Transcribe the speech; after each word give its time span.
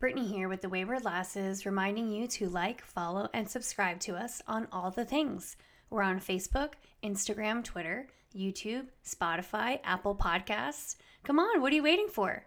Brittany 0.00 0.26
here 0.26 0.48
with 0.48 0.62
the 0.62 0.68
Wayward 0.70 1.04
Lasses, 1.04 1.66
reminding 1.66 2.10
you 2.10 2.26
to 2.28 2.48
like, 2.48 2.82
follow, 2.82 3.28
and 3.34 3.46
subscribe 3.46 4.00
to 4.00 4.16
us 4.16 4.40
on 4.48 4.66
all 4.72 4.90
the 4.90 5.04
things. 5.04 5.58
We're 5.90 6.00
on 6.00 6.20
Facebook, 6.20 6.70
Instagram, 7.04 7.62
Twitter, 7.62 8.06
YouTube, 8.34 8.86
Spotify, 9.06 9.78
Apple 9.84 10.14
Podcasts. 10.14 10.96
Come 11.22 11.38
on, 11.38 11.60
what 11.60 11.70
are 11.70 11.76
you 11.76 11.82
waiting 11.82 12.08
for? 12.08 12.46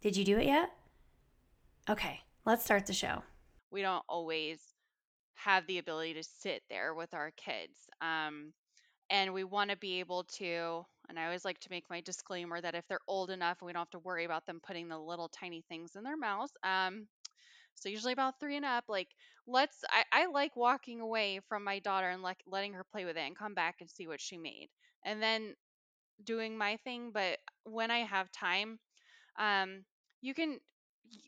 Did 0.00 0.16
you 0.16 0.24
do 0.24 0.38
it 0.38 0.46
yet? 0.46 0.70
Okay, 1.90 2.20
let's 2.44 2.64
start 2.64 2.86
the 2.86 2.92
show. 2.92 3.24
We 3.72 3.82
don't 3.82 4.04
always 4.08 4.60
have 5.34 5.66
the 5.66 5.78
ability 5.78 6.14
to 6.14 6.22
sit 6.22 6.62
there 6.70 6.94
with 6.94 7.14
our 7.14 7.32
kids. 7.32 7.74
Um, 8.00 8.52
and 9.10 9.34
we 9.34 9.42
want 9.42 9.70
to 9.70 9.76
be 9.76 9.98
able 9.98 10.22
to 10.36 10.86
and 11.08 11.18
i 11.18 11.24
always 11.24 11.44
like 11.44 11.58
to 11.60 11.68
make 11.70 11.84
my 11.90 12.00
disclaimer 12.00 12.60
that 12.60 12.74
if 12.74 12.86
they're 12.88 13.00
old 13.08 13.30
enough 13.30 13.58
we 13.62 13.72
don't 13.72 13.80
have 13.80 13.90
to 13.90 13.98
worry 14.00 14.24
about 14.24 14.46
them 14.46 14.60
putting 14.66 14.88
the 14.88 14.98
little 14.98 15.28
tiny 15.28 15.62
things 15.68 15.96
in 15.96 16.04
their 16.04 16.16
mouths 16.16 16.52
um 16.64 17.06
so 17.74 17.88
usually 17.88 18.12
about 18.12 18.40
three 18.40 18.56
and 18.56 18.64
up 18.64 18.84
like 18.88 19.08
let's 19.46 19.84
i, 19.90 20.04
I 20.22 20.26
like 20.26 20.56
walking 20.56 21.00
away 21.00 21.40
from 21.48 21.64
my 21.64 21.78
daughter 21.80 22.08
and 22.08 22.22
like 22.22 22.38
letting 22.46 22.74
her 22.74 22.84
play 22.92 23.04
with 23.04 23.16
it 23.16 23.20
and 23.26 23.36
come 23.36 23.54
back 23.54 23.76
and 23.80 23.90
see 23.90 24.06
what 24.08 24.20
she 24.20 24.38
made 24.38 24.68
and 25.04 25.22
then 25.22 25.54
doing 26.24 26.56
my 26.56 26.76
thing 26.78 27.10
but 27.12 27.38
when 27.64 27.90
i 27.90 27.98
have 28.00 28.30
time 28.32 28.78
um 29.38 29.84
you 30.22 30.34
can 30.34 30.58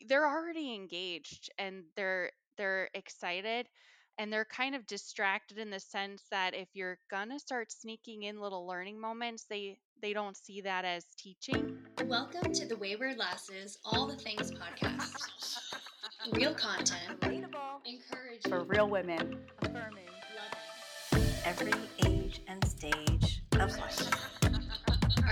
they're 0.07 0.27
already 0.27 0.73
engaged 0.73 1.49
and 1.57 1.83
they're 1.95 2.31
they're 2.57 2.89
excited 2.93 3.67
and 4.19 4.31
they're 4.31 4.45
kind 4.45 4.75
of 4.75 4.85
distracted 4.85 5.57
in 5.57 5.69
the 5.69 5.79
sense 5.79 6.23
that 6.29 6.53
if 6.53 6.67
you're 6.73 6.99
gonna 7.09 7.39
start 7.39 7.71
sneaking 7.71 8.23
in 8.23 8.39
little 8.39 8.67
learning 8.67 8.99
moments 8.99 9.45
they 9.49 9.79
they 10.01 10.13
don't 10.13 10.37
see 10.37 10.61
that 10.61 10.85
as 10.85 11.03
teaching. 11.17 11.77
Welcome 12.05 12.53
to 12.53 12.65
the 12.65 12.75
wayward 12.77 13.17
lasses 13.17 13.79
all 13.83 14.07
the 14.07 14.15
things 14.15 14.51
podcast. 14.51 15.13
Real 16.31 16.53
content. 16.53 17.19
Relatable. 17.19 17.85
Encouraging. 17.85 18.49
For 18.49 18.63
real 18.63 18.87
women. 18.87 19.39
Affirming. 19.61 20.05
Loving 21.11 21.33
every 21.43 21.73
age 22.05 22.41
and 22.47 22.65
stage 22.65 23.41
of 23.59 23.77
life. 23.77 24.09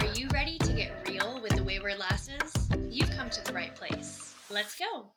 Are 0.01 0.07
you 0.15 0.27
ready 0.33 0.57
to 0.57 0.73
get 0.73 1.07
real 1.07 1.39
with 1.41 1.55
the 1.55 1.63
wayward 1.63 1.97
lasses? 1.97 2.69
You've 2.89 3.11
come 3.11 3.29
to 3.29 3.43
the 3.43 3.53
right 3.53 3.73
place. 3.73 4.35
Let's 4.49 4.77
go 4.77 5.11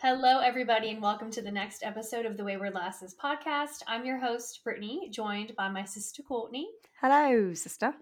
Hello, 0.00 0.38
everybody, 0.38 0.90
and 0.90 1.02
welcome 1.02 1.28
to 1.32 1.42
the 1.42 1.50
next 1.50 1.82
episode 1.82 2.24
of 2.24 2.36
the 2.36 2.44
Wayward 2.44 2.72
Lasses 2.72 3.16
podcast. 3.20 3.82
I'm 3.88 4.06
your 4.06 4.18
host, 4.18 4.62
Brittany, 4.62 5.08
joined 5.10 5.56
by 5.56 5.68
my 5.68 5.84
sister 5.84 6.22
Courtney. 6.22 6.68
Hello, 7.00 7.52
sister. 7.52 7.92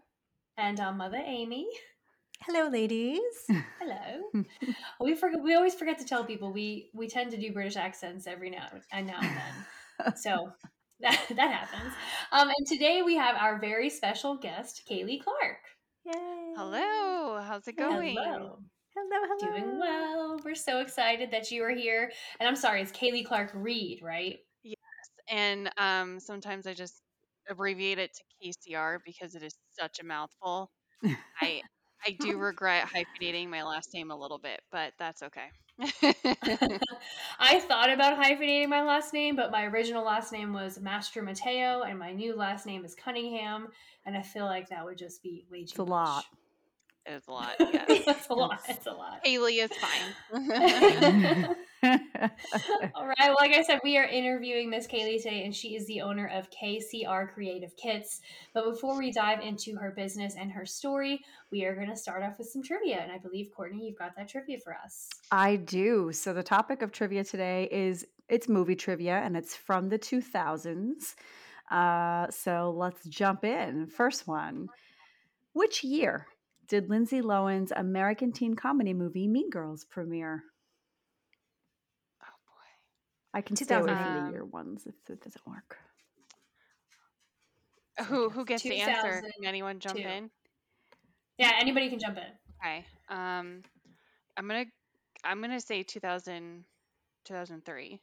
And 0.58 0.78
our 0.78 0.92
mother, 0.92 1.22
Amy. 1.24 1.66
Hello, 2.42 2.68
ladies. 2.68 3.22
Hello. 3.80 4.44
we 5.00 5.14
forget. 5.14 5.40
We 5.42 5.54
always 5.54 5.74
forget 5.74 5.98
to 6.00 6.04
tell 6.04 6.22
people 6.22 6.52
we 6.52 6.90
we 6.92 7.08
tend 7.08 7.30
to 7.30 7.38
do 7.38 7.50
British 7.50 7.76
accents 7.76 8.26
every 8.26 8.50
now 8.50 8.66
and 8.92 9.06
now 9.06 9.20
and 9.22 9.34
then. 9.34 10.16
so 10.16 10.52
that 11.00 11.18
that 11.34 11.50
happens. 11.50 11.94
Um, 12.30 12.50
and 12.54 12.66
today 12.66 13.00
we 13.00 13.16
have 13.16 13.36
our 13.36 13.58
very 13.58 13.88
special 13.88 14.36
guest, 14.36 14.82
Kaeley 14.86 15.18
Clark. 15.22 15.60
Yay. 16.04 16.52
hello 16.56 17.42
how's 17.42 17.66
it 17.66 17.76
going 17.76 18.16
Hello. 18.16 18.60
Hello, 18.96 19.26
hello. 19.28 19.52
Doing 19.52 19.78
well. 19.78 20.40
We're 20.42 20.54
so 20.54 20.80
excited 20.80 21.30
that 21.30 21.50
you 21.50 21.62
are 21.64 21.70
here. 21.70 22.10
And 22.40 22.48
I'm 22.48 22.56
sorry, 22.56 22.80
it's 22.80 22.92
Kaeley 22.92 23.26
Clark 23.26 23.50
Reed, 23.54 24.00
right? 24.02 24.38
Yes. 24.62 24.76
And 25.28 25.70
um 25.76 26.20
sometimes 26.20 26.66
i 26.66 26.74
just 26.74 27.02
abbreviate 27.48 27.98
it 27.98 28.12
to 28.14 28.22
kcr 28.42 28.98
because 29.04 29.34
it 29.34 29.42
is 29.42 29.54
such 29.70 30.00
a 30.00 30.04
mouthful 30.04 30.70
i 31.40 31.62
i 32.06 32.10
do 32.12 32.38
regret 32.38 32.88
hyphenating 32.88 33.48
my 33.50 33.62
last 33.62 33.90
name 33.94 34.10
a 34.10 34.16
little 34.16 34.38
bit 34.38 34.60
but 34.72 34.92
that's 34.98 35.22
okay 35.22 35.50
I 37.38 37.60
thought 37.60 37.90
about 37.90 38.16
hyphenating 38.18 38.68
my 38.68 38.82
last 38.82 39.12
name, 39.12 39.36
but 39.36 39.50
my 39.50 39.64
original 39.64 40.04
last 40.04 40.32
name 40.32 40.52
was 40.52 40.78
Master 40.80 41.22
Mateo, 41.22 41.82
and 41.82 41.98
my 41.98 42.12
new 42.12 42.34
last 42.34 42.66
name 42.66 42.84
is 42.84 42.94
Cunningham, 42.94 43.68
and 44.04 44.16
I 44.16 44.22
feel 44.22 44.46
like 44.46 44.68
that 44.70 44.84
would 44.84 44.98
just 44.98 45.22
be 45.22 45.44
way 45.50 45.64
too 45.64 45.72
It's 45.72 45.78
a 45.78 45.82
lot. 45.82 46.24
It's 47.06 47.28
a 47.28 47.30
lot 47.30 47.54
yeah 47.60 47.84
it's 47.88 48.28
a 48.28 48.34
lot. 48.34 48.60
It's 48.68 48.86
a 48.86 48.92
lot. 48.92 49.20
haley 49.24 49.60
is 49.60 49.70
fine 49.72 51.56
All 52.94 53.06
right. 53.06 53.16
Well, 53.18 53.36
like 53.38 53.52
I 53.52 53.62
said, 53.62 53.80
we 53.84 53.96
are 53.96 54.04
interviewing 54.04 54.70
Miss 54.70 54.86
Kaeley 54.86 55.22
today, 55.22 55.44
and 55.44 55.54
she 55.54 55.76
is 55.76 55.86
the 55.86 56.00
owner 56.00 56.28
of 56.28 56.48
KCR 56.50 57.32
Creative 57.32 57.74
Kits. 57.76 58.20
But 58.54 58.64
before 58.64 58.96
we 58.96 59.12
dive 59.12 59.40
into 59.40 59.76
her 59.76 59.90
business 59.90 60.34
and 60.38 60.50
her 60.52 60.66
story, 60.66 61.24
we 61.50 61.64
are 61.64 61.74
going 61.74 61.88
to 61.88 61.96
start 61.96 62.22
off 62.22 62.38
with 62.38 62.48
some 62.48 62.62
trivia. 62.62 62.98
And 62.98 63.12
I 63.12 63.18
believe, 63.18 63.50
Courtney, 63.54 63.86
you've 63.86 63.98
got 63.98 64.16
that 64.16 64.28
trivia 64.28 64.58
for 64.58 64.74
us. 64.74 65.08
I 65.30 65.56
do. 65.56 66.12
So 66.12 66.32
the 66.32 66.42
topic 66.42 66.82
of 66.82 66.92
trivia 66.92 67.24
today 67.24 67.68
is 67.70 68.06
it's 68.28 68.48
movie 68.48 68.76
trivia 68.76 69.18
and 69.18 69.36
it's 69.36 69.54
from 69.54 69.88
the 69.88 69.98
2000s. 69.98 71.14
Uh, 71.70 72.30
so 72.30 72.74
let's 72.76 73.04
jump 73.06 73.44
in. 73.44 73.86
First 73.86 74.26
one. 74.26 74.68
Which 75.52 75.84
year 75.84 76.26
did 76.68 76.88
Lindsay 76.90 77.20
Lohan's 77.22 77.72
American 77.74 78.32
teen 78.32 78.54
comedy 78.56 78.92
movie 78.94 79.28
Mean 79.28 79.50
Girls 79.50 79.84
premiere? 79.84 80.44
oh 82.22 82.36
boy 82.46 83.38
I 83.38 83.40
can 83.42 83.56
stay 83.56 83.74
away 83.74 83.86
from 83.86 83.96
2000. 83.96 84.26
the 84.26 84.32
year 84.32 84.44
ones 84.44 84.86
if 84.86 84.94
it 85.10 85.22
doesn't 85.22 85.46
work. 85.46 85.78
who 88.08 88.28
who 88.30 88.44
gets 88.44 88.62
the 88.62 88.80
answer 88.80 89.22
can 89.22 89.44
anyone 89.46 89.78
jump 89.80 89.96
in 89.98 90.30
Yeah, 91.38 91.52
anybody 91.58 91.88
can 91.88 91.98
jump 91.98 92.18
in. 92.18 92.24
okay 92.62 92.84
um 93.08 93.62
i'm 94.36 94.46
gonna 94.48 94.66
i'm 95.24 95.40
gonna 95.40 95.60
say 95.60 95.82
2000 95.82 96.64
2003 97.24 98.00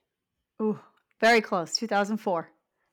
Ooh, 0.62 0.80
very 1.20 1.42
close. 1.42 1.74
2004. 1.76 2.48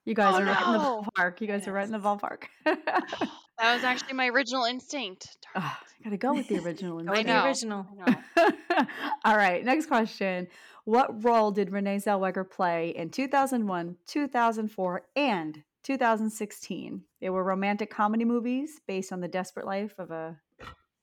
You 0.05 0.15
guys 0.15 0.33
Oh, 0.33 0.41
are 0.41 0.45
right 0.45 0.65
in 0.65 0.71
the 0.73 0.79
ballpark. 0.79 1.41
You 1.41 1.47
guys 1.47 1.67
are 1.67 1.71
right 1.73 1.85
in 1.85 1.91
the 1.91 1.99
ballpark. 1.99 2.45
that 3.61 3.75
was 3.75 3.83
actually 3.83 4.13
my 4.13 4.27
original 4.27 4.65
instinct 4.65 5.37
Darn 5.53 5.65
Ah, 5.65 5.79
gotta 6.03 6.17
go 6.17 6.33
with 6.33 6.47
the 6.47 6.59
original. 6.59 7.01
Go 7.03 7.13
I 7.13 7.21
know. 7.23 7.41
the 7.41 7.47
original. 7.47 7.87
I 8.05 8.11
know. 8.11 8.85
All 9.25 9.35
right, 9.37 9.63
next 9.63 9.87
question. 9.87 10.47
What 10.85 11.23
role 11.23 11.51
did 11.51 11.71
Renee 11.71 11.97
Zellweger 11.97 12.49
play 12.49 12.89
in 12.89 13.09
2001, 13.11 13.97
2004, 14.07 15.03
and 15.15 15.63
2016? 15.83 17.03
They 17.19 17.29
were 17.29 17.43
romantic 17.43 17.91
comedy 17.91 18.25
movies 18.25 18.81
based 18.87 19.11
on 19.11 19.19
the 19.19 19.27
desperate 19.27 19.65
life 19.65 19.93
of 19.99 20.11
a 20.11 20.39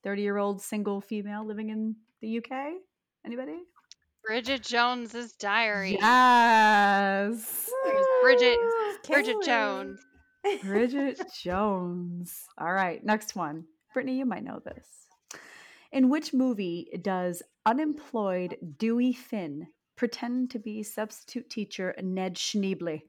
30 0.03 0.21
year 0.21 0.37
old 0.37 0.61
single 0.61 0.99
female 0.99 1.45
living 1.45 1.69
in 1.69 1.95
the 2.21 2.37
UK. 2.39 2.73
Anybody? 3.25 3.59
Bridget 4.25 4.63
Jones's 4.63 5.33
Diary. 5.33 5.97
Yes. 5.99 7.69
There's 7.85 8.05
Bridget. 8.21 8.57
Bridget 9.07 9.37
Jones. 9.43 9.99
Bridget 10.63 11.21
Jones. 11.41 12.45
All 12.57 12.71
right, 12.73 13.03
next 13.03 13.35
one. 13.35 13.65
Brittany, 13.93 14.17
you 14.19 14.25
might 14.25 14.43
know 14.43 14.59
this. 14.63 14.87
In 15.91 16.09
which 16.09 16.33
movie 16.33 16.87
does 17.01 17.41
unemployed 17.65 18.57
Dewey 18.77 19.13
Finn 19.13 19.67
pretend 19.95 20.51
to 20.51 20.59
be 20.59 20.83
substitute 20.83 21.49
teacher 21.49 21.95
Ned 22.01 22.35
Schneebly? 22.35 23.01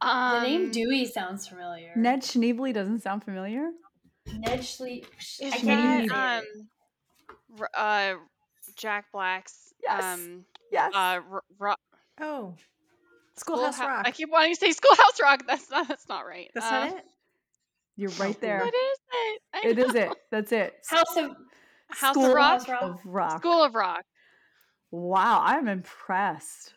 Um, 0.00 0.42
the 0.42 0.48
name 0.48 0.70
Dewey 0.70 1.04
sounds 1.06 1.46
familiar. 1.48 1.92
Ned 1.96 2.22
Schneebly 2.22 2.72
doesn't 2.72 3.00
sound 3.00 3.24
familiar. 3.24 3.70
Ned 4.32 4.60
Schlie. 4.60 5.04
Is 5.40 5.52
I 5.52 5.58
can't 5.58 6.08
that 6.10 6.44
um, 6.44 6.68
r- 7.58 7.70
uh, 7.76 8.14
Jack 8.76 9.06
Black's 9.12 9.74
Yes. 9.82 10.04
um, 10.04 10.44
Yes. 10.70 10.92
uh, 10.94 11.20
r- 11.30 11.42
ro- 11.58 11.74
Oh, 12.20 12.54
Schoolhouse 13.38 13.78
Schoolhou- 13.78 13.86
Rock. 13.86 14.02
I 14.06 14.10
keep 14.10 14.30
wanting 14.30 14.54
to 14.54 14.60
say 14.60 14.72
Schoolhouse 14.72 15.20
Rock. 15.20 15.44
That's 15.46 15.70
not. 15.70 15.88
That's 15.88 16.08
not 16.08 16.26
right. 16.26 16.50
That's 16.54 16.66
Uh, 16.66 16.70
not 16.70 16.88
it. 16.98 17.04
You're 17.96 18.10
right 18.12 18.40
there. 18.40 18.60
What 18.64 18.74
is 18.74 18.98
it? 19.12 19.42
I 19.54 19.60
It 19.68 19.78
is 19.78 19.94
know. 19.94 20.00
it. 20.02 20.18
That's 20.30 20.52
it. 20.52 20.74
House 20.88 21.16
of 21.16 21.30
House 21.90 22.14
School 22.14 22.26
of 22.26 22.34
Rock. 22.34 22.66
House 22.66 22.82
of 22.82 23.00
Rock. 23.06 23.38
School 23.40 23.62
of 23.64 23.74
Rock. 23.74 24.04
Wow, 24.90 25.42
I'm 25.44 25.68
impressed. 25.68 26.74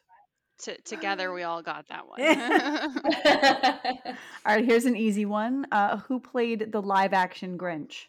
T- 0.61 0.77
together, 0.85 1.31
we 1.33 1.43
all 1.43 1.61
got 1.63 1.85
that 1.89 2.07
one. 2.07 2.21
All 4.45 4.55
right, 4.55 4.65
here's 4.65 4.85
an 4.85 4.95
easy 4.95 5.25
one. 5.25 5.65
Uh, 5.71 5.97
who 5.97 6.19
played 6.19 6.71
the 6.71 6.81
live 6.81 7.13
action 7.13 7.57
Grinch? 7.57 8.05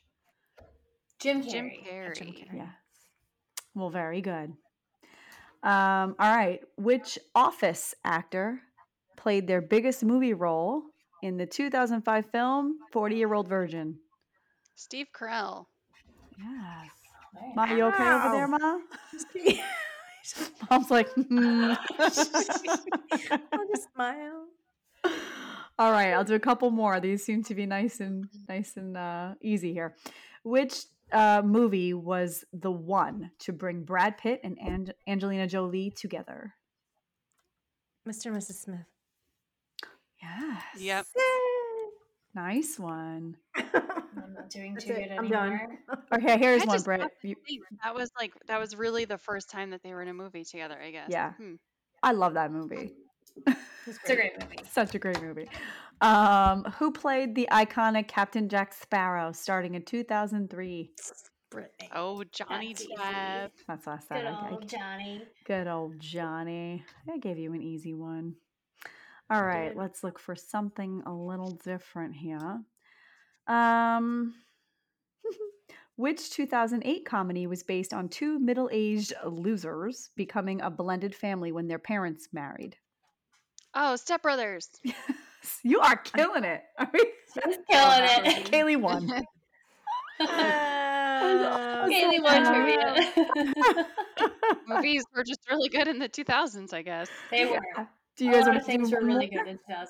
Jim 1.18 1.42
Jim 1.42 1.66
Carrey. 1.70 1.86
Carrey. 1.88 2.16
Jim 2.16 2.26
Carrey. 2.28 2.56
Yes. 2.56 2.68
Well, 3.74 3.90
very 3.90 4.20
good. 4.20 4.52
Um, 5.62 6.16
all 6.18 6.34
right. 6.34 6.60
Which 6.76 7.18
office 7.34 7.94
actor 8.04 8.60
played 9.16 9.46
their 9.46 9.60
biggest 9.60 10.04
movie 10.04 10.34
role 10.34 10.82
in 11.22 11.36
the 11.36 11.46
2005 11.46 12.26
film 12.26 12.78
40 12.92 13.16
Year 13.16 13.32
Old 13.32 13.48
Virgin? 13.48 13.98
Steve 14.74 15.06
Carell. 15.14 15.66
Yes. 16.38 16.90
Right. 17.34 17.56
Ma, 17.56 17.64
you 17.74 17.84
okay 17.84 18.10
over 18.10 18.30
there, 18.32 18.48
Ma? 18.48 18.78
Mom's 20.70 20.90
like, 20.90 21.08
hmm. 21.10 21.72
I'll 21.98 22.08
just 23.68 23.88
smile. 23.94 24.46
All 25.78 25.90
right, 25.90 26.12
I'll 26.12 26.24
do 26.24 26.34
a 26.34 26.40
couple 26.40 26.70
more. 26.70 27.00
These 27.00 27.24
seem 27.24 27.42
to 27.44 27.54
be 27.54 27.66
nice 27.66 28.00
and 28.00 28.28
nice 28.48 28.76
and 28.76 28.96
uh, 28.96 29.34
easy 29.40 29.72
here. 29.72 29.96
Which 30.44 30.84
uh, 31.12 31.42
movie 31.44 31.94
was 31.94 32.44
the 32.52 32.70
one 32.70 33.30
to 33.40 33.52
bring 33.52 33.84
Brad 33.84 34.18
Pitt 34.18 34.40
and 34.42 34.58
Ang- 34.60 34.92
Angelina 35.06 35.46
Jolie 35.46 35.90
together? 35.90 36.54
Mr. 38.08 38.26
and 38.26 38.36
Mrs. 38.36 38.54
Smith. 38.62 38.86
Yes. 40.20 40.62
Yep. 40.78 41.06
Nice 42.34 42.78
one. 42.78 43.36
I'm 43.56 44.34
not 44.34 44.48
doing 44.50 44.76
too 44.76 44.94
good 44.94 45.10
I'm 45.10 45.28
done. 45.28 45.52
anymore. 45.52 45.78
Okay, 46.14 46.38
here's 46.38 46.62
I 46.62 46.66
one, 46.66 46.74
just 46.76 46.84
Britt. 46.84 47.00
have 47.00 47.10
to 47.22 47.28
You- 47.28 47.64
that 47.82 47.94
was 47.94 48.10
like 48.18 48.32
that 48.46 48.58
was 48.60 48.76
really 48.76 49.04
the 49.04 49.18
first 49.18 49.50
time 49.50 49.70
that 49.70 49.82
they 49.82 49.92
were 49.92 50.02
in 50.02 50.08
a 50.08 50.14
movie 50.14 50.44
together. 50.44 50.78
I 50.80 50.90
guess. 50.90 51.08
Yeah. 51.10 51.32
Hmm. 51.32 51.54
I 52.02 52.12
love 52.12 52.34
that 52.34 52.50
movie. 52.52 52.92
It's 53.86 53.98
a 54.08 54.14
great 54.16 54.32
movie. 54.40 54.58
Such 54.70 54.94
a 54.94 54.98
great 54.98 55.20
movie. 55.22 55.48
Um, 56.02 56.64
who 56.78 56.90
played 56.90 57.36
the 57.36 57.48
iconic 57.52 58.08
Captain 58.08 58.48
Jack 58.48 58.74
Sparrow 58.74 59.30
starting 59.30 59.76
in 59.76 59.84
2003? 59.84 60.90
Brittany. 61.48 61.90
Oh, 61.94 62.24
Johnny 62.32 62.72
That's 62.72 62.82
easy. 62.82 62.94
Depp. 62.98 63.50
That's 63.68 63.86
last 63.86 64.08
Good 64.08 64.22
time. 64.22 64.34
I- 64.34 64.50
old 64.50 64.68
Johnny. 64.68 65.22
Good 65.44 65.68
old 65.68 66.00
Johnny. 66.00 66.84
I 67.08 67.18
gave 67.18 67.38
you 67.38 67.52
an 67.52 67.62
easy 67.62 67.94
one. 67.94 68.34
All 69.30 69.44
right, 69.44 69.68
did. 69.68 69.76
let's 69.76 70.02
look 70.02 70.18
for 70.18 70.34
something 70.34 71.02
a 71.06 71.12
little 71.12 71.52
different 71.64 72.16
here. 72.16 72.60
Um, 73.46 74.34
which 75.96 76.30
2008 76.30 77.04
comedy 77.04 77.46
was 77.46 77.62
based 77.62 77.94
on 77.94 78.08
two 78.08 78.38
middle 78.40 78.68
aged 78.72 79.12
losers 79.24 80.10
becoming 80.16 80.60
a 80.60 80.70
blended 80.70 81.14
family 81.14 81.52
when 81.52 81.68
their 81.68 81.78
parents 81.78 82.28
married? 82.32 82.76
Oh, 83.74 83.94
Step 83.96 84.22
Brothers. 84.22 84.68
you 85.62 85.80
are 85.80 85.96
killing 85.96 86.44
it. 86.44 86.62
I 86.78 86.88
mean, 86.92 87.04
She's 87.34 87.56
killing 87.70 88.02
it. 88.36 88.46
Kaeley 88.50 88.76
won. 88.80 89.10
Uh, 90.20 91.86
Kaeley 91.88 92.22
won 92.22 92.44
sad. 92.44 93.14
trivia. 93.16 93.86
Movies 94.68 95.04
were 95.16 95.24
just 95.24 95.40
really 95.50 95.68
good 95.68 95.88
in 95.88 95.98
the 95.98 96.08
2000s, 96.08 96.72
I 96.72 96.82
guess. 96.82 97.08
they 97.30 97.44
were. 97.44 97.58
Do 98.16 98.26
you 98.26 98.30
guys 98.32 98.42
lot 98.42 98.50
want 98.50 98.60
to 98.60 98.64
things 98.66 98.92
were 98.92 99.00
really 99.00 99.28
more? 99.32 99.42
good 99.44 99.50
in 99.50 99.58
2000s. 99.68 99.86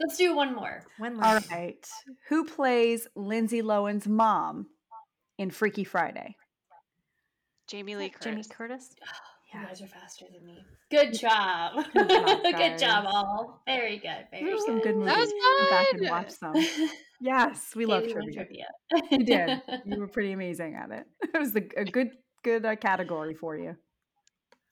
Let's 0.00 0.16
do 0.16 0.34
one 0.34 0.56
more. 0.56 0.82
One 0.98 1.22
All 1.22 1.34
left. 1.34 1.52
right. 1.52 1.86
Who 2.28 2.44
plays 2.46 3.06
Lindsay 3.14 3.62
Lohan's 3.62 4.08
mom 4.08 4.66
in 5.38 5.50
Freaky 5.50 5.84
Friday? 5.84 6.34
Jamie 7.68 7.94
Lee 7.94 8.08
Curtis. 8.08 8.24
Jamie 8.24 8.44
Curtis. 8.50 8.90
You 9.52 9.62
guys 9.62 9.80
are 9.80 9.86
faster 9.86 10.26
than 10.32 10.44
me. 10.46 10.64
Good 10.90 11.14
job. 11.18 11.84
Good 11.94 12.08
job, 12.10 12.42
good 12.56 12.78
job, 12.78 13.04
all. 13.08 13.62
Very 13.66 13.96
good. 13.98 14.26
Very 14.30 14.44
There 14.44 14.52
were 14.54 14.60
some 14.60 14.74
good. 14.80 14.94
good 14.94 14.96
movies. 14.96 15.14
That 15.14 15.18
was 15.18 15.32
Go 15.32 15.70
back 15.70 15.86
and 15.92 16.10
watch 16.10 16.30
some. 16.30 16.88
Yes, 17.20 17.72
we 17.74 17.86
love 17.86 18.02
Kaeley 18.02 18.14
won 18.14 18.30
trivia. 18.32 18.66
trivia. 18.90 19.08
You 19.10 19.24
did. 19.24 19.62
You 19.86 20.00
were 20.00 20.06
pretty 20.08 20.32
amazing 20.32 20.74
at 20.74 20.90
it. 20.90 21.06
It 21.34 21.38
was 21.38 21.56
a, 21.56 21.62
a 21.80 21.84
good, 21.86 22.10
good 22.44 22.66
uh, 22.66 22.76
category 22.76 23.32
for 23.34 23.56
you. 23.56 23.74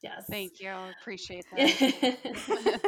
yes. 0.03 0.25
Thank 0.29 0.61
you. 0.61 0.69
I 0.69 0.93
appreciate 1.01 1.47
that. 1.57 2.81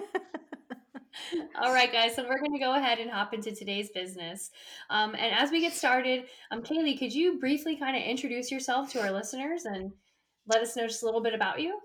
All 1.58 1.72
right, 1.72 1.90
guys. 1.90 2.14
So 2.14 2.22
we're 2.28 2.38
going 2.38 2.52
to 2.52 2.58
go 2.58 2.74
ahead 2.74 2.98
and 2.98 3.10
hop 3.10 3.32
into 3.32 3.54
today's 3.54 3.88
business. 3.94 4.50
Um, 4.90 5.14
and 5.14 5.32
as 5.34 5.50
we 5.50 5.62
get 5.62 5.72
started, 5.72 6.24
um, 6.50 6.60
Kaeley, 6.62 6.98
could 6.98 7.14
you 7.14 7.38
briefly 7.38 7.76
kind 7.76 7.96
of 7.96 8.02
introduce 8.02 8.50
yourself 8.50 8.92
to 8.92 9.00
our 9.00 9.10
listeners 9.10 9.64
and 9.64 9.90
let 10.46 10.62
us 10.62 10.76
know 10.76 10.86
just 10.86 11.02
a 11.02 11.06
little 11.06 11.20
bit 11.20 11.34
about 11.34 11.60
you? 11.60 11.80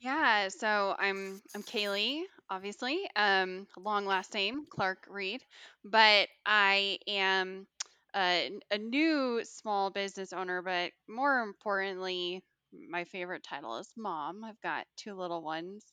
Yeah, 0.00 0.48
so 0.48 0.94
I'm 0.98 1.40
I'm 1.54 1.62
Kaeley, 1.62 2.22
obviously. 2.50 3.08
Um, 3.16 3.66
long 3.78 4.06
last 4.06 4.34
name, 4.34 4.66
Clark 4.68 5.06
Reed, 5.08 5.42
but 5.84 6.28
I 6.44 6.98
am 7.06 7.66
a, 8.14 8.50
a 8.70 8.78
new 8.78 9.42
small 9.44 9.90
business 9.90 10.32
owner, 10.32 10.62
but 10.62 10.92
more 11.08 11.40
importantly, 11.40 12.42
my 12.90 13.04
favorite 13.04 13.42
title 13.42 13.78
is 13.78 13.90
mom. 13.96 14.44
I've 14.44 14.60
got 14.60 14.86
two 14.96 15.14
little 15.14 15.42
ones. 15.42 15.84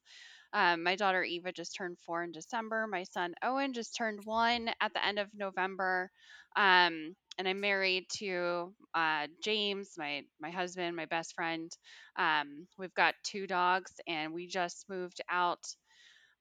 Um, 0.53 0.83
my 0.83 0.95
daughter 0.95 1.23
Eva 1.23 1.51
just 1.51 1.75
turned 1.75 1.97
four 2.05 2.23
in 2.23 2.31
December. 2.31 2.88
My 2.88 3.03
son 3.03 3.33
Owen 3.44 3.73
just 3.73 3.95
turned 3.95 4.19
one 4.23 4.69
at 4.81 4.94
the 4.94 5.05
end 5.05 5.19
of 5.19 5.27
November. 5.33 6.11
Um, 6.55 7.15
and 7.38 7.47
I'm 7.47 7.59
married 7.59 8.05
to 8.17 8.73
uh, 8.94 9.27
James, 9.44 9.94
my 9.97 10.21
my 10.39 10.51
husband, 10.51 10.95
my 10.95 11.05
best 11.05 11.33
friend. 11.33 11.71
Um, 12.17 12.67
we've 12.77 12.94
got 12.94 13.15
two 13.23 13.47
dogs, 13.47 13.91
and 14.07 14.33
we 14.33 14.47
just 14.47 14.85
moved 14.89 15.21
out 15.29 15.63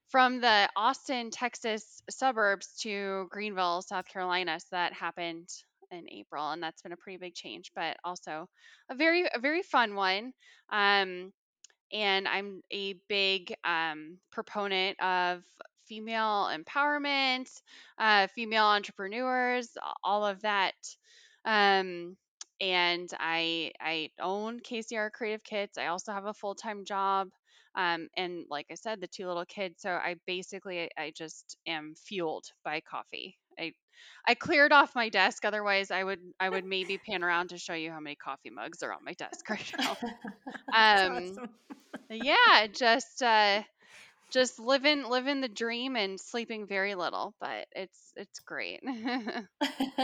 from 0.09 0.41
the 0.41 0.69
Austin, 0.75 1.31
Texas 1.31 2.01
suburbs 2.09 2.67
to 2.81 3.27
Greenville, 3.31 3.81
South 3.81 4.05
Carolina. 4.07 4.59
So 4.59 4.67
that 4.71 4.93
happened 4.93 5.49
in 5.91 6.09
April, 6.11 6.51
and 6.51 6.61
that's 6.61 6.81
been 6.81 6.91
a 6.91 6.97
pretty 6.97 7.17
big 7.17 7.33
change, 7.33 7.71
but 7.75 7.97
also 8.03 8.47
a 8.91 8.95
very 8.95 9.25
a 9.33 9.39
very 9.39 9.63
fun 9.63 9.95
one. 9.95 10.33
Um, 10.71 11.33
and 11.93 12.27
I'm 12.27 12.61
a 12.71 12.95
big 13.07 13.53
um, 13.63 14.17
proponent 14.31 14.99
of 15.01 15.43
female 15.87 16.49
empowerment, 16.51 17.49
uh, 17.99 18.27
female 18.35 18.65
entrepreneurs, 18.65 19.69
all 20.03 20.25
of 20.25 20.41
that. 20.41 20.73
Um, 21.45 22.17
and 22.61 23.09
I 23.19 23.71
I 23.79 24.09
own 24.21 24.59
KCR 24.59 25.11
Creative 25.11 25.43
Kits. 25.43 25.77
I 25.77 25.87
also 25.87 26.11
have 26.13 26.25
a 26.25 26.33
full 26.33 26.55
time 26.55 26.85
job. 26.85 27.29
Um, 27.75 28.07
and 28.17 28.45
like 28.49 28.67
I 28.71 28.75
said, 28.75 29.01
the 29.01 29.07
two 29.07 29.27
little 29.27 29.45
kids. 29.45 29.81
So 29.81 29.91
I 29.91 30.15
basically 30.27 30.89
I 30.97 31.11
just 31.15 31.57
am 31.67 31.95
fueled 31.95 32.45
by 32.63 32.81
coffee. 32.81 33.37
I 33.59 33.73
I 34.27 34.35
cleared 34.35 34.71
off 34.73 34.95
my 34.95 35.09
desk. 35.09 35.45
Otherwise, 35.45 35.91
I 35.91 36.03
would 36.03 36.19
I 36.39 36.49
would 36.49 36.65
maybe 36.65 36.97
pan 36.97 37.23
around 37.23 37.49
to 37.49 37.57
show 37.57 37.73
you 37.73 37.91
how 37.91 37.99
many 37.99 38.15
coffee 38.15 38.49
mugs 38.51 38.83
are 38.83 38.93
on 38.93 39.03
my 39.05 39.13
desk 39.13 39.49
right 39.49 39.73
now. 39.79 39.97
Um, 40.75 41.39
awesome. 41.39 41.49
yeah, 42.09 42.67
just 42.71 43.21
uh 43.23 43.63
just 44.31 44.59
living 44.59 45.03
living 45.09 45.41
the 45.41 45.47
dream 45.49 45.95
and 45.95 46.19
sleeping 46.19 46.67
very 46.67 46.95
little, 46.95 47.35
but 47.39 47.67
it's 47.73 48.13
it's 48.15 48.39
great. 48.39 48.81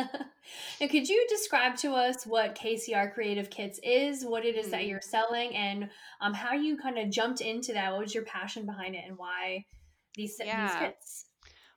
now, 0.80 0.88
could 0.88 1.10
you 1.10 1.26
describe 1.30 1.76
to 1.78 1.94
us 1.94 2.26
what 2.26 2.56
KCR 2.56 3.12
Creative 3.12 3.50
Kits 3.50 3.80
is, 3.84 4.24
what 4.26 4.46
it 4.46 4.56
is 4.56 4.72
that 4.72 4.82
Mhm. 4.82 4.88
you're 4.88 5.02
selling, 5.02 5.56
and 5.56 5.90
um, 6.22 6.34
how 6.34 6.54
you 6.54 6.78
kind 6.78 6.98
of 6.98 7.10
jumped 7.10 7.42
into 7.42 7.74
that? 7.74 7.92
What 7.92 8.02
was 8.02 8.14
your 8.16 8.24
passion 8.26 8.66
behind 8.66 8.96
it, 8.96 9.04
and 9.08 9.18
why 9.18 9.66
these 10.16 10.38
these 10.38 10.76
kits? 10.76 11.26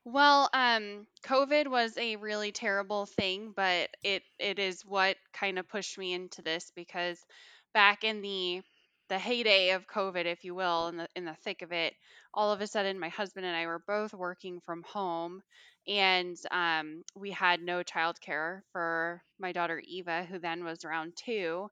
Well, 0.05 0.51
um, 0.53 1.07
COVID 1.25 1.69
was 1.69 1.97
a 1.97 2.17
really 2.17 2.51
terrible 2.51 3.07
thing, 3.07 3.53
but 3.55 3.91
it 4.03 4.25
it 4.39 4.59
is 4.59 4.85
what 4.85 5.17
kind 5.33 5.59
of 5.59 5.69
pushed 5.69 5.97
me 5.97 6.13
into 6.13 6.43
this 6.43 6.73
because 6.75 7.25
back 7.73 8.03
in 8.05 8.21
the 8.21 8.63
the 9.09 9.19
heyday 9.19 9.71
of 9.71 9.87
COVID, 9.87 10.25
if 10.27 10.43
you 10.45 10.55
will, 10.57 10.89
in 10.89 10.97
the 10.97 11.09
in 11.15 11.25
the 11.25 11.37
thick 11.45 11.63
of 11.63 11.71
it, 11.73 11.95
all 12.35 12.51
of 12.53 12.61
a 12.61 12.67
sudden 12.67 12.99
my 12.99 13.11
husband 13.11 13.47
and 13.47 13.57
I 13.57 13.67
were 13.67 13.83
both 13.87 14.13
working 14.13 14.61
from 14.61 14.83
home 14.83 15.43
and 15.87 16.37
um, 16.51 17.03
we 17.15 17.31
had 17.31 17.61
no 17.61 17.83
childcare 17.83 18.61
for 18.73 19.23
my 19.39 19.53
daughter 19.53 19.81
Eva, 19.85 20.25
who 20.25 20.39
then 20.39 20.65
was 20.65 20.85
around 20.85 21.13
two. 21.17 21.69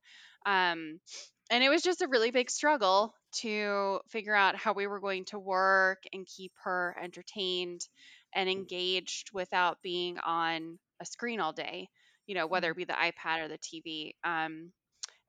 Um, 0.47 1.01
and 1.51 1.65
it 1.65 1.69
was 1.69 1.83
just 1.83 2.03
a 2.03 2.09
really 2.09 2.31
big 2.31 2.51
struggle 2.51 3.15
to 3.43 4.01
figure 4.09 4.35
out 4.35 4.57
how 4.57 4.73
we 4.73 4.87
were 4.87 5.01
going 5.01 5.25
to 5.27 5.39
work 5.39 6.03
and 6.13 6.27
keep 6.27 6.53
her 6.63 6.97
entertained 7.01 7.81
and 8.35 8.49
engaged 8.49 9.31
without 9.33 9.83
being 9.83 10.19
on 10.19 10.79
a 11.01 11.05
screen 11.05 11.41
all 11.41 11.53
day, 11.53 11.89
you 12.27 12.35
know, 12.35 12.47
whether 12.47 12.71
it 12.71 12.77
be 12.77 12.85
the 12.85 12.93
iPad 12.93 13.45
or 13.45 13.49
the 13.49 13.59
TV. 13.59 14.15
Um, 14.25 14.73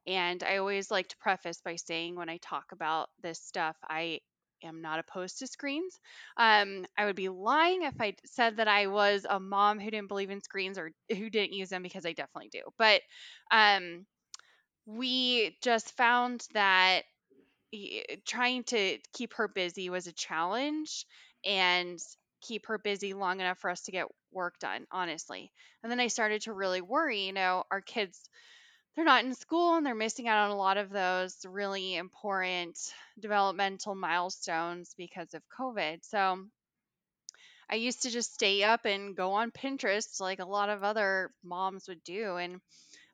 and 0.07 0.43
I 0.43 0.57
always 0.57 0.91
like 0.91 1.09
to 1.09 1.17
preface 1.17 1.61
by 1.63 1.75
saying 1.75 2.15
when 2.15 2.29
I 2.29 2.37
talk 2.37 2.65
about 2.71 3.09
this 3.21 3.39
stuff, 3.39 3.75
I 3.87 4.19
am 4.63 4.81
not 4.81 4.99
opposed 4.99 5.39
to 5.39 5.47
screens. 5.47 5.99
Um, 6.37 6.85
I 6.97 7.05
would 7.05 7.15
be 7.15 7.29
lying 7.29 7.83
if 7.83 7.99
I 7.99 8.15
said 8.25 8.57
that 8.57 8.67
I 8.67 8.87
was 8.87 9.25
a 9.29 9.39
mom 9.39 9.79
who 9.79 9.91
didn't 9.91 10.07
believe 10.07 10.29
in 10.29 10.41
screens 10.41 10.77
or 10.77 10.91
who 11.09 11.29
didn't 11.29 11.53
use 11.53 11.69
them 11.69 11.83
because 11.83 12.05
I 12.05 12.13
definitely 12.13 12.49
do. 12.51 12.61
But 12.77 13.01
um, 13.51 14.05
we 14.85 15.57
just 15.61 15.95
found 15.95 16.45
that 16.53 17.03
trying 18.25 18.63
to 18.65 18.97
keep 19.13 19.33
her 19.35 19.47
busy 19.47 19.89
was 19.89 20.07
a 20.07 20.13
challenge 20.13 21.05
and 21.45 21.99
keep 22.41 22.67
her 22.67 22.77
busy 22.77 23.13
long 23.13 23.39
enough 23.39 23.59
for 23.59 23.69
us 23.69 23.81
to 23.83 23.91
get 23.91 24.07
work 24.31 24.59
done, 24.59 24.85
honestly. 24.91 25.51
And 25.83 25.91
then 25.91 25.99
I 25.99 26.07
started 26.07 26.41
to 26.43 26.53
really 26.53 26.81
worry, 26.81 27.25
you 27.25 27.33
know, 27.33 27.63
our 27.71 27.81
kids 27.81 28.29
they're 28.95 29.05
not 29.05 29.23
in 29.23 29.33
school 29.33 29.75
and 29.75 29.85
they're 29.85 29.95
missing 29.95 30.27
out 30.27 30.45
on 30.45 30.51
a 30.51 30.57
lot 30.57 30.77
of 30.77 30.89
those 30.89 31.37
really 31.45 31.95
important 31.95 32.77
developmental 33.19 33.95
milestones 33.95 34.93
because 34.97 35.33
of 35.33 35.41
COVID. 35.57 35.99
So 36.03 36.45
I 37.69 37.75
used 37.75 38.01
to 38.01 38.09
just 38.09 38.33
stay 38.33 38.63
up 38.63 38.85
and 38.85 39.15
go 39.15 39.31
on 39.31 39.51
Pinterest 39.51 40.19
like 40.19 40.39
a 40.39 40.45
lot 40.45 40.67
of 40.67 40.83
other 40.83 41.29
moms 41.41 41.87
would 41.87 42.03
do. 42.03 42.35
And 42.35 42.59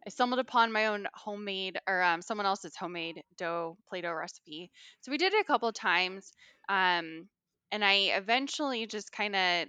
I 0.06 0.10
stumbled 0.10 0.40
upon 0.40 0.72
my 0.72 0.88
own 0.88 1.08
homemade 1.14 1.78
or 1.88 2.02
um, 2.02 2.24
someone 2.24 2.48
else's 2.48 2.76
homemade 2.76 3.22
dough 3.38 3.78
Play 3.88 4.02
Doh 4.02 4.14
recipe. 4.14 4.72
So 5.02 5.12
we 5.12 5.20
did 5.20 5.34
it 5.34 5.42
a 5.42 5.48
couple 5.48 5.70
of 5.70 5.76
times. 5.76 6.32
Um, 6.70 7.28
and 7.72 7.84
I 7.84 8.14
eventually 8.16 8.86
just 8.88 9.12
kind 9.12 9.36
of 9.36 9.68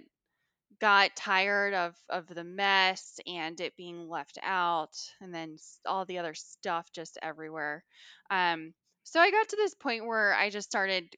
got 0.81 1.15
tired 1.15 1.73
of 1.73 1.95
of 2.09 2.27
the 2.27 2.43
mess 2.43 3.19
and 3.27 3.59
it 3.59 3.75
being 3.77 4.07
left 4.09 4.37
out 4.43 4.93
and 5.21 5.33
then 5.33 5.57
all 5.85 6.05
the 6.05 6.19
other 6.19 6.33
stuff 6.33 6.91
just 6.93 7.17
everywhere. 7.21 7.83
Um, 8.29 8.73
so 9.03 9.19
I 9.19 9.31
got 9.31 9.49
to 9.49 9.55
this 9.57 9.75
point 9.75 10.05
where 10.05 10.33
I 10.35 10.49
just 10.49 10.69
started 10.69 11.15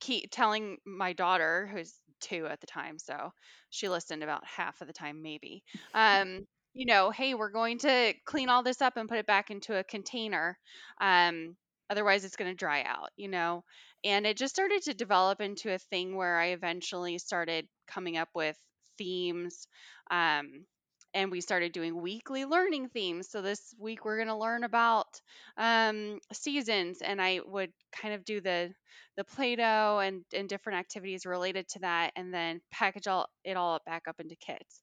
keep 0.00 0.30
telling 0.30 0.78
my 0.86 1.12
daughter, 1.12 1.68
who's 1.72 1.94
two 2.20 2.46
at 2.46 2.60
the 2.60 2.66
time, 2.66 2.98
so 2.98 3.32
she 3.70 3.88
listened 3.88 4.22
about 4.22 4.44
half 4.46 4.80
of 4.80 4.86
the 4.86 4.92
time, 4.92 5.22
maybe. 5.22 5.62
Um, 5.94 6.46
you 6.74 6.86
know, 6.86 7.10
hey, 7.10 7.34
we're 7.34 7.50
going 7.50 7.78
to 7.78 8.14
clean 8.26 8.48
all 8.48 8.62
this 8.62 8.80
up 8.80 8.96
and 8.96 9.08
put 9.08 9.18
it 9.18 9.26
back 9.26 9.50
into 9.50 9.76
a 9.76 9.84
container. 9.84 10.56
Um, 11.00 11.56
otherwise, 11.90 12.24
it's 12.24 12.36
going 12.36 12.50
to 12.50 12.56
dry 12.56 12.82
out, 12.84 13.10
you 13.16 13.28
know. 13.28 13.64
And 14.04 14.26
it 14.26 14.36
just 14.36 14.54
started 14.54 14.82
to 14.82 14.94
develop 14.94 15.40
into 15.40 15.72
a 15.72 15.78
thing 15.78 16.16
where 16.16 16.38
I 16.38 16.48
eventually 16.48 17.18
started 17.18 17.66
coming 17.86 18.16
up 18.16 18.30
with 18.34 18.56
themes. 18.98 19.66
Um, 20.10 20.64
and 21.12 21.30
we 21.30 21.40
started 21.40 21.72
doing 21.72 22.00
weekly 22.00 22.44
learning 22.44 22.88
themes. 22.88 23.28
So 23.30 23.42
this 23.42 23.74
week 23.78 24.04
we're 24.04 24.16
going 24.16 24.28
to 24.28 24.36
learn 24.36 24.64
about 24.64 25.20
um, 25.56 26.20
seasons, 26.32 27.02
and 27.02 27.20
I 27.20 27.40
would 27.44 27.72
kind 27.92 28.14
of 28.14 28.24
do 28.24 28.40
the 28.40 28.72
the 29.16 29.24
Play-Doh 29.24 29.98
and, 29.98 30.22
and 30.32 30.48
different 30.48 30.78
activities 30.78 31.26
related 31.26 31.68
to 31.70 31.80
that, 31.80 32.12
and 32.16 32.32
then 32.32 32.60
package 32.70 33.08
all 33.08 33.26
it 33.44 33.56
all 33.56 33.80
back 33.84 34.02
up 34.08 34.20
into 34.20 34.36
kits. 34.36 34.82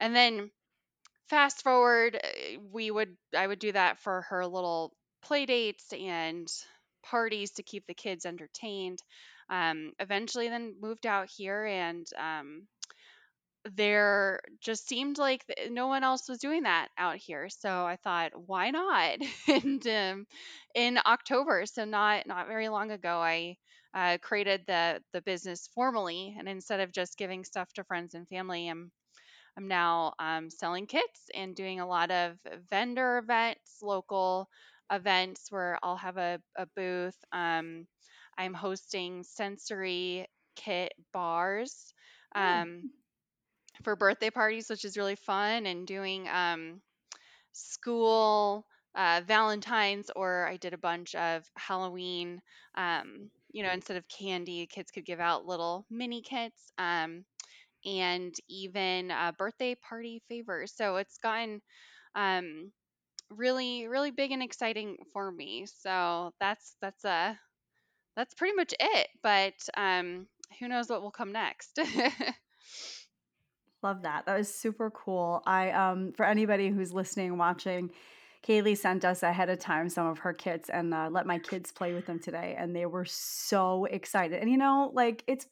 And 0.00 0.14
then 0.14 0.50
fast 1.28 1.62
forward, 1.62 2.16
uh, 2.16 2.58
we 2.72 2.90
would 2.90 3.16
I 3.36 3.46
would 3.46 3.60
do 3.60 3.72
that 3.72 4.00
for 4.00 4.22
her 4.22 4.46
little 4.46 4.92
play 5.22 5.46
dates 5.46 5.92
and 5.92 6.48
parties 7.02 7.52
to 7.52 7.62
keep 7.62 7.86
the 7.86 7.94
kids 7.94 8.26
entertained. 8.26 9.00
Um, 9.48 9.92
eventually, 9.98 10.48
then 10.48 10.76
moved 10.80 11.06
out 11.06 11.28
here 11.30 11.64
and 11.66 12.06
um, 12.18 12.66
there 13.76 14.40
just 14.62 14.88
seemed 14.88 15.18
like 15.18 15.44
no 15.68 15.86
one 15.86 16.02
else 16.02 16.28
was 16.28 16.38
doing 16.38 16.62
that 16.62 16.88
out 16.96 17.16
here 17.16 17.48
so 17.50 17.84
i 17.84 17.96
thought 17.96 18.32
why 18.46 18.70
not 18.70 19.18
and 19.48 19.86
um, 19.86 20.26
in 20.74 20.98
october 21.04 21.66
so 21.66 21.84
not 21.84 22.26
not 22.26 22.46
very 22.48 22.68
long 22.70 22.90
ago 22.90 23.18
i 23.18 23.54
uh, 23.92 24.16
created 24.22 24.62
the 24.66 25.00
the 25.12 25.20
business 25.22 25.68
formally 25.74 26.34
and 26.38 26.48
instead 26.48 26.80
of 26.80 26.92
just 26.92 27.18
giving 27.18 27.44
stuff 27.44 27.70
to 27.74 27.84
friends 27.84 28.14
and 28.14 28.26
family 28.28 28.68
i'm 28.68 28.90
i'm 29.58 29.68
now 29.68 30.12
um, 30.18 30.50
selling 30.50 30.86
kits 30.86 31.30
and 31.34 31.56
doing 31.56 31.80
a 31.80 31.88
lot 31.88 32.10
of 32.10 32.36
vendor 32.70 33.18
events 33.18 33.78
local 33.82 34.48
events 34.90 35.46
where 35.50 35.78
i'll 35.82 35.96
have 35.96 36.16
a, 36.16 36.40
a 36.56 36.66
booth 36.76 37.16
um, 37.32 37.86
i'm 38.38 38.54
hosting 38.54 39.22
sensory 39.22 40.26
kit 40.56 40.92
bars 41.12 41.92
Oh, 42.40 42.62
um, 42.62 42.88
for 43.84 43.96
birthday 43.96 44.30
parties, 44.30 44.68
which 44.68 44.84
is 44.84 44.96
really 44.96 45.16
fun, 45.16 45.66
and 45.66 45.86
doing 45.86 46.28
um, 46.28 46.80
school 47.52 48.64
uh, 48.94 49.20
Valentine's, 49.26 50.10
or 50.16 50.46
I 50.46 50.56
did 50.56 50.72
a 50.74 50.78
bunch 50.78 51.14
of 51.14 51.44
Halloween. 51.56 52.40
Um, 52.76 53.30
you 53.52 53.62
know, 53.62 53.70
instead 53.72 53.96
of 53.96 54.08
candy, 54.08 54.66
kids 54.66 54.90
could 54.90 55.04
give 55.06 55.20
out 55.20 55.46
little 55.46 55.84
mini 55.90 56.22
kits 56.22 56.72
um, 56.78 57.24
and 57.84 58.34
even 58.48 59.10
uh, 59.10 59.32
birthday 59.38 59.74
party 59.76 60.22
favors. 60.28 60.72
So 60.74 60.96
it's 60.96 61.18
gotten 61.18 61.60
um, 62.14 62.72
really, 63.30 63.86
really 63.86 64.10
big 64.10 64.32
and 64.32 64.42
exciting 64.42 64.96
for 65.12 65.30
me. 65.30 65.66
So 65.66 66.32
that's 66.40 66.76
that's 66.80 67.04
a 67.04 67.38
that's 68.16 68.34
pretty 68.34 68.54
much 68.54 68.74
it. 68.78 69.08
But 69.22 69.54
um, 69.76 70.26
who 70.58 70.68
knows 70.68 70.88
what 70.88 71.02
will 71.02 71.10
come 71.10 71.32
next? 71.32 71.78
Love 73.82 74.02
that. 74.02 74.26
That 74.26 74.36
was 74.36 74.52
super 74.52 74.90
cool. 74.90 75.42
I 75.46 75.70
um 75.70 76.12
for 76.12 76.26
anybody 76.26 76.68
who's 76.68 76.92
listening, 76.92 77.38
watching, 77.38 77.90
Kaylee 78.46 78.76
sent 78.76 79.04
us 79.04 79.22
ahead 79.22 79.48
of 79.48 79.58
time 79.58 79.88
some 79.88 80.06
of 80.06 80.18
her 80.18 80.32
kits 80.32 80.68
and 80.68 80.92
uh, 80.92 81.08
let 81.10 81.26
my 81.26 81.38
kids 81.38 81.72
play 81.72 81.94
with 81.94 82.06
them 82.06 82.18
today, 82.18 82.56
and 82.58 82.76
they 82.76 82.86
were 82.86 83.06
so 83.06 83.86
excited. 83.86 84.40
And 84.40 84.50
you 84.50 84.58
know, 84.58 84.90
like 84.92 85.24
it's 85.26 85.46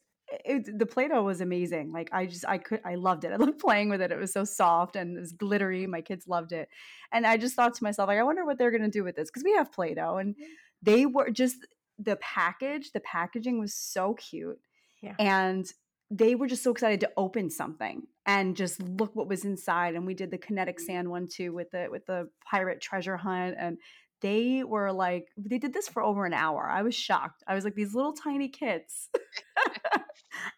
it, 0.45 0.77
the 0.77 0.85
Play-Doh 0.85 1.23
was 1.23 1.41
amazing. 1.41 1.91
Like 1.91 2.09
I 2.11 2.25
just 2.25 2.45
I 2.47 2.57
could 2.57 2.81
I 2.85 2.95
loved 2.95 3.23
it. 3.23 3.31
I 3.31 3.37
loved 3.37 3.59
playing 3.67 3.89
with 3.89 4.01
it. 4.01 4.11
It 4.11 4.17
was 4.17 4.33
so 4.33 4.43
soft 4.43 4.95
and 4.95 5.17
it 5.17 5.19
was 5.19 5.31
glittery. 5.31 5.87
My 5.87 6.01
kids 6.01 6.27
loved 6.27 6.51
it, 6.51 6.69
and 7.11 7.25
I 7.25 7.37
just 7.37 7.55
thought 7.55 7.73
to 7.75 7.83
myself, 7.83 8.07
like, 8.07 8.19
I 8.19 8.23
wonder 8.23 8.45
what 8.45 8.57
they're 8.57 8.71
gonna 8.71 8.89
do 8.89 9.03
with 9.03 9.15
this 9.15 9.29
because 9.29 9.43
we 9.43 9.53
have 9.53 9.71
Play-Doh, 9.71 10.17
and 10.17 10.35
they 10.81 11.05
were 11.05 11.29
just 11.29 11.67
the 11.97 12.17
package. 12.17 12.91
The 12.91 13.01
packaging 13.01 13.59
was 13.59 13.73
so 13.73 14.13
cute, 14.13 14.59
yeah. 15.01 15.15
and 15.19 15.71
they 16.11 16.35
were 16.35 16.47
just 16.47 16.63
so 16.63 16.71
excited 16.71 16.99
to 17.01 17.11
open 17.17 17.49
something 17.49 18.03
and 18.25 18.55
just 18.55 18.81
look 18.81 19.15
what 19.15 19.27
was 19.27 19.45
inside 19.45 19.95
and 19.95 20.05
we 20.05 20.13
did 20.13 20.31
the 20.31 20.37
kinetic 20.37 20.77
mm. 20.77 20.85
sand 20.85 21.09
one 21.09 21.27
too 21.27 21.53
with 21.53 21.69
the 21.71 21.87
with 21.91 22.05
the 22.05 22.27
pirate 22.49 22.81
treasure 22.81 23.17
hunt 23.17 23.55
and 23.59 23.77
they 24.21 24.63
were 24.63 24.91
like 24.91 25.27
they 25.37 25.57
did 25.57 25.73
this 25.73 25.87
for 25.87 26.01
over 26.01 26.25
an 26.25 26.33
hour 26.33 26.69
i 26.69 26.81
was 26.81 26.95
shocked 26.95 27.43
i 27.47 27.55
was 27.55 27.63
like 27.63 27.75
these 27.75 27.93
little 27.93 28.13
tiny 28.13 28.49
kids 28.49 29.09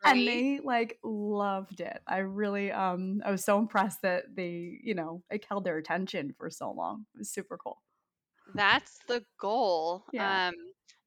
and 0.04 0.28
they 0.28 0.60
like 0.60 1.00
loved 1.04 1.80
it 1.82 2.02
i 2.08 2.18
really 2.20 2.72
um 2.72 3.22
i 3.26 3.32
was 3.32 3.44
so 3.44 3.60
impressed 3.60 4.02
that 4.02 4.36
they 4.36 4.80
you 4.84 4.94
know 4.96 5.24
like 5.32 5.46
held 5.46 5.64
their 5.64 5.78
attention 5.78 6.34
for 6.38 6.50
so 6.50 6.72
long 6.72 7.06
it 7.16 7.20
was 7.20 7.32
super 7.32 7.58
cool 7.58 7.82
That's 8.54 9.00
the 9.08 9.26
goal. 9.40 10.06
yeah 10.12 10.38
Um, 10.40 10.56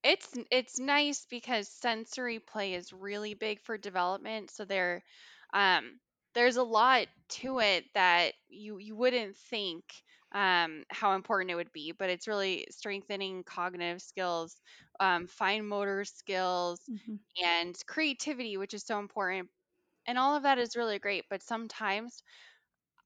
it's 0.03 0.33
it's 0.51 0.79
nice 0.79 1.27
because 1.27 1.69
sensory 1.69 2.39
play 2.39 2.75
is 2.75 2.93
really 2.93 3.35
big 3.35 3.61
for 3.63 3.79
development. 3.79 4.51
So 4.51 4.65
there, 4.65 5.03
um, 5.53 6.01
there's 6.35 6.57
a 6.57 6.63
lot 6.63 7.09
to 7.31 7.61
it 7.61 7.87
that 7.95 8.35
you 8.49 8.79
you 8.79 8.97
wouldn't 8.97 9.37
think 9.37 9.85
um, 10.35 10.85
how 10.91 11.15
important 11.15 11.51
it 11.51 11.57
would 11.57 11.73
be, 11.73 11.93
but 11.93 12.11
it's 12.11 12.29
really 12.29 12.67
strengthening 12.71 13.45
cognitive 13.45 14.03
skills, 14.03 14.57
um, 15.01 15.27
fine 15.29 15.67
motor 15.67 16.05
skills, 16.05 16.81
Mhm. 16.89 17.19
and 17.45 17.77
creativity, 17.87 18.57
which 18.59 18.75
is 18.75 18.85
so 18.85 18.99
important. 18.99 19.49
And 20.07 20.19
all 20.19 20.37
of 20.37 20.45
that 20.45 20.59
is 20.59 20.77
really 20.77 20.99
great. 20.99 21.25
But 21.31 21.43
sometimes 21.43 22.23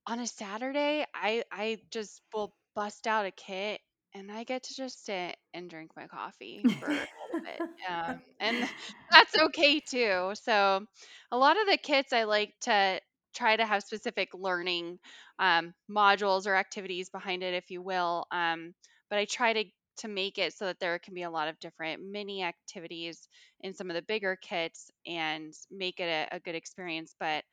on 0.06 0.20
a 0.20 0.26
Saturday, 0.26 1.04
I 1.14 1.44
I 1.52 1.78
just 1.90 2.22
will 2.32 2.54
bust 2.74 3.06
out 3.06 3.26
a 3.26 3.30
kit 3.30 3.80
and 4.14 4.30
I 4.32 4.44
get 4.44 4.64
to 4.64 4.74
just 4.74 5.04
sit 5.04 5.36
and 5.54 5.68
drink 5.70 5.90
my 5.96 6.06
coffee 6.06 6.68
for 6.78 6.88
a 7.00 7.06
little 7.22 7.40
bit. 7.44 7.62
Um, 7.88 8.22
and 8.40 8.68
that's 9.12 9.34
okay 9.46 9.80
too. 9.80 10.32
So 10.34 10.86
a 11.32 11.38
lot 11.38 11.60
of 11.60 11.66
the 11.66 11.78
kits 11.78 12.12
I 12.12 12.24
like 12.24 12.54
to 12.62 13.00
try 13.34 13.56
to 13.56 13.66
have 13.66 13.82
specific 13.84 14.30
learning 14.34 14.98
um, 15.38 15.74
modules 15.90 16.46
or 16.46 16.54
activities 16.56 17.10
behind 17.10 17.42
it, 17.42 17.54
if 17.54 17.70
you 17.70 17.82
will. 17.82 18.26
Um, 18.32 18.74
but 19.10 19.18
I 19.18 19.24
try 19.24 19.52
to 19.52 19.64
to 19.98 20.08
make 20.08 20.38
it 20.38 20.54
so 20.54 20.66
that 20.66 20.78
there 20.80 20.98
can 21.00 21.14
be 21.14 21.22
a 21.22 21.30
lot 21.30 21.48
of 21.48 21.58
different 21.58 22.02
mini 22.02 22.42
activities 22.44 23.28
in 23.60 23.74
some 23.74 23.90
of 23.90 23.94
the 23.96 24.02
bigger 24.02 24.36
kits 24.40 24.90
and 25.06 25.52
make 25.70 26.00
it 26.00 26.04
a, 26.32 26.36
a 26.36 26.40
good 26.40 26.54
experience. 26.54 27.14
But 27.18 27.44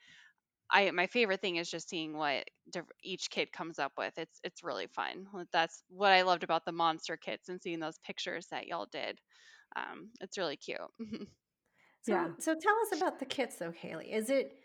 I 0.71 0.91
my 0.91 1.07
favorite 1.07 1.41
thing 1.41 1.57
is 1.57 1.69
just 1.69 1.89
seeing 1.89 2.17
what 2.17 2.45
diff- 2.71 2.85
each 3.03 3.29
kid 3.29 3.51
comes 3.51 3.79
up 3.79 3.93
with. 3.97 4.13
It's 4.17 4.39
it's 4.43 4.63
really 4.63 4.87
fun. 4.87 5.27
That's 5.53 5.83
what 5.89 6.11
I 6.11 6.23
loved 6.23 6.43
about 6.43 6.65
the 6.65 6.71
monster 6.71 7.17
kits 7.17 7.49
and 7.49 7.61
seeing 7.61 7.79
those 7.79 7.99
pictures 7.99 8.47
that 8.51 8.67
y'all 8.67 8.87
did. 8.91 9.19
Um, 9.75 10.11
it's 10.21 10.37
really 10.37 10.57
cute. 10.57 10.79
yeah 12.07 12.27
So, 12.27 12.33
so 12.39 12.55
tell 12.55 12.75
us 12.81 12.91
about 12.95 13.19
the 13.19 13.25
kits, 13.25 13.57
though, 13.57 13.71
Haley. 13.71 14.11
Is 14.13 14.29
it 14.29 14.51
i- 14.51 14.64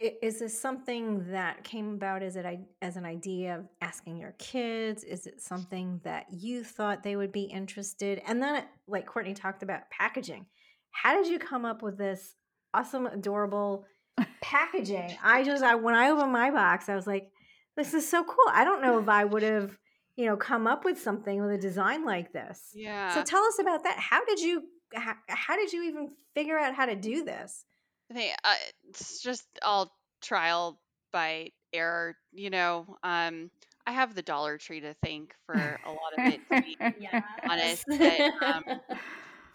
is 0.00 0.38
this 0.38 0.58
something 0.58 1.30
that 1.30 1.64
came 1.64 1.94
about 1.94 2.22
as 2.22 2.36
it 2.36 2.46
as 2.82 2.96
an 2.96 3.04
idea 3.04 3.56
of 3.56 3.68
asking 3.80 4.18
your 4.18 4.34
kids? 4.38 5.04
Is 5.04 5.26
it 5.26 5.40
something 5.40 6.00
that 6.04 6.26
you 6.30 6.64
thought 6.64 7.02
they 7.02 7.16
would 7.16 7.32
be 7.32 7.42
interested? 7.42 8.20
And 8.26 8.42
then, 8.42 8.64
like 8.86 9.06
Courtney 9.06 9.34
talked 9.34 9.62
about 9.62 9.90
packaging, 9.90 10.46
how 10.90 11.20
did 11.20 11.30
you 11.30 11.38
come 11.38 11.64
up 11.64 11.82
with 11.82 11.98
this 11.98 12.34
awesome, 12.74 13.06
adorable 13.06 13.84
packaging? 14.40 15.16
I 15.22 15.42
just, 15.44 15.62
I 15.62 15.74
when 15.74 15.94
I 15.94 16.10
opened 16.10 16.32
my 16.32 16.50
box, 16.50 16.88
I 16.88 16.94
was 16.94 17.06
like, 17.06 17.30
this 17.76 17.94
is 17.94 18.08
so 18.08 18.24
cool. 18.24 18.46
I 18.50 18.64
don't 18.64 18.82
know 18.82 18.98
if 18.98 19.08
I 19.08 19.24
would 19.24 19.42
have, 19.42 19.76
you 20.16 20.26
know, 20.26 20.36
come 20.36 20.66
up 20.66 20.84
with 20.84 21.00
something 21.00 21.40
with 21.40 21.50
a 21.50 21.58
design 21.58 22.04
like 22.04 22.32
this. 22.32 22.70
Yeah. 22.74 23.14
So 23.14 23.22
tell 23.22 23.44
us 23.44 23.58
about 23.58 23.84
that. 23.84 23.98
How 23.98 24.24
did 24.24 24.40
you 24.40 24.62
how, 24.94 25.14
how 25.28 25.56
did 25.56 25.72
you 25.72 25.82
even 25.82 26.10
figure 26.34 26.58
out 26.58 26.74
how 26.74 26.86
to 26.86 26.96
do 26.96 27.24
this? 27.24 27.64
I 28.10 28.14
think 28.14 28.34
uh, 28.44 28.54
it's 28.88 29.20
just 29.22 29.46
all 29.62 29.92
trial 30.22 30.78
by 31.12 31.50
error. 31.72 32.16
You 32.32 32.50
know, 32.50 32.96
um, 33.02 33.50
I 33.86 33.92
have 33.92 34.14
the 34.14 34.22
Dollar 34.22 34.58
Tree 34.58 34.80
to 34.80 34.94
thank 35.02 35.34
for 35.44 35.54
a 35.54 35.90
lot 35.90 36.12
of 36.18 36.32
it. 36.32 36.40
To 36.52 36.62
be 36.62 36.76
honest, 37.48 37.84
but 37.88 38.20
um, 38.42 38.64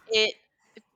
it 0.10 0.36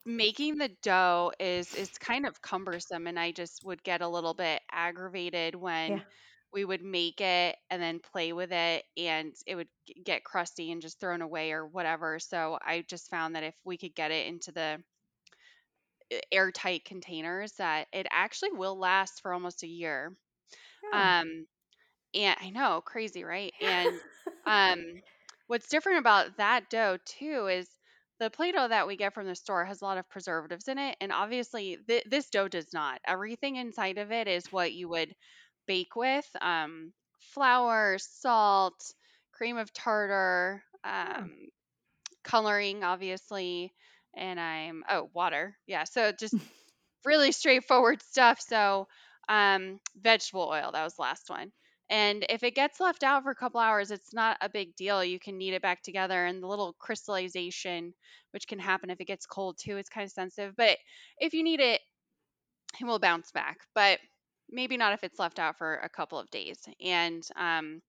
making 0.06 0.58
the 0.58 0.70
dough 0.84 1.32
is 1.40 1.74
is 1.74 1.90
kind 1.98 2.26
of 2.26 2.42
cumbersome 2.42 3.08
and 3.08 3.20
I 3.20 3.32
just 3.32 3.64
would 3.66 3.84
get 3.84 4.02
a 4.02 4.08
little 4.08 4.36
bit 4.36 4.62
aggravated 4.72 5.56
yeah. 5.56 5.60
when 5.60 6.02
we 6.54 6.64
would 6.64 6.84
make 6.84 7.20
it 7.20 7.58
and 7.70 7.82
then 7.82 8.00
play 8.00 8.32
with 8.32 8.52
it 8.52 8.84
and 8.96 9.34
it 9.46 9.56
would 9.56 9.68
get 10.06 10.24
crusty 10.24 10.72
and 10.72 10.82
just 10.82 11.00
thrown 11.00 11.22
away 11.22 11.52
or 11.52 11.66
whatever. 11.66 12.20
So 12.20 12.58
I 12.62 12.86
just 12.88 13.10
found 13.10 13.36
that 13.36 13.44
if 13.44 13.56
we 13.66 13.78
could 13.78 13.96
get 13.96 14.12
it 14.12 14.28
into 14.28 14.52
the 14.52 14.78
airtight 16.32 16.86
containers 16.86 17.54
that 17.54 17.88
it 17.92 18.08
actually 18.12 18.52
will 18.52 18.78
last 18.78 19.22
for 19.22 19.34
almost 19.34 19.64
a 19.64 19.68
year. 19.68 20.16
Oh. 20.94 20.98
Um, 20.98 21.46
and 22.14 22.38
I 22.42 22.50
know, 22.50 22.82
crazy, 22.86 23.24
right? 23.24 23.54
And 23.62 24.00
um, 24.46 24.84
what's 25.48 25.70
different 25.70 26.00
about 26.00 26.38
that 26.38 26.70
dough 26.70 26.98
too 27.06 27.48
is 27.48 27.68
the 28.20 28.30
Play-Doh 28.30 28.70
that 28.70 28.88
we 28.88 28.96
get 28.96 29.14
from 29.14 29.28
the 29.28 29.36
store 29.36 29.66
has 29.66 29.82
a 29.82 29.86
lot 29.86 29.98
of 29.98 30.10
preservatives 30.10 30.68
in 30.70 30.78
it, 30.78 30.96
and 31.02 31.12
obviously 31.12 31.78
th- 31.88 32.06
this 32.10 32.30
dough 32.30 32.48
does 32.48 32.72
not. 32.74 33.02
Everything 33.06 33.58
inside 33.58 33.98
of 33.98 34.12
it 34.12 34.28
is 34.28 34.52
what 34.52 34.74
you 34.74 34.88
would 34.88 35.14
bake 35.68 35.96
with: 35.96 36.26
um, 36.42 36.94
flour, 37.34 37.98
salt, 38.00 38.94
cream 39.34 39.58
of 39.58 39.74
tartar, 39.74 40.64
um, 40.86 41.32
coloring, 42.24 42.84
obviously, 42.84 43.74
and 44.18 44.40
I'm 44.40 44.84
oh 44.90 45.10
water, 45.14 45.58
yeah. 45.68 45.84
So 45.84 46.12
just 46.12 46.36
really 47.06 47.32
straightforward 47.32 48.02
stuff. 48.02 48.40
So 48.42 48.88
um, 49.30 49.80
vegetable 50.00 50.50
oil, 50.52 50.72
that 50.74 50.84
was 50.84 50.96
the 50.96 51.04
last 51.04 51.30
one. 51.30 51.52
And 51.90 52.26
if 52.30 52.42
it 52.44 52.56
gets 52.56 52.80
left 52.80 53.04
out 53.04 53.24
for 53.24 53.30
a 53.32 53.36
couple 53.36 53.60
hours, 53.60 53.92
it's 53.92 54.14
not 54.14 54.38
a 54.42 54.50
big 54.50 54.76
deal. 54.76 55.04
You 55.04 55.20
can 55.20 55.38
knead 55.38 55.54
it 55.54 55.62
back 55.62 55.84
together, 55.84 56.26
and 56.26 56.42
the 56.42 56.48
little 56.48 56.74
crystallization, 56.80 57.94
which 58.32 58.48
can 58.48 58.58
happen 58.60 58.90
if 58.90 59.00
it 59.00 59.06
gets 59.06 59.28
cold 59.28 59.58
too, 59.60 59.78
it's 59.78 59.90
kind 59.90 60.06
of 60.06 60.12
sensitive. 60.12 60.56
But 60.58 60.78
if 61.20 61.34
you 61.34 61.44
need 61.44 61.60
it, 61.60 61.82
it 62.80 62.86
will 62.86 63.00
bounce 63.00 63.32
back. 63.32 63.58
But 63.74 64.00
maybe 64.50 64.78
not 64.78 64.94
if 64.94 65.04
it's 65.04 65.20
left 65.20 65.40
out 65.40 65.58
for 65.58 65.76
a 65.76 65.90
couple 65.90 66.20
of 66.20 66.30
days. 66.30 66.60
And 66.84 67.24
um, 67.36 67.82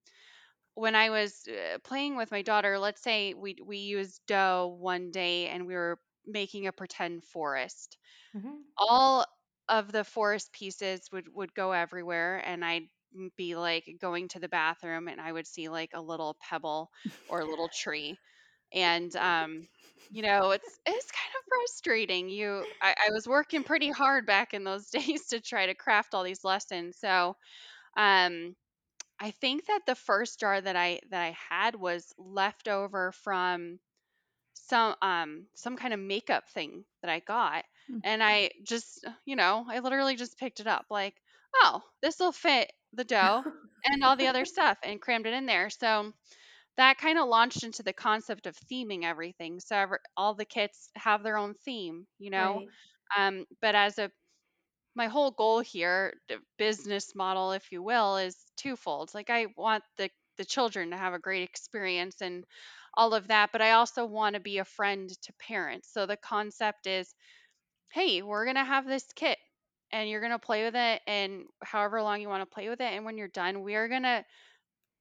when 0.75 0.95
I 0.95 1.11
was 1.11 1.49
uh, 1.49 1.79
playing 1.85 2.17
with 2.17 2.31
my 2.31 2.43
daughter, 2.43 2.79
let's 2.79 3.03
say 3.03 3.35
we 3.35 3.57
we 3.65 3.79
used 3.79 4.21
dough 4.27 4.77
one 4.79 5.11
day 5.11 5.49
and 5.49 5.67
we 5.67 5.75
were 5.75 5.99
making 6.27 6.67
a 6.67 6.73
pretend 6.73 7.25
forest. 7.25 7.99
Mhm. 8.33 8.77
All 8.79 9.27
of 9.69 9.93
the 9.93 10.05
forest 10.05 10.53
pieces 10.53 11.11
would 11.13 11.29
would 11.35 11.55
go 11.55 11.73
everywhere, 11.73 12.39
and 12.47 12.65
I'd 12.65 12.89
be 13.37 13.57
like 13.57 13.89
going 14.01 14.29
to 14.29 14.41
the 14.41 14.49
bathroom, 14.49 15.09
and 15.09 15.21
I 15.21 15.33
would 15.33 15.47
see 15.47 15.69
like 15.69 15.91
a 15.95 16.01
little 16.03 16.37
pebble 16.41 16.91
or 17.29 17.41
a 17.41 17.47
little 17.47 17.69
tree, 17.71 18.21
and 18.73 19.15
um, 19.17 19.69
you 20.11 20.23
know, 20.23 20.51
it's 20.53 20.79
it's 20.87 21.11
kind 21.11 21.35
of 21.39 21.45
frustrating. 21.49 22.29
You, 22.31 22.67
I, 22.83 22.95
I 23.09 23.13
was 23.13 23.27
working 23.29 23.65
pretty 23.65 23.91
hard 23.91 24.27
back 24.27 24.55
in 24.55 24.65
those 24.65 24.91
days 24.91 25.29
to 25.29 25.41
try 25.41 25.67
to 25.67 25.75
craft 25.75 26.15
all 26.15 26.25
these 26.25 26.45
lessons, 26.45 26.99
so 26.99 27.37
um 27.97 28.57
I 29.21 29.31
think 29.31 29.67
that 29.67 29.83
the 29.87 29.95
first 29.95 30.41
jar 30.41 30.61
that 30.61 30.77
I 30.77 31.01
that 31.11 31.23
I 31.23 31.33
had 31.33 31.75
was 31.77 32.13
left 32.19 32.69
over 32.69 33.13
from 33.13 33.81
some 34.57 34.95
um 35.03 35.47
some 35.55 35.77
kind 35.77 35.95
of 35.95 36.01
makeup 36.01 36.49
thing 36.51 36.85
that 37.03 37.11
I 37.11 37.21
got. 37.21 37.65
Mm. 37.91 38.01
And 38.05 38.23
I 38.23 38.51
just, 38.65 39.05
you 39.25 39.37
know, 39.37 39.65
I 39.69 39.81
literally 39.81 40.17
just 40.17 40.39
picked 40.39 40.61
it 40.61 40.67
up 40.67 40.87
like, 40.91 41.15
oh, 41.55 41.83
this 42.03 42.19
will 42.19 42.33
fit 42.33 42.73
the 42.93 43.05
dough 43.05 43.45
and 43.85 44.03
all 44.03 44.17
the 44.17 44.29
other 44.29 44.45
stuff 44.47 44.79
and 44.83 45.01
crammed 45.01 45.27
it 45.27 45.35
in 45.35 45.47
there. 45.47 45.71
So 45.71 46.13
that 46.77 46.99
kind 46.99 47.19
of 47.19 47.29
launched 47.29 47.65
into 47.65 47.83
the 47.83 47.93
concept 47.93 48.47
of 48.47 48.57
theming 48.71 49.05
everything. 49.05 49.61
So 49.61 49.77
ever, 49.77 50.01
all 50.17 50.35
the 50.35 50.45
kits 50.45 50.91
have 50.97 51.23
their 51.23 51.39
own 51.39 51.55
theme, 51.65 52.07
you 52.19 52.31
know. 52.31 52.57
Right. 52.57 52.69
Um, 53.17 53.47
but 53.61 53.75
as 53.75 53.99
a 53.99 54.11
my 54.95 55.07
whole 55.09 55.31
goal 55.31 55.61
here, 55.61 56.15
the 56.29 56.39
business 56.59 57.15
model, 57.15 57.53
if 57.53 57.71
you 57.71 57.83
will, 57.83 58.17
is 58.17 58.37
twofold. 58.57 59.13
Like 59.15 59.31
I 59.31 59.47
want 59.57 59.85
the 59.99 60.11
the 60.39 60.45
children 60.45 60.91
to 60.91 60.97
have 60.97 61.15
a 61.15 61.19
great 61.19 61.49
experience 61.49 62.21
and 62.21 62.45
all 62.97 63.15
of 63.15 63.29
that, 63.29 63.51
but 63.53 63.63
I 63.63 63.73
also 63.73 64.05
want 64.05 64.35
to 64.35 64.41
be 64.41 64.59
a 64.59 64.65
friend 64.65 65.11
to 65.11 65.33
parents. 65.35 65.91
So 65.93 66.07
the 66.07 66.17
concept 66.17 66.87
is, 66.87 67.15
hey, 67.93 68.23
we're 68.23 68.47
gonna 68.47 68.65
have 68.65 68.87
this 68.87 69.05
kit 69.15 69.39
and 69.93 70.09
you're 70.09 70.21
gonna 70.21 70.39
play 70.39 70.65
with 70.65 70.75
it 70.75 71.03
and 71.07 71.45
however 71.63 72.03
long 72.03 72.21
you 72.21 72.29
want 72.29 72.43
to 72.43 72.55
play 72.55 72.69
with 72.69 72.81
it. 72.81 72.93
And 72.93 73.05
when 73.05 73.19
you're 73.19 73.29
done, 73.29 73.63
we 73.63 73.75
are 73.75 73.89
gonna 73.89 74.25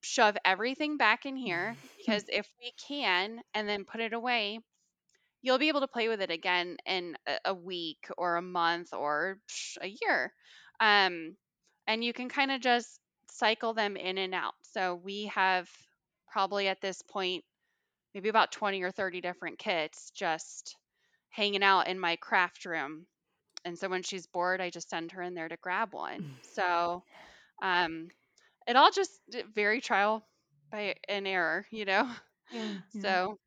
shove 0.02 0.38
everything 0.46 0.98
back 0.98 1.26
in 1.26 1.36
here 1.36 1.76
because 1.98 2.26
if 2.30 2.48
we 2.60 2.74
can 2.88 3.40
and 3.54 3.68
then 3.68 3.86
put 3.86 4.02
it 4.02 4.14
away, 4.14 4.60
you'll 5.42 5.60
be 5.60 5.70
able 5.70 5.82
to 5.82 5.88
play 5.88 6.08
with 6.10 6.22
it 6.22 6.32
again 6.32 6.78
in 6.86 7.16
a, 7.28 7.52
a 7.52 7.54
week 7.54 8.08
or 8.18 8.36
a 8.36 8.42
month 8.42 8.94
or 8.94 9.38
a 9.82 9.88
year. 9.88 10.34
Um, 10.80 11.36
and 11.88 12.04
you 12.04 12.14
can 12.14 12.30
kind 12.30 12.52
of 12.52 12.62
just 12.62 13.00
cycle 13.30 13.74
them 13.74 13.96
in 13.96 14.18
and 14.18 14.34
out. 14.34 14.54
So 14.64 14.96
we 15.04 15.26
have 15.34 15.70
probably 16.32 16.68
at 16.68 16.82
this 16.82 17.02
point 17.02 17.44
maybe 18.16 18.30
about 18.30 18.54
20 18.54 18.84
or 18.84 18.92
30 18.92 19.22
different 19.22 19.60
kits 19.60 20.12
just 20.12 20.78
hanging 21.30 21.64
out 21.64 21.88
in 21.88 22.00
my 22.00 22.18
craft 22.18 22.66
room. 22.66 23.08
And 23.66 23.78
so 23.78 23.90
when 23.90 24.04
she's 24.04 24.28
bored, 24.28 24.62
I 24.62 24.72
just 24.72 24.90
send 24.90 25.12
her 25.14 25.24
in 25.24 25.36
there 25.36 25.50
to 25.50 25.58
grab 25.58 25.94
one. 25.94 26.28
So 26.42 27.04
um, 27.62 28.12
it 28.68 28.78
all 28.78 28.92
just 28.92 29.22
very 29.56 29.82
trial 29.82 30.28
by 30.72 30.96
an 31.10 31.28
error, 31.28 31.66
you 31.72 31.86
know? 31.86 32.12
Yeah. 32.52 32.80
Yeah. 32.94 33.02
So 33.02 33.40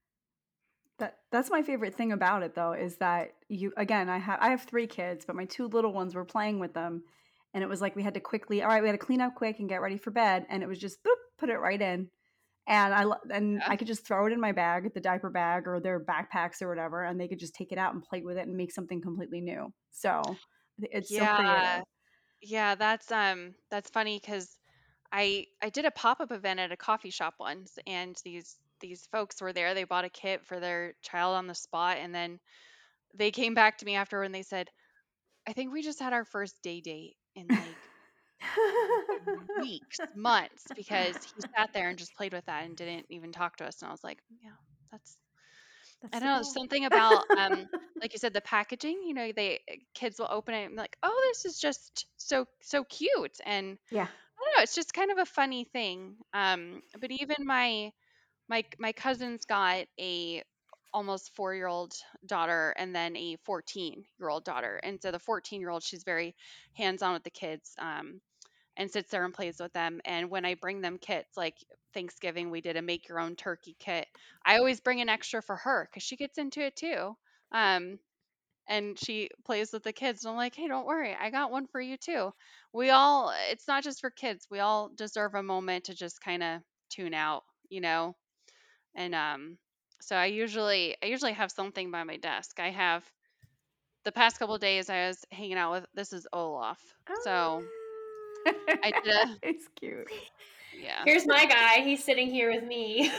That 0.99 1.19
that's 1.31 1.51
my 1.51 1.63
favorite 1.63 1.95
thing 1.95 2.11
about 2.13 2.43
it 2.43 2.55
though 2.55 2.73
is 2.73 2.97
that 2.97 3.35
you 3.49 3.73
again 3.77 4.09
I 4.09 4.19
have 4.19 4.39
I 4.41 4.51
have 4.51 4.63
three 4.65 4.89
kids 4.89 5.25
but 5.25 5.37
my 5.37 5.45
two 5.45 5.69
little 5.69 5.93
ones 5.93 6.15
were 6.15 6.25
playing 6.25 6.59
with 6.59 6.75
them 6.75 7.05
and 7.55 7.63
it 7.63 7.69
was 7.69 7.81
like 7.81 7.95
we 7.95 8.03
had 8.03 8.15
to 8.15 8.21
quickly 8.21 8.63
all 8.63 8.69
right 8.69 8.83
we 8.83 8.89
had 8.89 8.99
to 8.99 9.07
clean 9.07 9.21
up 9.21 9.37
quick 9.37 9.61
and 9.61 9.69
get 9.69 9.81
ready 9.81 9.97
for 9.97 10.11
bed 10.11 10.45
and 10.49 10.63
it 10.63 10.69
was 10.69 10.79
just 10.79 11.03
boop 11.05 11.15
put 11.39 11.51
it 11.51 11.59
right 11.59 11.81
in 11.81 12.11
and 12.69 12.95
I 12.95 13.05
and 13.31 13.55
Yeah. 13.59 13.69
I 13.69 13.77
could 13.77 13.87
just 13.89 14.07
throw 14.07 14.27
it 14.27 14.33
in 14.33 14.41
my 14.41 14.53
bag 14.53 14.93
the 14.95 15.01
diaper 15.01 15.31
bag 15.31 15.67
or 15.67 15.81
their 15.81 15.99
backpacks 15.99 16.63
or 16.63 16.69
whatever 16.69 17.03
and 17.05 17.19
they 17.19 17.27
could 17.27 17.41
just 17.41 17.55
take 17.55 17.73
it 17.73 17.79
out 17.79 17.95
and 17.95 18.03
play 18.03 18.23
with 18.23 18.37
it 18.37 18.47
and 18.47 18.57
make 18.57 18.71
something 18.71 19.01
completely 19.01 19.41
new 19.41 19.73
so 19.91 20.23
it's 20.79 21.09
so 21.09 21.17
yeah. 21.17 21.37
creative 21.37 21.85
Yeah, 22.41 22.75
that's 22.77 23.11
um 23.11 23.55
that's 23.71 23.91
funny 23.91 24.21
because 24.23 24.57
I 25.11 25.47
I 25.63 25.71
did 25.71 25.87
a 25.87 25.91
pop-up 25.91 26.31
event 26.31 26.61
at 26.61 26.73
a 26.73 26.77
coffee 26.77 27.11
shop 27.11 27.35
once 27.41 27.79
and 27.87 28.15
these 28.25 28.57
these 28.81 29.07
folks 29.11 29.41
were 29.41 29.53
there. 29.53 29.75
They 29.75 29.85
bought 29.85 30.05
a 30.05 30.11
kit 30.11 30.45
for 30.45 30.61
their 30.61 30.95
child 31.03 31.37
on 31.37 31.47
the 31.49 31.55
spot 31.55 31.97
and 31.99 32.15
then 32.15 32.39
they 33.15 33.31
came 33.31 33.55
back 33.55 33.79
to 33.79 33.87
me 33.87 33.97
after 33.97 34.23
and 34.23 34.35
they 34.35 34.43
said, 34.43 34.69
I 35.49 35.53
think 35.53 35.73
we 35.73 35.83
just 35.83 35.99
had 35.99 36.13
our 36.13 36.25
first 36.25 36.63
day 36.63 36.81
date 36.81 37.17
in 37.35 37.47
like 37.49 37.78
weeks, 39.57 40.01
months, 40.15 40.71
because 40.75 41.19
he 41.23 41.43
sat 41.57 41.71
there 41.75 41.89
and 41.89 41.99
just 41.99 42.15
played 42.15 42.33
with 42.33 42.47
that 42.47 42.65
and 42.65 42.77
didn't 42.77 43.07
even 43.11 43.33
talk 43.33 43.57
to 43.57 43.67
us. 43.67 43.81
And 43.83 43.89
I 43.89 43.93
was 43.93 44.05
like, 44.05 44.21
yeah, 44.43 44.51
that's 44.93 45.19
That's 46.03 46.13
I 46.13 46.21
don't 46.21 46.29
know 46.37 46.43
something 46.43 46.85
about 46.85 47.27
um 47.37 47.69
like 48.01 48.13
you 48.13 48.19
said 48.19 48.35
the 48.35 48.41
packaging. 48.41 49.03
You 49.05 49.15
know, 49.15 49.33
they 49.33 49.61
kids 49.95 50.19
will 50.19 50.29
open 50.31 50.55
it 50.55 50.65
and 50.67 50.75
be 50.75 50.81
like, 50.81 50.97
oh, 51.03 51.33
this 51.33 51.45
is 51.53 51.61
just 51.61 52.07
so 52.17 52.47
so 52.63 52.85
cute 52.85 53.39
and 53.45 53.79
Yeah. 53.91 54.09
I 54.39 54.45
don't 54.45 54.57
know. 54.59 54.63
It's 54.63 54.75
just 54.75 54.95
kind 54.95 55.11
of 55.13 55.19
a 55.19 55.27
funny 55.27 55.65
thing. 55.65 56.17
Um, 56.33 56.83
but 57.01 57.11
even 57.11 57.37
my 57.47 57.93
my 58.49 58.65
my 58.79 58.93
cousins 58.93 59.45
got 59.47 59.87
a 60.01 60.43
almost 60.93 61.35
four 61.37 61.55
year 61.55 61.67
old 61.69 61.95
daughter 62.27 62.75
and 62.79 62.95
then 62.95 63.17
a 63.17 63.37
14 63.45 64.05
year 64.19 64.29
old 64.31 64.45
daughter. 64.45 64.79
And 64.83 65.01
so 65.03 65.11
the 65.11 65.19
14 65.21 65.61
year 65.61 65.71
old, 65.71 65.83
she's 65.83 66.05
very 66.05 66.35
hands 66.75 67.03
on 67.03 67.15
with 67.15 67.25
the 67.25 67.31
kids 67.31 67.75
um, 67.79 68.21
and 68.79 68.91
sits 68.91 69.11
there 69.11 69.25
and 69.25 69.35
plays 69.35 69.59
with 69.61 69.73
them. 69.73 70.01
And 70.05 70.31
when 70.31 70.45
I 70.45 70.55
bring 70.55 70.81
them 70.81 70.99
kits, 70.99 71.37
like 71.37 71.57
Thanksgiving, 71.93 72.51
we 72.51 72.61
did 72.61 72.77
a 72.77 72.83
make 72.83 73.09
your 73.09 73.19
own 73.19 73.35
turkey 73.35 73.77
kit. 73.79 74.07
I 74.47 74.57
always 74.57 74.81
bring 74.81 75.01
an 75.01 75.09
extra 75.09 75.43
for 75.43 75.57
her 75.57 75.89
because 75.91 76.05
she 76.05 76.17
gets 76.17 76.39
into 76.39 76.61
it 76.61 76.77
too. 76.77 77.17
Um, 77.53 77.99
and 78.69 78.99
she 78.99 79.31
plays 79.45 79.73
with 79.73 79.83
the 79.83 79.93
kids. 79.93 80.25
And 80.25 80.31
I'm 80.31 80.37
like, 80.37 80.55
hey, 80.55 80.69
don't 80.69 80.87
worry, 80.87 81.17
I 81.21 81.31
got 81.31 81.51
one 81.51 81.67
for 81.67 81.81
you 81.81 81.97
too. 81.97 82.33
We 82.73 82.91
all, 82.91 83.33
it's 83.51 83.67
not 83.67 83.83
just 83.83 84.01
for 84.01 84.11
kids. 84.11 84.47
We 84.51 84.61
all 84.61 84.91
deserve 84.95 85.35
a 85.35 85.43
moment 85.43 85.85
to 85.85 85.95
just 85.95 86.21
kind 86.21 86.43
of 86.43 86.61
tune 86.89 87.15
out, 87.15 87.43
you 87.69 87.81
know. 87.81 88.15
And 88.95 89.15
um, 89.15 89.59
so 90.01 90.15
I 90.15 90.27
usually, 90.27 90.97
I 91.03 91.07
usually 91.07 91.33
have 91.33 91.51
something 91.51 91.91
by 91.91 92.05
my 92.05 92.17
desk. 92.19 92.61
I 92.61 92.71
have 92.71 93.05
the 94.05 94.13
past 94.13 94.39
couple 94.39 94.57
days 94.59 94.89
I 94.89 95.09
was 95.09 95.25
hanging 95.33 95.59
out 95.59 95.73
with. 95.73 95.87
This 95.95 96.13
is 96.13 96.29
Olaf. 96.33 96.79
So 97.25 97.65
I 98.47 98.93
did 99.03 99.15
a 99.15 99.37
it's 99.43 99.69
cute 99.79 100.09
yeah. 100.81 101.03
Here's 101.05 101.27
my 101.27 101.45
guy. 101.47 101.83
He's 101.83 102.03
sitting 102.05 102.31
here 102.31 102.51
with 102.51 102.65
me. 102.65 103.11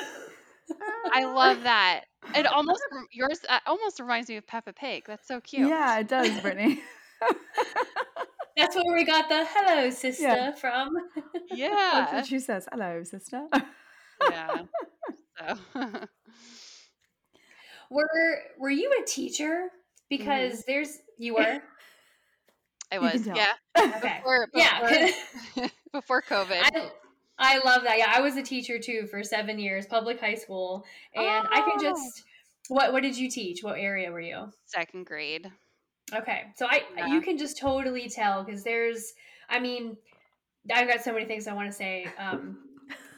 I 1.12 1.26
love 1.26 1.64
that. 1.64 2.06
It 2.36 2.46
almost 2.52 2.82
yours 3.12 3.40
uh, 3.48 3.60
almost 3.66 4.00
reminds 4.00 4.30
me 4.30 4.38
of 4.38 4.48
Peppa 4.48 4.74
Pig. 4.74 5.04
That's 5.08 5.28
so 5.28 5.40
cute. 5.42 5.68
yeah 5.68 6.00
it 6.00 6.08
does 6.08 6.40
Brittany 6.42 6.82
That's 8.56 8.76
where 8.76 8.94
we 8.94 9.06
got 9.06 9.30
the 9.30 9.46
hello 9.50 9.90
sister 9.90 10.54
from. 10.60 10.90
Yeah. 11.52 11.70
That's 11.94 12.14
what 12.14 12.26
she 12.28 12.40
says 12.40 12.68
hello 12.72 13.04
sister 13.04 13.48
Yeah. 14.30 14.64
So 15.40 15.58
Were 17.90 18.42
Were 18.58 18.70
you 18.70 18.92
a 19.02 19.06
teacher? 19.06 19.70
Because 20.10 20.64
there's 20.66 21.00
you 21.18 21.36
were. 21.36 21.62
I 22.92 23.00
was. 23.00 23.26
Yeah. 23.26 23.54
Okay. 23.78 24.18
Before, 24.18 24.48
Yeah. 24.54 25.10
before, 25.54 25.70
before 25.94 26.22
COVID. 26.22 26.62
I, 26.62 26.90
I 27.38 27.58
love 27.60 27.84
that. 27.84 27.98
Yeah, 27.98 28.12
I 28.14 28.22
was 28.22 28.36
a 28.36 28.42
teacher 28.44 28.80
too 28.80 29.08
for 29.08 29.24
seven 29.24 29.60
years, 29.60 29.86
public 29.86 30.20
high 30.20 30.36
school, 30.36 30.86
and 31.16 31.48
I 31.52 31.62
can 31.62 31.74
Oh. 31.78 31.82
just. 31.82 32.24
What 32.68 32.94
What 32.94 33.02
did 33.02 33.18
you 33.18 33.30
teach? 33.32 33.64
What 33.64 33.80
area 33.80 34.12
were 34.12 34.22
you? 34.22 34.52
Second 34.66 35.06
grade. 35.08 35.50
Okay, 36.14 36.44
so 36.56 36.68
I 36.68 36.84
Yeah. 36.98 37.08
you 37.08 37.22
can 37.22 37.38
just 37.38 37.58
totally 37.58 38.10
tell 38.10 38.44
because 38.44 38.64
there's, 38.64 39.14
I 39.50 39.60
mean, 39.60 39.98
I've 40.72 40.88
got 40.88 41.02
so 41.04 41.12
many 41.14 41.26
things 41.26 41.48
I 41.48 41.54
want 41.54 41.68
to 41.70 41.76
say, 41.76 42.08
um, 42.20 42.58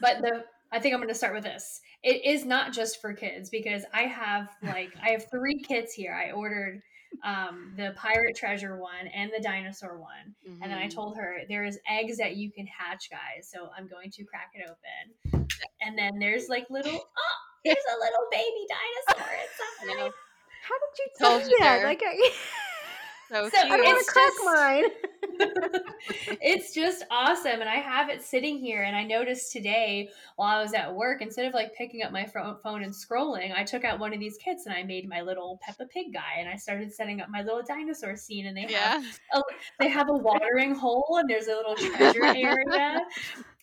but 0.00 0.22
the 0.22 0.44
I 0.70 0.78
think 0.78 0.94
I'm 0.94 1.00
going 1.00 1.08
to 1.08 1.14
start 1.14 1.34
with 1.34 1.44
this. 1.44 1.80
It 2.02 2.24
is 2.24 2.46
not 2.46 2.72
just 2.72 3.00
for 3.02 3.12
kids 3.12 3.50
because 3.50 3.84
I 3.92 4.02
have 4.02 4.48
like 4.62 4.92
I 5.02 5.10
have 5.10 5.30
three 5.30 5.58
kits 5.60 5.92
here. 5.92 6.14
I 6.14 6.30
ordered 6.32 6.80
um, 7.24 7.72
the 7.76 7.92
pirate 7.96 8.36
treasure 8.36 8.76
one 8.76 9.06
and 9.14 9.30
the 9.36 9.42
dinosaur 9.42 9.98
one, 9.98 10.34
and 10.60 10.70
then 10.70 10.78
I 10.78 10.86
Mhm. 10.86 10.94
told 10.94 11.16
her 11.16 11.40
there's 11.48 11.78
eggs 11.88 12.16
that 12.18 12.36
you 12.36 12.50
can 12.50 12.66
hatch, 12.66 13.10
guys. 13.10 13.48
So 13.48 13.70
I'm 13.76 13.86
going 13.86 14.10
to 14.12 14.24
crack 14.24 14.50
it 14.54 14.68
open, 14.68 15.46
and 15.80 15.98
then 15.98 16.18
there's 16.18 16.48
like 16.48 16.68
little 16.70 16.92
oh, 17.16 17.36
there's 17.64 17.76
a 17.76 17.98
little 17.98 18.26
baby 18.30 18.66
dinosaur 18.68 19.28
I 19.38 19.42
inside. 19.42 20.12
How 20.62 20.74
did 20.78 20.98
you 20.98 21.06
tell 21.18 21.38
do 21.38 21.50
you 21.50 21.56
that? 21.60 21.82
Like, 21.84 22.02
I, 22.04 22.14
So, 23.32 23.48
So 23.48 23.58
I 23.58 23.76
don't 23.76 23.84
want 23.84 23.98
It's 23.98 24.06
to 24.06 24.12
crack 24.12 24.32
just- 24.32 24.44
mine. 24.44 24.84
it's 26.42 26.74
just 26.74 27.04
awesome 27.10 27.60
and 27.60 27.68
i 27.68 27.76
have 27.76 28.08
it 28.08 28.22
sitting 28.22 28.58
here 28.58 28.82
and 28.82 28.94
i 28.94 29.02
noticed 29.02 29.52
today 29.52 30.08
while 30.36 30.58
i 30.58 30.62
was 30.62 30.74
at 30.74 30.92
work 30.94 31.22
instead 31.22 31.46
of 31.46 31.54
like 31.54 31.74
picking 31.74 32.02
up 32.02 32.12
my 32.12 32.24
phone 32.24 32.82
and 32.82 32.92
scrolling 32.92 33.54
i 33.56 33.64
took 33.64 33.84
out 33.84 33.98
one 33.98 34.12
of 34.12 34.20
these 34.20 34.36
kits 34.38 34.66
and 34.66 34.74
i 34.74 34.82
made 34.82 35.08
my 35.08 35.20
little 35.20 35.58
peppa 35.62 35.86
pig 35.86 36.12
guy 36.12 36.38
and 36.38 36.48
i 36.48 36.56
started 36.56 36.92
setting 36.92 37.20
up 37.20 37.28
my 37.30 37.42
little 37.42 37.62
dinosaur 37.62 38.16
scene 38.16 38.46
and 38.46 38.56
they 38.56 38.62
have 38.62 38.70
yeah. 38.70 39.40
they 39.80 39.88
have 39.88 40.08
a 40.08 40.12
watering 40.12 40.74
hole 40.74 41.18
and 41.20 41.30
there's 41.30 41.46
a 41.46 41.54
little 41.54 41.74
treasure 41.76 42.24
area 42.24 43.00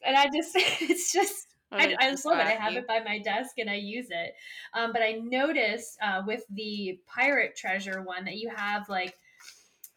and 0.06 0.18
i 0.18 0.26
just 0.26 0.52
it's 0.56 1.12
just 1.12 1.48
I, 1.72 1.96
I 2.00 2.10
just 2.10 2.26
love 2.26 2.40
it. 2.40 2.48
I 2.48 2.54
have 2.54 2.74
it 2.74 2.88
by 2.88 3.00
my 3.06 3.20
desk 3.20 3.60
and 3.60 3.70
I 3.70 3.76
use 3.76 4.08
it. 4.10 4.34
Um, 4.74 4.92
but 4.92 5.04
I 5.04 5.20
noticed 5.24 6.00
uh, 6.02 6.24
with 6.26 6.44
the 6.50 7.00
pirate 7.06 7.56
treasure 7.56 8.02
one 8.02 8.26
that 8.26 8.38
you 8.38 8.50
have 8.50 8.90
like 8.90 9.16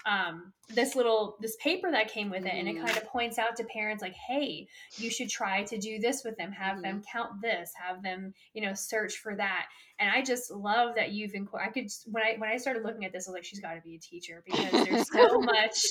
um, 0.06 0.52
this 0.68 0.96
little 0.96 1.36
this 1.40 1.56
paper 1.56 1.90
that 1.90 2.08
came 2.08 2.30
with 2.30 2.44
it, 2.46 2.52
and 2.54 2.68
it 2.68 2.76
Mhm. 2.76 2.86
kind 2.86 2.96
of 2.96 3.04
points 3.06 3.38
out 3.38 3.56
to 3.56 3.64
parents 3.64 4.02
like, 4.02 4.14
"Hey, 4.14 4.66
you 4.96 5.10
should 5.10 5.28
try 5.28 5.62
to 5.64 5.78
do 5.78 5.98
this 5.98 6.24
with 6.24 6.36
them. 6.36 6.52
Have 6.52 6.82
them 6.82 7.02
count 7.10 7.40
this. 7.40 7.72
Have 7.74 8.02
them, 8.02 8.34
you 8.54 8.62
know, 8.62 8.74
search 8.74 9.16
for 9.18 9.36
that." 9.36 9.68
And 9.98 10.10
I 10.10 10.22
just 10.22 10.50
love 10.50 10.94
that 10.96 11.12
you've 11.12 11.34
incorporated. 11.34 11.70
I 11.70 11.72
could 11.80 11.90
when 12.12 12.22
I 12.24 12.34
when 12.38 12.50
I 12.50 12.56
started 12.56 12.82
looking 12.82 13.04
at 13.04 13.12
this, 13.12 13.28
I 13.28 13.30
was 13.30 13.34
like, 13.34 13.44
"She's 13.44 13.60
got 13.60 13.74
to 13.74 13.80
be 13.80 13.96
a 13.96 13.98
teacher 13.98 14.42
because 14.44 14.84
there's 14.84 15.10
so 15.12 15.38
much." 15.40 15.84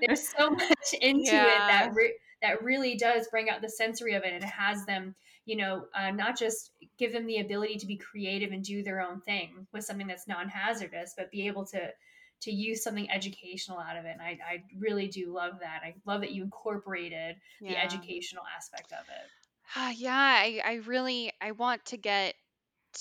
there's 0.00 0.28
so 0.28 0.50
much 0.50 0.92
into 1.00 1.32
it 1.32 1.58
that 1.68 1.92
re- 1.94 2.18
that 2.42 2.62
really 2.62 2.96
does 2.96 3.28
bring 3.28 3.48
out 3.48 3.62
the 3.62 3.68
sensory 3.68 4.14
of 4.14 4.22
it 4.22 4.32
and 4.34 4.42
it 4.44 4.48
has 4.48 4.84
them 4.84 5.14
you 5.46 5.56
know 5.56 5.86
uh, 5.94 6.10
not 6.10 6.38
just 6.38 6.72
give 6.98 7.12
them 7.12 7.26
the 7.26 7.38
ability 7.38 7.76
to 7.76 7.86
be 7.86 7.96
creative 7.96 8.52
and 8.52 8.62
do 8.62 8.82
their 8.82 9.00
own 9.00 9.20
thing 9.22 9.66
with 9.72 9.84
something 9.84 10.06
that's 10.06 10.28
non-hazardous 10.28 11.14
but 11.16 11.30
be 11.30 11.46
able 11.46 11.64
to 11.64 11.88
to 12.40 12.50
use 12.52 12.82
something 12.82 13.10
educational 13.10 13.78
out 13.78 13.96
of 13.96 14.04
it 14.04 14.10
and 14.12 14.22
i, 14.22 14.38
I 14.44 14.64
really 14.78 15.08
do 15.08 15.32
love 15.32 15.60
that 15.60 15.82
i 15.84 15.94
love 16.04 16.20
that 16.22 16.32
you 16.32 16.42
incorporated 16.44 17.36
the 17.66 17.78
educational 17.78 18.44
aspect 18.56 18.92
of 18.92 19.06
it 19.08 19.30
Ah, 19.74 19.90
yeah, 19.90 20.14
I, 20.14 20.60
I 20.64 20.74
really 20.86 21.32
I 21.40 21.52
want 21.52 21.84
to 21.86 21.96
get 21.96 22.34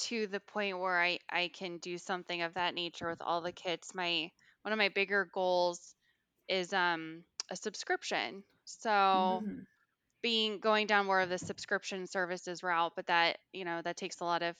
to 0.08 0.28
the 0.28 0.40
point 0.40 0.80
where 0.80 1.02
I, 1.02 1.20
I 1.30 1.50
can 1.50 1.78
do 1.78 1.98
something 1.98 2.42
of 2.42 2.56
that 2.56 2.74
nature 2.74 3.10
with 3.10 3.22
all 3.22 3.42
the 3.42 3.52
kids. 3.52 3.94
My 3.96 4.32
one 4.64 4.74
of 4.74 4.78
my 4.78 4.90
bigger 4.90 5.26
goals 5.26 5.96
is 6.50 6.74
um 6.74 7.26
a 7.52 7.56
subscription. 7.58 8.44
So 8.66 9.46
Mhm. 9.46 9.66
being 10.22 10.60
going 10.60 10.88
down 10.88 11.06
more 11.08 11.22
of 11.22 11.30
the 11.30 11.38
subscription 11.40 12.08
services 12.08 12.64
route, 12.64 12.94
but 12.96 13.08
that, 13.08 13.40
you 13.54 13.66
know, 13.66 13.82
that 13.84 13.98
takes 13.98 14.22
a 14.22 14.26
lot 14.26 14.44
of 14.44 14.58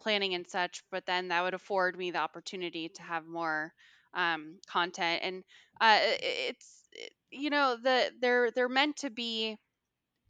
planning 0.00 0.34
and 0.34 0.48
such, 0.48 0.82
but 0.90 1.06
then 1.06 1.28
that 1.28 1.42
would 1.42 1.54
afford 1.54 1.96
me 1.98 2.10
the 2.12 2.18
opportunity 2.18 2.88
to 2.90 3.02
have 3.02 3.26
more 3.26 3.74
um 4.14 4.58
content 4.68 5.20
and 5.24 5.44
uh 5.80 5.98
it's 6.02 6.88
you 7.30 7.50
know 7.50 7.76
the 7.82 8.10
they're 8.20 8.50
they're 8.52 8.68
meant 8.68 8.96
to 8.96 9.10
be 9.10 9.56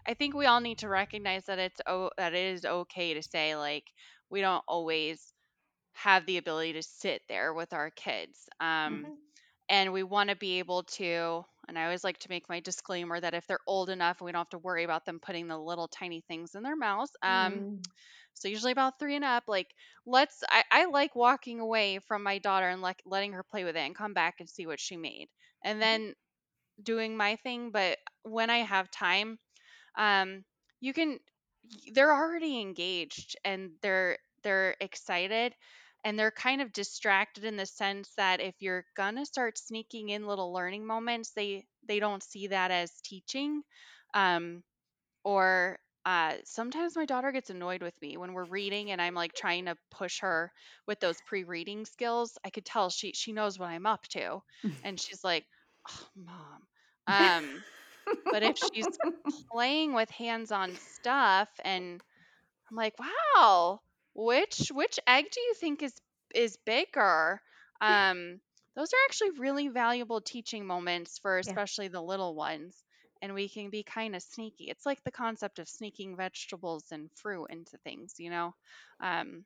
I 0.06 0.14
think 0.14 0.34
we 0.34 0.46
all 0.46 0.60
need 0.60 0.78
to 0.78 0.88
recognize 0.88 1.44
that 1.46 1.58
it's 1.58 1.80
oh 1.86 2.10
that 2.16 2.34
it 2.34 2.54
is 2.54 2.64
okay 2.64 3.14
to 3.14 3.22
say 3.22 3.56
like 3.56 3.84
we 4.30 4.40
don't 4.40 4.64
always 4.68 5.32
have 5.94 6.26
the 6.26 6.38
ability 6.38 6.74
to 6.74 6.82
sit 6.82 7.22
there 7.28 7.52
with 7.54 7.72
our 7.72 7.90
kids. 7.90 8.48
Um, 8.60 9.06
Mhm. 9.06 9.18
and 9.68 9.92
we 9.92 10.02
want 10.02 10.30
to 10.30 10.36
be 10.36 10.58
able 10.58 10.82
to 10.84 11.44
and 11.68 11.78
i 11.78 11.84
always 11.84 12.04
like 12.04 12.18
to 12.18 12.28
make 12.30 12.48
my 12.48 12.60
disclaimer 12.60 13.20
that 13.20 13.34
if 13.34 13.46
they're 13.46 13.60
old 13.66 13.90
enough 13.90 14.20
we 14.20 14.32
don't 14.32 14.40
have 14.40 14.48
to 14.50 14.58
worry 14.58 14.84
about 14.84 15.04
them 15.06 15.18
putting 15.20 15.46
the 15.48 15.58
little 15.58 15.88
tiny 15.88 16.20
things 16.28 16.54
in 16.54 16.62
their 16.62 16.76
mouths 16.76 17.12
um 17.22 17.68
Mm. 17.68 17.90
So 18.34 18.48
usually 18.48 18.72
about 18.72 18.98
three 18.98 19.16
and 19.16 19.24
up 19.24 19.44
like 19.48 19.68
let's 20.06 20.42
i, 20.50 20.62
I 20.70 20.84
like 20.86 21.14
walking 21.16 21.60
away 21.60 21.98
from 22.00 22.22
my 22.22 22.38
daughter 22.38 22.68
and 22.68 22.82
like 22.82 23.02
letting 23.06 23.32
her 23.32 23.42
play 23.42 23.64
with 23.64 23.76
it 23.76 23.80
and 23.80 23.94
come 23.94 24.14
back 24.14 24.36
and 24.40 24.48
see 24.48 24.66
what 24.66 24.80
she 24.80 24.96
made 24.96 25.28
and 25.64 25.80
then 25.80 26.14
doing 26.82 27.16
my 27.16 27.36
thing 27.36 27.70
but 27.70 27.98
when 28.24 28.50
i 28.50 28.58
have 28.58 28.90
time 28.90 29.38
um 29.98 30.44
you 30.80 30.92
can 30.92 31.18
they're 31.92 32.14
already 32.14 32.60
engaged 32.60 33.36
and 33.44 33.70
they're 33.82 34.18
they're 34.42 34.76
excited 34.80 35.54
and 36.04 36.18
they're 36.18 36.30
kind 36.30 36.62
of 36.62 36.72
distracted 36.72 37.44
in 37.44 37.56
the 37.56 37.66
sense 37.66 38.10
that 38.16 38.40
if 38.40 38.54
you're 38.60 38.84
gonna 38.96 39.26
start 39.26 39.58
sneaking 39.58 40.08
in 40.10 40.26
little 40.26 40.52
learning 40.52 40.86
moments 40.86 41.32
they 41.32 41.66
they 41.86 42.00
don't 42.00 42.22
see 42.22 42.48
that 42.48 42.70
as 42.70 42.90
teaching 43.04 43.62
um 44.14 44.62
or 45.24 45.78
uh, 46.04 46.36
sometimes 46.44 46.96
my 46.96 47.04
daughter 47.06 47.32
gets 47.32 47.50
annoyed 47.50 47.82
with 47.82 47.94
me 48.02 48.16
when 48.16 48.32
we're 48.32 48.44
reading 48.44 48.90
and 48.90 49.00
I'm 49.02 49.14
like 49.14 49.34
trying 49.34 49.66
to 49.66 49.76
push 49.90 50.20
her 50.20 50.52
with 50.86 51.00
those 51.00 51.20
pre-reading 51.20 51.84
skills. 51.84 52.38
I 52.44 52.50
could 52.50 52.64
tell 52.64 52.90
she 52.90 53.12
she 53.12 53.32
knows 53.32 53.58
what 53.58 53.68
I'm 53.70 53.86
up 53.86 54.06
to, 54.08 54.40
and 54.82 54.98
she's 55.00 55.24
like, 55.24 55.46
oh, 55.88 56.08
"Mom." 56.16 56.66
Um, 57.06 57.64
but 58.30 58.42
if 58.42 58.58
she's 58.58 58.88
playing 59.52 59.94
with 59.94 60.10
hands-on 60.10 60.76
stuff 60.76 61.50
and 61.64 62.02
I'm 62.70 62.76
like, 62.76 62.94
wow, 62.98 63.80
which 64.14 64.68
which 64.72 64.98
egg 65.06 65.30
do 65.30 65.40
you 65.40 65.54
think 65.54 65.82
is 65.82 65.94
is 66.34 66.56
bigger? 66.56 67.42
Um, 67.82 68.40
those 68.76 68.92
are 68.92 69.04
actually 69.06 69.30
really 69.38 69.68
valuable 69.68 70.20
teaching 70.20 70.66
moments 70.66 71.18
for 71.18 71.38
especially 71.38 71.88
the 71.88 72.02
little 72.02 72.34
ones. 72.34 72.84
And 73.22 73.34
we 73.34 73.48
can 73.48 73.70
be 73.70 73.82
kind 73.82 74.16
of 74.16 74.22
sneaky. 74.22 74.64
It's 74.70 74.86
like 74.86 75.02
the 75.04 75.10
concept 75.12 75.58
of 75.58 75.68
sneaking 75.68 76.16
vegetables 76.16 76.92
and 76.92 77.10
fruit 77.12 77.46
into 77.46 77.78
things, 77.78 78.14
you 78.18 78.30
know. 78.30 78.54
Um, 79.00 79.44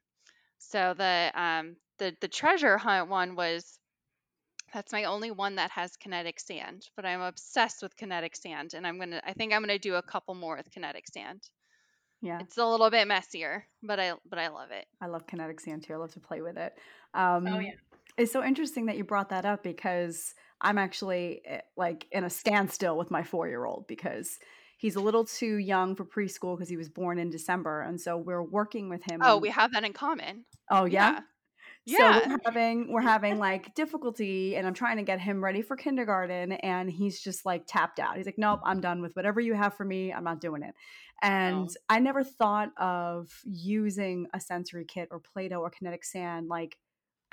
so 0.58 0.94
the 0.94 1.32
um 1.34 1.76
the 1.98 2.16
the 2.20 2.28
treasure 2.28 2.78
hunt 2.78 3.10
one 3.10 3.36
was 3.36 3.80
that's 4.74 4.92
my 4.92 5.04
only 5.04 5.30
one 5.30 5.54
that 5.56 5.70
has 5.70 5.96
kinetic 5.96 6.38
sand, 6.40 6.90
but 6.96 7.06
I'm 7.06 7.22
obsessed 7.22 7.82
with 7.82 7.96
kinetic 7.96 8.36
sand, 8.36 8.74
and 8.74 8.86
I'm 8.86 8.98
gonna 8.98 9.22
I 9.24 9.32
think 9.32 9.52
I'm 9.54 9.62
gonna 9.62 9.78
do 9.78 9.94
a 9.94 10.02
couple 10.02 10.34
more 10.34 10.56
with 10.56 10.70
kinetic 10.70 11.06
sand. 11.08 11.48
yeah. 12.20 12.40
It's 12.40 12.58
a 12.58 12.66
little 12.66 12.90
bit 12.90 13.08
messier, 13.08 13.68
but 13.82 14.00
I 14.00 14.14
but 14.24 14.38
I 14.38 14.48
love 14.48 14.70
it. 14.70 14.86
I 15.00 15.06
love 15.06 15.26
kinetic 15.26 15.60
sand 15.60 15.82
too. 15.84 15.94
I 15.94 15.96
love 15.96 16.12
to 16.12 16.20
play 16.20 16.40
with 16.40 16.56
it. 16.56 16.78
Um, 17.12 17.46
oh 17.46 17.58
yeah 17.58 17.74
It's 18.16 18.32
so 18.32 18.44
interesting 18.44 18.86
that 18.86 18.96
you 18.96 19.04
brought 19.04 19.30
that 19.30 19.44
up 19.44 19.62
because 19.62 20.34
I'm 20.60 20.78
actually 20.78 21.42
eh, 21.46 21.60
like 21.76 22.06
in 22.12 22.24
a 22.24 22.30
standstill 22.30 22.96
with 22.96 23.10
my 23.10 23.22
four 23.22 23.48
year 23.48 23.64
old 23.64 23.86
because 23.88 24.38
he's 24.78 24.96
a 24.96 25.00
little 25.00 25.24
too 25.24 25.56
young 25.56 25.96
for 25.96 26.04
preschool 26.04 26.56
because 26.56 26.68
he 26.68 26.76
was 26.76 26.88
born 26.88 27.18
in 27.18 27.30
December. 27.30 27.80
And 27.82 28.00
so 28.00 28.16
we're 28.16 28.42
working 28.42 28.88
with 28.88 29.02
him. 29.04 29.20
Oh, 29.22 29.36
on- 29.36 29.42
we 29.42 29.50
have 29.50 29.72
that 29.72 29.84
in 29.84 29.92
common. 29.92 30.44
oh, 30.70 30.84
yeah. 30.84 31.20
Yeah. 31.86 32.20
So 32.22 32.28
we're 32.30 32.38
having 32.46 32.92
we're 32.92 33.00
having 33.02 33.38
like 33.48 33.74
difficulty, 33.74 34.56
and 34.56 34.66
I'm 34.66 34.72
trying 34.72 34.96
to 34.96 35.02
get 35.02 35.20
him 35.20 35.44
ready 35.44 35.60
for 35.60 35.76
kindergarten, 35.76 36.52
and 36.52 36.90
he's 36.90 37.20
just 37.20 37.44
like 37.44 37.64
tapped 37.66 37.98
out. 37.98 38.16
He's 38.16 38.24
like, 38.24 38.38
"Nope, 38.38 38.60
I'm 38.64 38.80
done 38.80 39.02
with 39.02 39.14
whatever 39.14 39.38
you 39.40 39.52
have 39.52 39.74
for 39.74 39.84
me. 39.84 40.10
I'm 40.10 40.24
not 40.24 40.40
doing 40.40 40.62
it." 40.62 40.74
And 41.22 41.68
Oh. 41.68 41.74
I 41.90 41.98
never 41.98 42.24
thought 42.24 42.70
of 42.78 43.28
using 43.44 44.28
a 44.32 44.40
sensory 44.40 44.86
kit 44.86 45.08
or 45.10 45.20
Play-Doh 45.20 45.58
or 45.60 45.68
kinetic 45.70 46.04
sand 46.04 46.48
like 46.48 46.78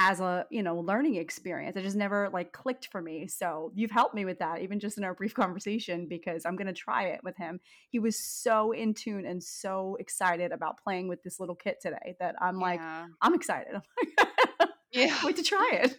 as 0.01 0.19
a 0.19 0.45
you 0.49 0.63
know 0.63 0.79
learning 0.79 1.15
experience. 1.15 1.75
It 1.75 1.83
just 1.83 1.95
never 1.95 2.29
like 2.29 2.51
clicked 2.51 2.87
for 2.91 3.01
me. 3.01 3.27
So 3.27 3.71
you've 3.75 3.91
helped 3.91 4.15
me 4.15 4.25
with 4.25 4.39
that, 4.39 4.61
even 4.61 4.79
just 4.79 4.97
in 4.97 5.03
our 5.03 5.13
brief 5.13 5.33
conversation, 5.35 6.07
because 6.07 6.45
I'm 6.45 6.55
gonna 6.55 6.73
try 6.73 7.03
it 7.09 7.23
with 7.23 7.37
him. 7.37 7.59
He 7.89 7.99
was 7.99 8.17
so 8.17 8.71
in 8.71 8.93
tune 8.93 9.25
and 9.25 9.43
so 9.43 9.97
excited 9.99 10.51
about 10.51 10.81
playing 10.83 11.07
with 11.07 11.21
this 11.23 11.39
little 11.39 11.55
kit 11.55 11.79
today 11.81 12.15
that 12.19 12.35
I'm 12.41 12.59
like, 12.59 12.81
I'm 13.21 13.33
excited. 13.35 13.75
I'm 13.75 13.81
like, 14.59 14.69
Yeah. 14.91 15.15
wait 15.23 15.35
to 15.37 15.43
try 15.43 15.69
it. 15.73 15.97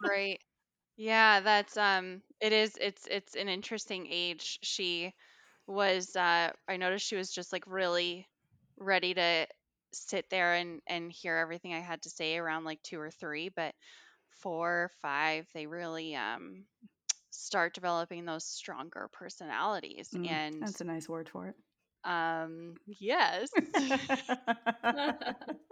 Right. 0.00 0.40
Yeah, 0.96 1.40
that's 1.40 1.76
um 1.76 2.22
it 2.40 2.52
is 2.52 2.76
it's 2.80 3.06
it's 3.10 3.34
an 3.36 3.48
interesting 3.48 4.06
age. 4.10 4.58
She 4.62 5.14
was 5.66 6.14
uh 6.16 6.52
I 6.68 6.76
noticed 6.76 7.06
she 7.06 7.16
was 7.16 7.30
just 7.32 7.52
like 7.52 7.64
really 7.66 8.28
ready 8.78 9.14
to 9.14 9.46
sit 9.94 10.26
there 10.30 10.54
and 10.54 10.80
and 10.86 11.12
hear 11.12 11.36
everything 11.36 11.74
I 11.74 11.80
had 11.80 12.02
to 12.02 12.10
say 12.10 12.36
around 12.38 12.64
like 12.64 12.82
2 12.82 13.00
or 13.00 13.10
3, 13.10 13.48
but 13.50 13.74
4, 14.42 14.84
or 14.84 14.90
5, 15.02 15.46
they 15.54 15.66
really 15.66 16.14
um 16.16 16.66
start 17.30 17.74
developing 17.74 18.24
those 18.26 18.44
stronger 18.46 19.08
personalities 19.12 20.14
Mm, 20.14 20.20
and 20.24 20.56
That's 20.60 20.80
a 20.80 20.84
nice 20.84 21.08
word 21.08 21.28
for 21.28 21.48
it. 21.48 21.56
um 22.04 22.74
yes. 22.86 23.50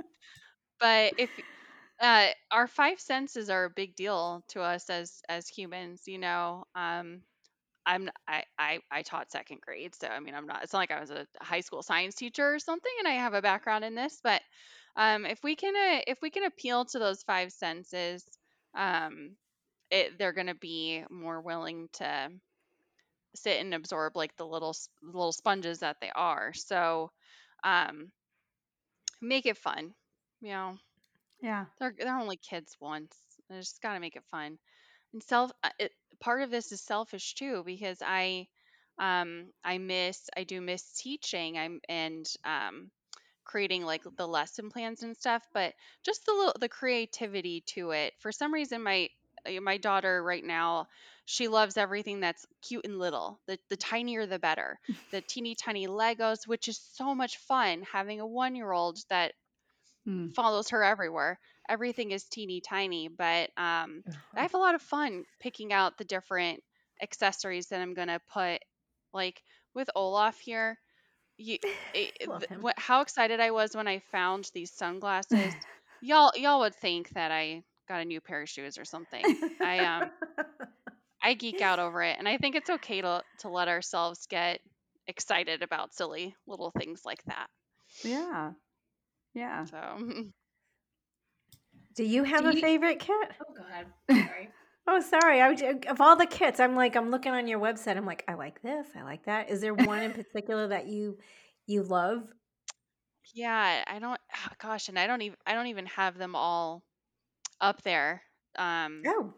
But 0.81 1.15
if 1.19 1.31
uh, 2.01 2.29
our 2.51 2.67
five 2.69 3.01
senses 3.01 3.51
are 3.51 3.65
a 3.67 3.71
big 3.71 3.95
deal 3.97 4.45
to 4.49 4.61
us 4.63 4.91
as 4.91 5.23
as 5.29 5.49
humans. 5.49 6.03
You 6.07 6.19
know, 6.19 6.65
um, 6.75 7.23
I'm 7.87 8.11
I, 8.29 8.45
I 8.59 8.81
I 8.91 9.03
taught 9.03 9.31
second 9.33 9.61
grade, 9.61 9.95
so 9.95 10.09
I 10.09 10.21
mean 10.21 10.35
I'm 10.35 10.47
not. 10.47 10.63
It's 10.63 10.73
not 10.73 10.81
like 10.81 10.91
I 10.93 11.01
was 11.01 11.11
a 11.11 11.27
high 11.41 11.61
school 11.61 11.83
science 11.83 12.15
teacher 12.15 12.55
or 12.55 12.59
something, 12.59 12.93
and 13.01 13.09
I 13.09 13.13
have 13.15 13.35
a 13.35 13.43
background 13.43 13.85
in 13.85 13.95
this. 13.95 14.21
But 14.23 14.43
um, 14.97 15.27
if 15.27 15.43
we 15.43 15.57
can 15.57 15.75
uh, 15.77 16.03
if 16.07 16.19
we 16.23 16.31
can 16.31 16.45
appeal 16.45 16.85
to 16.87 16.99
those 16.99 17.23
five 17.23 17.53
senses, 17.53 18.25
um, 18.75 19.37
it, 19.91 20.19
they're 20.19 20.33
going 20.35 20.49
to 20.49 20.55
be 20.57 21.05
more 21.11 21.41
willing 21.43 21.89
to 21.95 22.31
sit 23.35 23.61
and 23.61 23.75
absorb 23.75 24.17
like 24.17 24.37
the 24.37 24.47
little 24.47 24.75
little 25.03 25.33
sponges 25.33 25.81
that 25.81 26.01
they 26.01 26.11
are. 26.11 26.53
So, 26.55 27.11
um, 27.65 28.13
make 29.23 29.47
it 29.47 29.57
fun. 29.57 29.95
You 30.41 30.51
know, 30.51 30.79
Yeah. 31.43 31.67
they're 31.79 31.95
they're 31.99 32.19
only 32.19 32.37
kids 32.37 32.77
once. 32.81 33.17
I 33.51 33.57
just 33.59 33.81
got 33.83 33.95
to 33.95 34.01
make 34.01 34.17
it 34.17 34.25
fun. 34.31 34.59
And 35.13 35.23
self 35.23 35.53
uh, 35.63 35.71
it, 35.79 35.93
part 36.23 36.43
of 36.43 36.51
this 36.51 36.73
is 36.73 36.83
selfish 36.83 37.35
too 37.35 37.63
because 37.67 37.99
I 38.03 38.49
um 38.99 39.47
I 39.65 39.79
miss 39.79 40.31
I 40.37 40.45
do 40.45 40.61
miss 40.63 40.83
teaching. 40.95 41.59
I'm 41.59 41.81
and 41.89 42.27
um 42.45 42.91
creating 43.45 43.85
like 43.85 44.03
the 44.17 44.27
lesson 44.29 44.71
plans 44.71 45.03
and 45.03 45.17
stuff, 45.17 45.43
but 45.55 45.75
just 46.05 46.25
the 46.27 46.33
little 46.33 46.55
the 46.61 46.69
creativity 46.69 47.63
to 47.67 47.91
it. 47.93 48.15
For 48.21 48.33
some 48.33 48.55
reason 48.55 48.83
my 48.83 49.09
uh, 49.47 49.61
my 49.61 49.79
daughter 49.79 50.23
right 50.23 50.45
now 50.45 50.89
she 51.27 51.49
loves 51.49 51.77
everything 51.77 52.21
that's 52.21 52.47
cute 52.63 52.85
and 52.87 52.99
little. 52.99 53.41
The 53.47 53.59
the 53.71 53.77
tinier 53.77 54.27
the 54.27 54.39
better. 54.39 54.79
The 55.13 55.23
teeny 55.23 55.55
tiny 55.55 55.87
Legos, 55.89 56.47
which 56.47 56.69
is 56.69 56.81
so 56.95 57.15
much 57.15 57.37
fun 57.39 57.83
having 57.83 58.21
a 58.21 58.27
1-year-old 58.27 58.99
that 59.11 59.35
Mm. 60.07 60.35
follows 60.35 60.71
her 60.71 60.83
everywhere. 60.83 61.39
Everything 61.69 62.11
is 62.13 62.25
teeny 62.25 62.61
tiny, 62.61 63.09
but 63.09 63.51
um, 63.57 64.05
I 64.37 64.43
Uh-huh. 64.43 64.43
have 64.43 64.55
a 64.55 64.59
lot 64.59 64.75
of 64.75 64.83
fun 64.83 65.25
picking 65.41 65.73
out 65.73 65.99
the 65.99 66.05
different 66.05 66.63
accessories 67.03 67.69
that 67.69 67.81
I'm 67.81 67.95
gonna 67.95 68.21
put. 68.33 68.61
Like 69.13 69.43
with 69.75 69.91
Olaf 69.95 70.39
here, 70.39 70.79
you, 71.39 71.59
it, 71.95 72.13
th- 72.21 72.51
what, 72.57 72.79
how 72.79 73.01
excited 73.03 73.41
I 73.41 73.51
was 73.51 73.75
when 73.77 73.89
I 73.89 74.01
found 74.13 74.51
these 74.55 74.73
sunglasses. 74.73 75.55
Y'all, 76.01 76.33
y'all 76.37 76.61
would 76.61 76.75
think 76.77 77.11
that 77.11 77.31
I 77.33 77.63
got 77.89 78.01
a 78.03 78.05
new 78.05 78.21
pair 78.21 78.43
of 78.43 78.49
shoes 78.49 78.79
or 78.79 78.85
something. 78.85 79.35
I 79.63 79.83
um, 79.85 80.11
I 81.23 81.35
geek 81.35 81.61
out 81.63 81.79
over 81.79 82.03
it, 82.03 82.19
and 82.19 82.29
I 82.29 82.37
think 82.39 82.55
it's 82.55 82.69
okay 82.71 83.01
to 83.01 83.25
to 83.39 83.49
let 83.49 83.69
ourselves 83.69 84.27
get 84.27 84.61
excited 85.07 85.63
about 85.63 85.95
silly 85.95 86.37
little 86.47 86.71
things 86.71 87.05
like 87.05 87.23
that. 87.25 87.49
Yeah. 88.05 88.53
Yeah. 89.35 89.65
So 89.65 89.99
Do 91.95 92.05
you 92.05 92.25
have 92.25 92.43
Do 92.43 92.49
a 92.51 92.55
you- 92.55 92.61
favorite 92.61 92.99
kit? 93.01 93.31
Oh, 93.41 93.55
go 93.55 93.63
ahead. 93.69 93.87
Sorry. 94.29 94.49
Oh, 94.85 95.01
sorry. 95.01 95.41
I 95.41 95.49
was, 95.49 95.63
of 95.89 96.01
all 96.01 96.17
the 96.17 96.27
kits, 96.27 96.59
I'm 96.59 96.75
like, 96.75 96.97
I'm 96.97 97.13
looking 97.13 97.31
on 97.31 97.47
your 97.47 97.61
website. 97.61 97.97
I'm 97.97 98.05
like, 98.05 98.25
I 98.27 98.35
like 98.35 98.61
this. 98.63 98.85
I 98.99 99.03
like 99.05 99.27
that. 99.27 99.49
Is 99.49 99.61
there 99.61 99.75
one 99.75 100.03
in 100.03 100.13
particular 100.25 100.67
that 100.69 100.89
you 100.89 101.19
you 101.69 101.85
love? 101.85 102.25
Yeah, 103.33 103.85
I 103.87 103.99
don't 104.01 104.21
gosh, 104.61 104.89
and 104.89 104.99
I 104.99 105.07
don't 105.07 105.23
even 105.23 105.37
I 105.47 105.55
don't 105.55 105.69
even 105.69 105.87
have 105.87 106.19
them 106.19 106.35
all 106.35 106.83
up 107.61 107.83
there. 107.83 108.23
Um 108.59 109.03
Oh. 109.07 109.33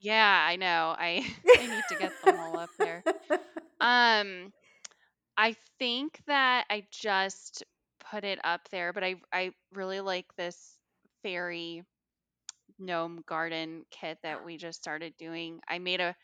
yeah, 0.00 0.44
I 0.46 0.56
know. 0.56 0.94
I 0.98 1.24
I 1.56 1.66
need 1.66 1.84
to 1.88 1.94
get 1.98 2.12
them 2.22 2.38
all 2.38 2.58
up 2.58 2.70
there. 2.78 3.02
Um 3.80 4.52
I 5.38 5.56
think 5.78 6.20
that 6.26 6.66
I 6.68 6.84
just 6.90 7.64
put 8.10 8.24
it 8.24 8.38
up 8.44 8.68
there, 8.70 8.92
but 8.92 9.04
I 9.04 9.16
I 9.32 9.52
really 9.72 10.00
like 10.00 10.26
this 10.36 10.78
fairy 11.22 11.84
gnome 12.78 13.24
garden 13.26 13.84
kit 13.90 14.18
that 14.22 14.44
we 14.44 14.56
just 14.56 14.80
started 14.80 15.14
doing. 15.18 15.60
I 15.68 15.78
made 15.78 16.00
a 16.00 16.14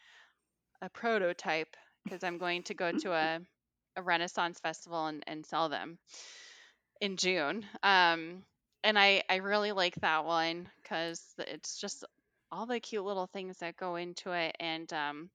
a 0.83 0.88
prototype 0.88 1.77
because 2.05 2.25
I'm 2.25 2.38
going 2.38 2.62
to 2.64 2.75
go 2.75 2.93
to 2.93 3.12
a 3.12 3.40
a 3.97 4.03
Renaissance 4.03 4.61
festival 4.61 5.07
and, 5.07 5.23
and 5.27 5.45
sell 5.45 5.69
them 5.69 5.99
in 7.01 7.16
June. 7.16 7.64
Um, 7.83 8.45
and 8.85 8.99
I 8.99 9.23
I 9.29 9.37
really 9.37 9.73
like 9.73 9.95
that 9.97 10.25
one 10.25 10.69
because 10.83 11.23
it's 11.38 11.79
just 11.81 12.05
all 12.53 12.66
the 12.66 12.81
cute 12.81 13.05
little 13.05 13.27
things 13.27 13.59
that 13.59 13.77
go 13.77 13.97
into 13.97 14.33
it. 14.33 14.57
And 14.59 14.93
um, 14.93 15.31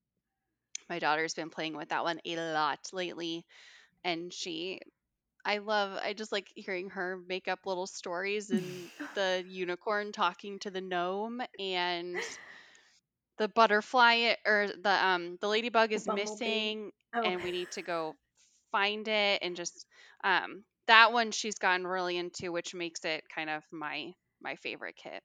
my 0.90 1.00
daughter's 1.00 1.34
been 1.34 1.50
playing 1.50 1.76
with 1.76 1.90
that 1.90 2.04
one 2.04 2.20
a 2.26 2.54
lot 2.54 2.80
lately, 2.94 3.46
and 4.04 4.34
she. 4.34 4.80
I 5.46 5.60
love 5.60 6.00
I 6.04 6.14
just 6.14 6.32
like 6.32 6.52
hearing 6.56 6.90
her 6.92 7.20
make 7.28 7.48
up 7.48 7.60
little 7.66 7.88
stories 7.88 8.50
and 8.50 8.90
the 9.16 9.44
unicorn 9.48 10.12
talking 10.12 10.60
to 10.60 10.72
the 10.72 10.82
gnome 10.82 11.42
and 11.60 12.18
the 13.38 13.48
butterfly 13.50 14.34
or 14.46 14.68
the 14.82 15.06
um 15.06 15.38
the 15.42 15.48
ladybug 15.48 15.92
The 15.92 15.96
is 15.96 16.06
bumblebee. 16.08 16.22
missing 16.22 16.92
Oh. 17.14 17.22
and 17.24 17.44
we 17.44 17.52
need 17.52 17.72
to 17.72 17.82
go 17.82 18.16
find 18.72 19.08
it 19.08 19.42
and 19.42 19.56
just 19.56 19.86
um 20.24 20.64
that 20.88 21.12
one 21.14 21.32
she's 21.32 21.56
gotten 21.56 21.86
really 21.88 22.18
into 22.18 22.52
which 22.52 22.74
makes 22.74 23.04
it 23.06 23.24
kind 23.34 23.50
of 23.50 23.64
my 23.72 24.14
my 24.42 24.56
favorite 24.56 24.96
kit 24.96 25.24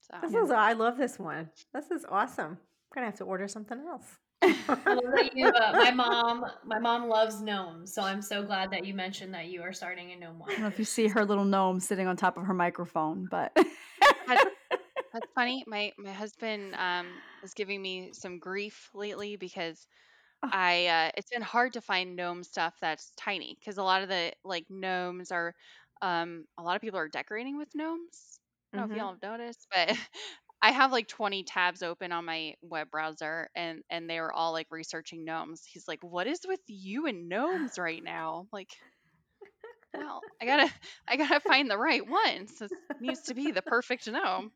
so 0.00 0.16
This 0.20 0.34
is 0.34 0.50
I 0.50 0.72
love 0.72 0.96
this 0.98 1.18
one. 1.18 1.50
This 1.72 1.90
is 1.90 2.04
awesome. 2.08 2.52
I'm 2.52 2.94
gonna 2.94 3.06
have 3.06 3.16
to 3.18 3.24
order 3.24 3.48
something 3.48 3.78
else. 3.80 4.18
I 4.42 4.92
love 4.92 5.12
that 5.16 5.30
you, 5.34 5.50
uh, 5.62 5.74
my 5.76 5.90
mom, 5.92 6.44
my 6.64 6.78
mom 6.78 7.08
loves 7.08 7.40
gnomes, 7.40 7.94
so 7.94 8.02
I'm 8.02 8.22
so 8.22 8.42
glad 8.44 8.70
that 8.72 8.84
you 8.84 8.94
mentioned 8.94 9.34
that 9.34 9.46
you 9.48 9.62
are 9.62 9.72
starting 9.72 10.12
a 10.12 10.16
gnome 10.16 10.42
I 10.46 10.50
don't 10.52 10.62
know 10.62 10.68
if 10.68 10.78
you 10.78 10.84
see 10.84 11.08
her 11.08 11.24
little 11.24 11.44
gnome 11.44 11.80
sitting 11.80 12.06
on 12.06 12.16
top 12.16 12.36
of 12.36 12.44
her 12.44 12.54
microphone, 12.54 13.26
but 13.26 13.56
that's, 14.26 14.42
that's 15.12 15.26
funny 15.34 15.64
my 15.66 15.92
my 15.98 16.12
husband 16.12 16.74
um 16.76 17.20
is 17.42 17.54
giving 17.54 17.82
me 17.82 18.12
some 18.12 18.38
grief 18.38 18.90
lately 18.94 19.36
because 19.36 19.86
Oh. 20.42 20.52
I 20.52 20.86
uh, 20.86 21.10
it's 21.16 21.30
been 21.30 21.42
hard 21.42 21.74
to 21.74 21.80
find 21.82 22.16
gnome 22.16 22.44
stuff 22.44 22.74
that's 22.80 23.12
tiny 23.16 23.56
because 23.60 23.78
a 23.78 23.82
lot 23.84 24.02
of 24.02 24.08
the 24.08 24.32
like 24.44 24.66
gnomes 24.70 25.32
are 25.32 25.54
um 26.02 26.46
a 26.58 26.62
lot 26.62 26.76
of 26.76 26.82
people 26.82 26.98
are 27.00 27.08
decorating 27.08 27.58
with 27.58 27.74
gnomes. 27.74 28.40
I 28.74 28.78
don't 28.78 28.90
know 28.90 28.92
Mhm. 28.92 28.96
if 28.96 29.02
y'all 29.02 29.12
have 29.14 29.40
noticed, 29.40 29.66
but 29.72 29.90
I 30.62 30.70
have 30.70 30.92
like 30.92 31.08
20 31.08 31.44
tabs 31.44 31.82
open 31.82 32.12
on 32.12 32.24
my 32.24 32.54
web 32.62 32.90
browser 32.90 33.50
and 33.56 33.82
and 33.90 34.08
they 34.08 34.20
were 34.20 34.32
all 34.32 34.52
like 34.52 34.68
researching 34.70 35.24
gnomes. 35.24 35.62
He's 35.66 35.88
like, 35.88 36.02
"What 36.02 36.26
is 36.28 36.40
with 36.46 36.60
you 36.68 37.06
and 37.06 37.28
gnomes 37.28 37.78
right 37.78 38.02
now?" 38.02 38.40
I'm 38.42 38.48
like, 38.52 38.70
well, 39.94 40.22
I 40.40 40.46
gotta 40.46 40.70
I 41.08 41.16
gotta 41.16 41.40
find 41.40 41.70
the 41.70 41.78
right 41.78 42.06
one. 42.06 42.46
So 42.48 42.66
it 42.66 42.72
needs 43.00 43.22
to 43.24 43.34
be 43.34 43.50
the 43.50 43.62
perfect 43.62 44.10
gnome 44.10 44.52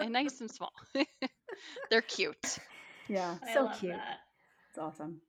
and 0.00 0.12
nice 0.12 0.40
and 0.40 0.50
small. 0.50 0.72
They're 1.90 2.02
cute. 2.02 2.58
yeah, 3.08 3.36
I 3.46 3.54
So 3.54 3.64
love 3.64 3.80
cute. 3.80 3.94
that. 3.94 4.18
it's 4.70 4.78
awesome. 4.78 5.20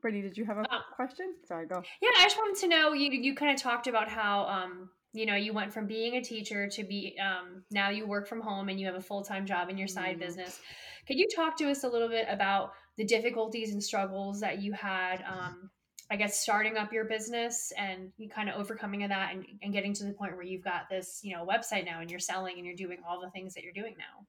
Brittany, 0.00 0.22
did 0.22 0.36
you 0.36 0.44
have 0.44 0.58
a 0.58 0.62
Uh, 0.62 0.80
question? 0.94 1.34
Sorry, 1.46 1.66
go. 1.66 1.82
Yeah, 2.00 2.10
I 2.18 2.24
just 2.24 2.36
wanted 2.36 2.60
to 2.60 2.68
know 2.68 2.92
you 2.92 3.10
you 3.12 3.34
kind 3.34 3.54
of 3.54 3.60
talked 3.60 3.86
about 3.86 4.08
how 4.08 4.46
um 4.46 4.90
you 5.12 5.26
know 5.26 5.34
you 5.36 5.52
went 5.52 5.72
from 5.72 5.86
being 5.86 6.16
a 6.16 6.22
teacher 6.22 6.68
to 6.68 6.84
be 6.84 7.18
um 7.18 7.62
now 7.70 7.90
you 7.90 8.06
work 8.06 8.26
from 8.26 8.40
home 8.40 8.68
and 8.68 8.80
you 8.80 8.86
have 8.86 8.94
a 8.94 9.00
full-time 9.00 9.46
job 9.46 9.68
in 9.70 9.78
your 9.78 9.88
side 9.88 10.16
Mhm. 10.16 10.20
business. 10.20 10.60
Could 11.06 11.18
you 11.18 11.28
talk 11.34 11.56
to 11.58 11.70
us 11.70 11.84
a 11.84 11.88
little 11.88 12.08
bit 12.08 12.26
about 12.28 12.72
the 12.96 13.04
difficulties 13.04 13.72
and 13.72 13.82
struggles 13.82 14.40
that 14.40 14.60
you 14.62 14.72
had 14.72 15.22
um 15.26 15.70
I 16.10 16.16
guess 16.16 16.40
starting 16.40 16.76
up 16.76 16.92
your 16.92 17.06
business 17.06 17.72
and 17.78 18.12
you 18.18 18.28
kind 18.28 18.50
of 18.50 18.56
overcoming 18.56 19.02
of 19.02 19.08
that 19.10 19.32
and, 19.34 19.46
and 19.62 19.72
getting 19.72 19.94
to 19.94 20.04
the 20.04 20.12
point 20.12 20.34
where 20.34 20.44
you've 20.44 20.64
got 20.64 20.90
this, 20.90 21.20
you 21.22 21.34
know, 21.34 21.46
website 21.46 21.86
now 21.86 22.00
and 22.00 22.10
you're 22.10 22.20
selling 22.20 22.56
and 22.58 22.66
you're 22.66 22.76
doing 22.76 22.98
all 23.08 23.20
the 23.20 23.30
things 23.30 23.54
that 23.54 23.62
you're 23.64 23.72
doing 23.72 23.94
now. 23.98 24.26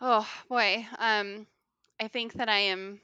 Oh 0.00 0.28
boy. 0.48 0.86
Um 0.98 1.46
I 1.98 2.08
think 2.08 2.34
that 2.34 2.48
I 2.48 2.58
am 2.60 3.00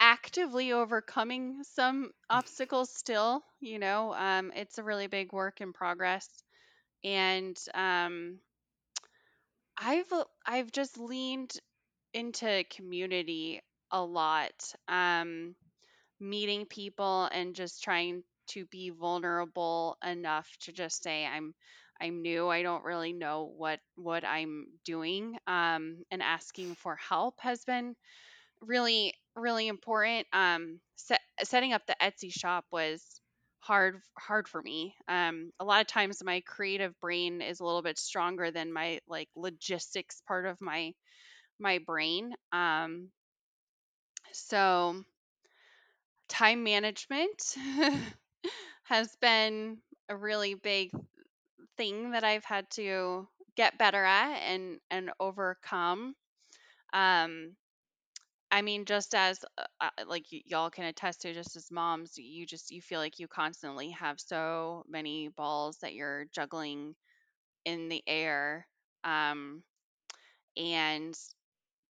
actively 0.00 0.72
overcoming 0.72 1.62
some 1.64 2.12
obstacles 2.30 2.90
still, 2.94 3.44
you 3.60 3.78
know. 3.78 4.14
Um 4.14 4.52
it's 4.56 4.78
a 4.78 4.82
really 4.84 5.06
big 5.06 5.32
work 5.32 5.60
in 5.60 5.72
progress 5.72 6.28
and 7.04 7.58
um 7.74 8.40
I've 9.78 10.12
I've 10.46 10.70
just 10.72 10.98
leaned 10.98 11.52
into 12.14 12.64
community 12.70 13.62
a 13.90 14.02
lot. 14.04 14.74
Um 14.88 15.56
meeting 16.20 16.66
people 16.66 17.26
and 17.32 17.54
just 17.56 17.82
trying 17.84 18.24
to 18.48 18.66
be 18.66 18.90
vulnerable 18.90 19.98
enough 20.04 20.48
to 20.60 20.72
just 20.72 21.02
say 21.02 21.26
I'm 21.26 21.54
I'm 22.00 22.22
new. 22.22 22.48
I 22.48 22.62
don't 22.62 22.84
really 22.84 23.12
know 23.14 23.52
what 23.56 23.80
what 23.96 24.24
I'm 24.24 24.66
doing. 24.84 25.38
Um, 25.46 26.04
and 26.10 26.22
asking 26.22 26.74
for 26.76 26.96
help 26.96 27.40
has 27.40 27.64
been 27.64 27.96
really 28.60 29.14
really 29.36 29.68
important. 29.68 30.26
Um, 30.32 30.80
set, 30.96 31.20
setting 31.42 31.72
up 31.72 31.82
the 31.86 31.96
Etsy 32.00 32.32
shop 32.32 32.64
was 32.70 33.20
hard 33.60 34.00
hard 34.18 34.48
for 34.48 34.60
me. 34.62 34.94
Um, 35.08 35.52
a 35.60 35.64
lot 35.64 35.80
of 35.80 35.86
times 35.86 36.22
my 36.24 36.42
creative 36.46 36.98
brain 37.00 37.42
is 37.42 37.60
a 37.60 37.64
little 37.64 37.82
bit 37.82 37.98
stronger 37.98 38.50
than 38.50 38.72
my 38.72 39.00
like 39.08 39.28
logistics 39.36 40.22
part 40.26 40.46
of 40.46 40.60
my 40.60 40.92
my 41.58 41.78
brain. 41.78 42.32
Um, 42.52 43.10
so 44.32 45.04
time 46.28 46.62
management 46.62 47.56
has 48.84 49.14
been 49.20 49.78
a 50.08 50.16
really 50.16 50.54
big 50.54 50.90
thing 51.76 52.12
that 52.12 52.24
I've 52.24 52.44
had 52.44 52.70
to 52.72 53.28
get 53.56 53.78
better 53.78 54.04
at 54.04 54.38
and 54.38 54.80
and 54.90 55.10
overcome. 55.20 56.14
Um, 56.92 57.56
I 58.50 58.62
mean, 58.62 58.84
just 58.84 59.14
as 59.14 59.44
uh, 59.80 59.90
like 60.06 60.26
y- 60.32 60.42
y'all 60.46 60.70
can 60.70 60.84
attest 60.86 61.22
to, 61.22 61.32
just 61.34 61.56
as 61.56 61.70
moms, 61.70 62.18
you 62.18 62.46
just 62.46 62.70
you 62.70 62.82
feel 62.82 63.00
like 63.00 63.18
you 63.18 63.28
constantly 63.28 63.90
have 63.90 64.20
so 64.20 64.84
many 64.88 65.28
balls 65.28 65.78
that 65.78 65.94
you're 65.94 66.26
juggling 66.32 66.96
in 67.64 67.88
the 67.88 68.02
air. 68.06 68.68
Um, 69.04 69.64
and 70.56 71.18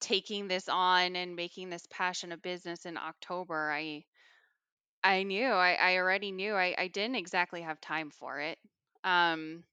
taking 0.00 0.48
this 0.48 0.68
on 0.68 1.16
and 1.16 1.36
making 1.36 1.70
this 1.70 1.86
passion 1.90 2.32
a 2.32 2.38
business 2.38 2.86
in 2.86 2.96
October, 2.98 3.70
I 3.72 4.04
I 5.04 5.22
knew 5.22 5.46
I, 5.46 5.74
I 5.74 5.96
already 5.96 6.32
knew 6.32 6.54
I, 6.54 6.74
I 6.76 6.88
didn't 6.88 7.16
exactly 7.16 7.62
have 7.62 7.80
time 7.80 8.10
for 8.10 8.40
it. 8.40 8.58
Um, 9.04 9.64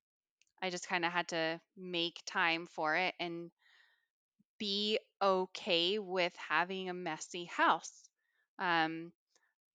I 0.61 0.69
just 0.71 0.87
kind 0.87 1.05
of 1.05 1.11
had 1.13 1.29
to 1.29 1.61
make 1.77 2.21
time 2.25 2.67
for 2.67 2.95
it 2.95 3.15
and 3.19 3.51
be 4.59 4.99
okay 5.21 5.99
with 5.99 6.33
having 6.35 6.89
a 6.89 6.93
messy 6.93 7.45
house. 7.45 7.91
Um, 8.59 9.11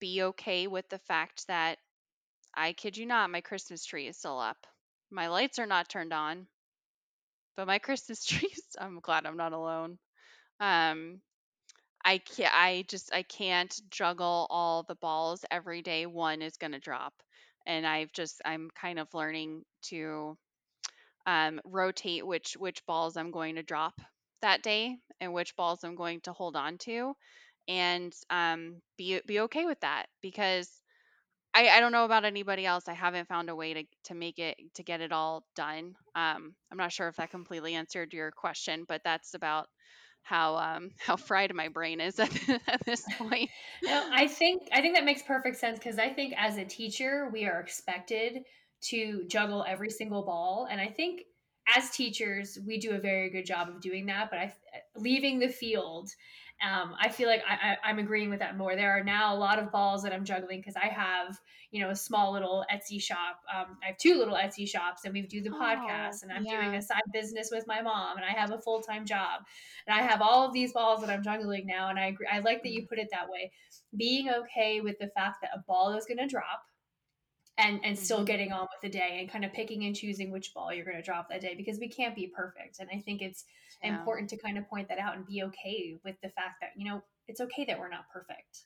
be 0.00 0.22
okay 0.22 0.66
with 0.66 0.88
the 0.88 0.98
fact 0.98 1.46
that 1.48 1.78
I 2.54 2.72
kid 2.72 2.96
you 2.96 3.06
not, 3.06 3.30
my 3.30 3.40
Christmas 3.40 3.84
tree 3.84 4.08
is 4.08 4.16
still 4.16 4.38
up. 4.38 4.66
My 5.10 5.28
lights 5.28 5.58
are 5.58 5.66
not 5.66 5.88
turned 5.88 6.12
on, 6.12 6.46
but 7.56 7.66
my 7.66 7.78
Christmas 7.80 8.24
trees, 8.24 8.62
I'm 8.78 9.00
glad 9.00 9.26
I'm 9.26 9.36
not 9.36 9.52
alone. 9.52 9.98
Um, 10.58 11.20
I 12.04 12.18
can't, 12.18 12.54
I 12.54 12.84
just, 12.88 13.12
I 13.12 13.22
can't 13.22 13.78
juggle 13.90 14.46
all 14.50 14.82
the 14.82 14.94
balls 14.96 15.44
every 15.50 15.82
day. 15.82 16.06
One 16.06 16.42
is 16.42 16.56
going 16.56 16.72
to 16.72 16.78
drop. 16.78 17.12
And 17.66 17.86
I've 17.86 18.12
just, 18.12 18.40
I'm 18.44 18.70
kind 18.74 18.98
of 18.98 19.12
learning 19.12 19.64
to 19.84 20.36
um, 21.26 21.60
rotate 21.64 22.26
which 22.26 22.56
which 22.58 22.84
balls 22.86 23.16
I'm 23.16 23.30
going 23.30 23.56
to 23.56 23.62
drop 23.62 24.00
that 24.42 24.62
day 24.62 24.96
and 25.20 25.32
which 25.32 25.56
balls 25.56 25.84
I'm 25.84 25.96
going 25.96 26.20
to 26.22 26.32
hold 26.32 26.56
on 26.56 26.78
to, 26.78 27.14
and 27.68 28.12
um, 28.30 28.80
be 28.96 29.20
be 29.26 29.40
okay 29.40 29.66
with 29.66 29.80
that 29.80 30.06
because 30.22 30.70
I, 31.52 31.68
I 31.68 31.80
don't 31.80 31.92
know 31.92 32.04
about 32.04 32.24
anybody 32.24 32.64
else. 32.64 32.88
I 32.88 32.92
haven't 32.92 33.28
found 33.28 33.50
a 33.50 33.56
way 33.56 33.74
to 33.74 33.84
to 34.04 34.14
make 34.14 34.38
it 34.38 34.56
to 34.74 34.82
get 34.82 35.00
it 35.00 35.12
all 35.12 35.44
done. 35.56 35.94
Um, 36.14 36.54
I'm 36.70 36.78
not 36.78 36.92
sure 36.92 37.08
if 37.08 37.16
that 37.16 37.30
completely 37.30 37.74
answered 37.74 38.12
your 38.12 38.30
question, 38.30 38.84
but 38.86 39.02
that's 39.04 39.34
about 39.34 39.66
how 40.22 40.56
um 40.56 40.90
how 40.98 41.16
fried 41.16 41.54
my 41.54 41.68
brain 41.68 42.00
is 42.00 42.18
at, 42.18 42.30
at 42.68 42.84
this 42.84 43.04
point. 43.18 43.50
no, 43.82 44.08
I 44.12 44.28
think 44.28 44.62
I 44.72 44.80
think 44.80 44.94
that 44.94 45.04
makes 45.04 45.22
perfect 45.22 45.56
sense 45.56 45.78
because 45.78 45.98
I 45.98 46.10
think 46.10 46.34
as 46.36 46.56
a 46.56 46.64
teacher, 46.64 47.28
we 47.32 47.46
are 47.46 47.60
expected 47.60 48.44
to 48.82 49.24
juggle 49.28 49.64
every 49.68 49.90
single 49.90 50.24
ball, 50.24 50.66
and 50.70 50.80
I 50.80 50.86
think 50.86 51.22
as 51.76 51.90
teachers, 51.90 52.58
we 52.66 52.78
do 52.78 52.92
a 52.92 52.98
very 52.98 53.30
good 53.30 53.46
job 53.46 53.68
of 53.68 53.80
doing 53.80 54.06
that. 54.06 54.30
But 54.30 54.38
I 54.38 54.54
leaving 54.96 55.38
the 55.38 55.48
field 55.48 56.10
um, 56.62 56.94
I 57.00 57.08
feel 57.08 57.28
like 57.28 57.42
I, 57.48 57.76
I, 57.82 57.90
am 57.90 57.98
agreeing 57.98 58.28
with 58.28 58.40
that 58.40 58.58
more. 58.58 58.76
There 58.76 58.90
are 58.90 59.02
now 59.02 59.34
a 59.34 59.38
lot 59.38 59.58
of 59.58 59.72
balls 59.72 60.02
that 60.02 60.12
I'm 60.12 60.26
juggling 60.26 60.60
because 60.60 60.76
I 60.76 60.88
have, 60.88 61.40
you 61.70 61.80
know, 61.80 61.88
a 61.88 61.96
small 61.96 62.32
little 62.32 62.66
Etsy 62.70 63.00
shop. 63.00 63.40
Um, 63.54 63.78
I 63.82 63.88
have 63.88 63.96
two 63.96 64.18
little 64.18 64.34
Etsy 64.34 64.68
shops, 64.68 65.06
and 65.06 65.14
we 65.14 65.22
do 65.22 65.40
the 65.40 65.50
oh, 65.50 65.58
podcast, 65.58 66.22
and 66.22 66.30
I'm 66.30 66.44
yeah. 66.44 66.60
doing 66.60 66.74
a 66.74 66.82
side 66.82 67.00
business 67.14 67.48
with 67.50 67.66
my 67.66 67.80
mom, 67.80 68.18
and 68.18 68.26
I 68.26 68.38
have 68.38 68.50
a 68.50 68.58
full 68.58 68.82
time 68.82 69.06
job, 69.06 69.42
and 69.86 69.98
I 69.98 70.02
have 70.02 70.20
all 70.20 70.46
of 70.46 70.52
these 70.52 70.74
balls 70.74 71.00
that 71.00 71.08
I'm 71.08 71.22
juggling 71.22 71.66
now. 71.66 71.88
And 71.88 71.98
I 71.98 72.08
agree. 72.08 72.26
I 72.30 72.40
like 72.40 72.62
that 72.62 72.72
you 72.72 72.86
put 72.86 72.98
it 72.98 73.08
that 73.10 73.30
way. 73.30 73.52
Being 73.96 74.28
okay 74.28 74.82
with 74.82 74.98
the 74.98 75.08
fact 75.08 75.36
that 75.40 75.52
a 75.54 75.62
ball 75.66 75.96
is 75.96 76.04
going 76.04 76.18
to 76.18 76.26
drop, 76.26 76.64
and 77.60 77.80
and 77.84 77.98
still 77.98 78.18
mm-hmm. 78.18 78.26
getting 78.26 78.52
on 78.52 78.62
with 78.62 78.80
the 78.82 78.88
day 78.88 79.18
and 79.20 79.30
kind 79.30 79.44
of 79.44 79.52
picking 79.52 79.84
and 79.84 79.94
choosing 79.94 80.30
which 80.30 80.52
ball 80.54 80.72
you're 80.72 80.84
going 80.84 80.96
to 80.96 81.02
drop 81.02 81.28
that 81.28 81.40
day 81.40 81.54
because 81.56 81.78
we 81.78 81.88
can't 81.88 82.14
be 82.14 82.26
perfect 82.26 82.80
and 82.80 82.88
i 82.92 82.98
think 82.98 83.22
it's 83.22 83.44
yeah. 83.82 83.98
important 83.98 84.30
to 84.30 84.36
kind 84.36 84.58
of 84.58 84.68
point 84.68 84.88
that 84.88 84.98
out 84.98 85.16
and 85.16 85.26
be 85.26 85.42
okay 85.42 85.96
with 86.04 86.16
the 86.22 86.28
fact 86.30 86.60
that 86.60 86.70
you 86.76 86.88
know 86.88 87.02
it's 87.28 87.40
okay 87.40 87.64
that 87.64 87.78
we're 87.78 87.88
not 87.88 88.04
perfect 88.12 88.64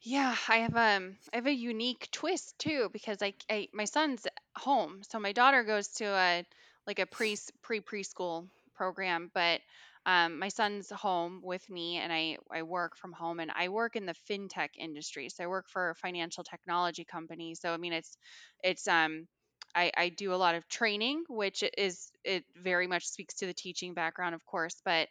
yeah 0.00 0.34
i 0.48 0.56
have 0.56 0.76
um 0.76 1.16
i 1.32 1.36
have 1.36 1.46
a 1.46 1.52
unique 1.52 2.08
twist 2.12 2.58
too 2.58 2.90
because 2.92 3.18
I, 3.22 3.34
I 3.50 3.68
my 3.72 3.84
son's 3.84 4.26
home 4.56 5.00
so 5.08 5.18
my 5.18 5.32
daughter 5.32 5.62
goes 5.64 5.88
to 5.94 6.04
a 6.04 6.44
like 6.86 6.98
a 6.98 7.06
pre 7.06 7.36
pre 7.62 7.80
preschool 7.80 8.48
program 8.74 9.30
but 9.32 9.60
um, 10.06 10.38
my 10.38 10.48
son's 10.48 10.90
home 10.90 11.40
with 11.42 11.68
me 11.70 11.96
and 11.96 12.12
I, 12.12 12.36
I 12.50 12.62
work 12.62 12.96
from 12.96 13.12
home 13.12 13.40
and 13.40 13.50
I 13.54 13.68
work 13.70 13.96
in 13.96 14.06
the 14.06 14.14
fintech 14.30 14.70
industry. 14.78 15.28
So 15.30 15.44
I 15.44 15.46
work 15.46 15.66
for 15.68 15.90
a 15.90 15.94
financial 15.94 16.44
technology 16.44 17.04
company. 17.04 17.54
So 17.54 17.72
I 17.72 17.78
mean 17.78 17.92
it's 17.94 18.16
it's 18.62 18.86
um 18.88 19.26
I, 19.74 19.90
I 19.96 20.08
do 20.10 20.32
a 20.34 20.36
lot 20.36 20.54
of 20.54 20.68
training, 20.68 21.24
which 21.28 21.64
is 21.78 22.10
it 22.24 22.44
very 22.56 22.86
much 22.86 23.06
speaks 23.06 23.34
to 23.36 23.46
the 23.46 23.54
teaching 23.54 23.94
background, 23.94 24.34
of 24.34 24.44
course, 24.46 24.76
but 24.84 25.08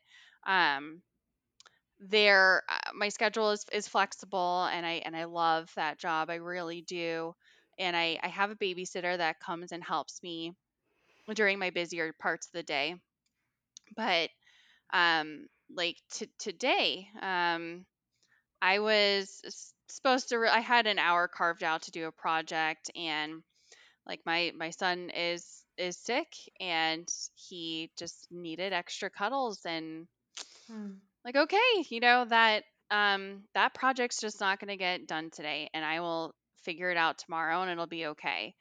um 0.48 1.02
there 2.00 2.64
uh, 2.70 2.92
my 2.94 3.10
schedule 3.10 3.52
is 3.52 3.66
is 3.72 3.88
flexible 3.88 4.66
and 4.72 4.86
I 4.86 5.02
and 5.06 5.16
I 5.16 5.26
love 5.26 5.72
that 5.76 6.00
job. 6.00 6.30
I 6.30 6.36
really 6.36 6.82
do. 6.82 7.34
And 7.80 7.96
I, 7.98 8.20
I 8.22 8.28
have 8.28 8.52
a 8.52 8.56
babysitter 8.56 9.18
that 9.18 9.40
comes 9.40 9.72
and 9.72 9.84
helps 9.84 10.22
me 10.22 10.54
during 11.36 11.60
my 11.60 11.72
busier 11.72 12.14
parts 12.20 12.48
of 12.48 12.54
the 12.54 12.64
day. 12.64 12.96
But 13.96 14.30
um 14.94 15.48
like 15.76 15.98
t- 16.12 16.30
today 16.40 17.08
um 17.22 17.86
i 18.62 18.80
was 18.80 19.42
supposed 19.90 20.30
to 20.30 20.38
re- 20.38 20.50
i 20.50 20.60
had 20.60 20.88
an 20.88 21.00
hour 21.00 21.28
carved 21.28 21.64
out 21.64 21.82
to 21.84 21.92
do 21.92 22.08
a 22.08 22.12
project 22.12 22.92
and 22.96 23.42
like 24.08 24.22
my 24.26 24.52
my 24.56 24.70
son 24.70 25.10
is 25.10 25.64
is 25.78 25.98
sick 25.98 26.28
and 26.60 27.08
he 27.36 27.92
just 27.98 28.28
needed 28.32 28.74
extra 28.74 29.10
cuddles 29.10 29.60
and 29.66 30.08
hmm. 30.70 30.92
like 31.26 31.36
okay 31.36 31.58
you 31.90 32.00
know 32.00 32.26
that 32.26 32.64
um 32.92 33.42
that 33.56 33.74
project's 33.74 34.22
just 34.22 34.40
not 34.40 34.60
going 34.60 34.70
to 34.70 34.78
get 34.78 35.08
done 35.08 35.30
today 35.32 35.70
and 35.74 35.84
i 35.84 36.00
will 36.00 36.34
figure 36.64 36.92
it 36.92 36.98
out 36.98 37.18
tomorrow 37.18 37.62
and 37.62 37.72
it'll 37.72 37.88
be 37.88 38.06
okay 38.08 38.54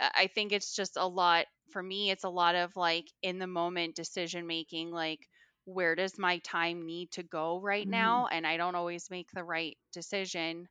i 0.00 0.28
think 0.34 0.52
it's 0.52 0.74
just 0.74 0.96
a 0.96 1.06
lot 1.06 1.46
for 1.70 1.82
me 1.82 2.10
it's 2.10 2.24
a 2.24 2.28
lot 2.28 2.54
of 2.54 2.74
like 2.76 3.06
in 3.22 3.38
the 3.38 3.46
moment 3.46 3.94
decision 3.94 4.46
making 4.46 4.90
like 4.90 5.20
where 5.66 5.96
does 5.96 6.16
my 6.16 6.38
time 6.38 6.86
need 6.86 7.10
to 7.10 7.22
go 7.24 7.60
right 7.60 7.84
mm-hmm. 7.84 7.90
now 7.90 8.28
and 8.30 8.46
i 8.46 8.56
don't 8.56 8.76
always 8.76 9.10
make 9.10 9.30
the 9.32 9.44
right 9.44 9.76
decision 9.92 10.66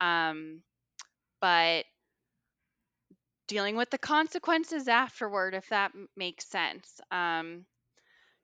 um 0.00 0.62
but 1.40 1.84
dealing 3.48 3.76
with 3.76 3.90
the 3.90 3.98
consequences 3.98 4.88
afterward 4.88 5.54
if 5.54 5.68
that 5.70 5.92
makes 6.16 6.48
sense 6.48 7.00
um 7.10 7.64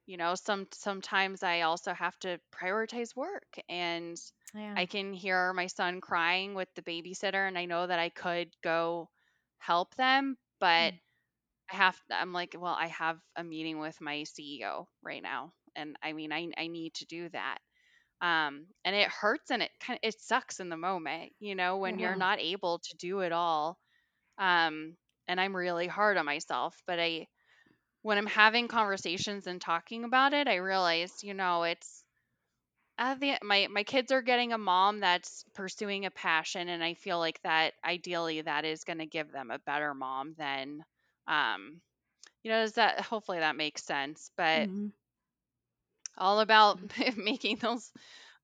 you 0.07 0.17
know 0.17 0.35
some 0.35 0.67
sometimes 0.73 1.43
i 1.43 1.61
also 1.61 1.93
have 1.93 2.19
to 2.19 2.39
prioritize 2.55 3.15
work 3.15 3.59
and 3.69 4.17
yeah. 4.55 4.75
i 4.77 4.87
can 4.87 5.13
hear 5.13 5.53
my 5.53 5.67
son 5.67 6.01
crying 6.01 6.55
with 6.55 6.69
the 6.75 6.83
babysitter 6.83 7.47
and 7.47 7.59
i 7.59 7.67
know 7.67 7.87
that 7.87 7.99
i 7.99 8.09
could 8.09 8.49
go 8.65 9.09
help 9.59 9.95
them 9.97 10.37
but 10.59 10.93
mm. 10.95 11.01
i 11.71 11.77
have 11.77 11.97
i'm 12.11 12.33
like 12.33 12.57
well 12.59 12.77
i 12.79 12.87
have 12.87 13.19
a 13.37 13.45
meeting 13.45 13.79
with 13.79 14.01
my 14.01 14.25
ceo 14.25 14.87
right 15.03 15.23
now 15.23 15.53
and 15.77 15.97
I 16.03 16.13
mean 16.13 16.33
I 16.33 16.49
I 16.59 16.69
need 16.69 16.95
to 16.95 17.07
do 17.07 17.29
that. 17.31 17.59
Um, 18.21 18.67
and 18.85 18.95
it 18.97 19.09
hurts 19.09 19.51
and 19.51 19.63
it 19.63 19.71
kind 19.81 19.99
of 20.03 20.09
it 20.09 20.21
sucks 20.21 20.61
in 20.61 20.69
the 20.69 20.77
moment, 20.77 21.33
you 21.41 21.55
know, 21.55 21.79
when 21.79 21.99
you're 21.99 22.17
not 22.17 22.41
able 22.41 22.79
to 22.81 22.97
do 22.99 23.21
it 23.21 23.33
all. 23.33 23.79
Um, 24.39 24.97
and 25.29 25.41
I'm 25.41 25.57
really 25.57 25.87
hard 25.89 26.17
on 26.19 26.27
myself, 26.27 26.81
but 26.87 26.99
I 27.01 27.29
when 28.03 28.19
I'm 28.19 28.27
having 28.27 28.69
conversations 28.69 29.47
and 29.47 29.61
talking 29.61 30.05
about 30.05 30.33
it, 30.35 30.49
I 30.49 30.57
realize, 30.57 31.23
you 31.23 31.35
know, 31.35 31.65
it's 31.65 32.05
uh, 32.99 33.15
the, 33.15 33.37
my 33.43 33.67
my 33.71 33.85
kids 33.85 34.13
are 34.13 34.23
getting 34.23 34.53
a 34.53 34.59
mom 34.59 35.01
that's 35.01 35.45
pursuing 35.55 36.05
a 36.07 36.11
passion, 36.11 36.69
and 36.69 36.83
I 36.85 36.95
feel 36.95 37.19
like 37.19 37.41
that 37.43 37.75
ideally 37.85 38.43
that 38.43 38.65
is 38.65 38.85
going 38.85 38.99
to 38.99 39.07
give 39.07 39.33
them 39.33 39.51
a 39.51 39.59
better 39.61 39.95
mom 39.95 40.35
than, 40.39 40.85
um, 41.27 41.81
you 42.43 42.51
know, 42.51 42.61
does 42.63 42.75
that 42.75 43.01
hopefully 43.01 43.41
that 43.41 43.57
makes 43.57 43.85
sense. 43.85 44.31
But 44.37 44.69
mm-hmm 44.69 44.89
all 46.19 46.41
about 46.41 46.79
making 47.17 47.57
those 47.57 47.91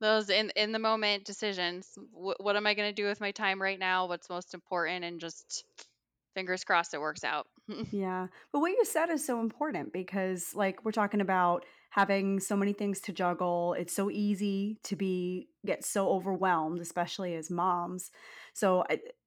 those 0.00 0.30
in 0.30 0.50
in 0.56 0.72
the 0.72 0.78
moment 0.78 1.24
decisions. 1.24 1.98
What, 2.12 2.42
what 2.42 2.56
am 2.56 2.66
i 2.66 2.74
going 2.74 2.88
to 2.88 3.02
do 3.02 3.06
with 3.06 3.20
my 3.20 3.30
time 3.30 3.60
right 3.60 3.78
now? 3.78 4.06
What's 4.06 4.28
most 4.28 4.54
important? 4.54 5.04
And 5.04 5.20
just 5.20 5.64
fingers 6.34 6.64
crossed 6.64 6.94
it 6.94 7.00
works 7.00 7.24
out. 7.24 7.46
Yeah 7.90 8.28
but 8.52 8.60
what 8.60 8.70
you 8.70 8.84
said 8.84 9.10
is 9.10 9.26
so 9.26 9.40
important 9.40 9.92
because 9.92 10.54
like 10.54 10.84
we're 10.84 10.92
talking 10.92 11.20
about 11.20 11.64
having 11.90 12.38
so 12.38 12.54
many 12.54 12.72
things 12.72 13.00
to 13.00 13.12
juggle. 13.12 13.74
It's 13.78 13.94
so 13.94 14.10
easy 14.10 14.78
to 14.84 14.94
be 14.94 15.48
get 15.66 15.84
so 15.84 16.08
overwhelmed 16.10 16.80
especially 16.80 17.34
as 17.34 17.50
moms. 17.50 18.10
So 18.54 18.84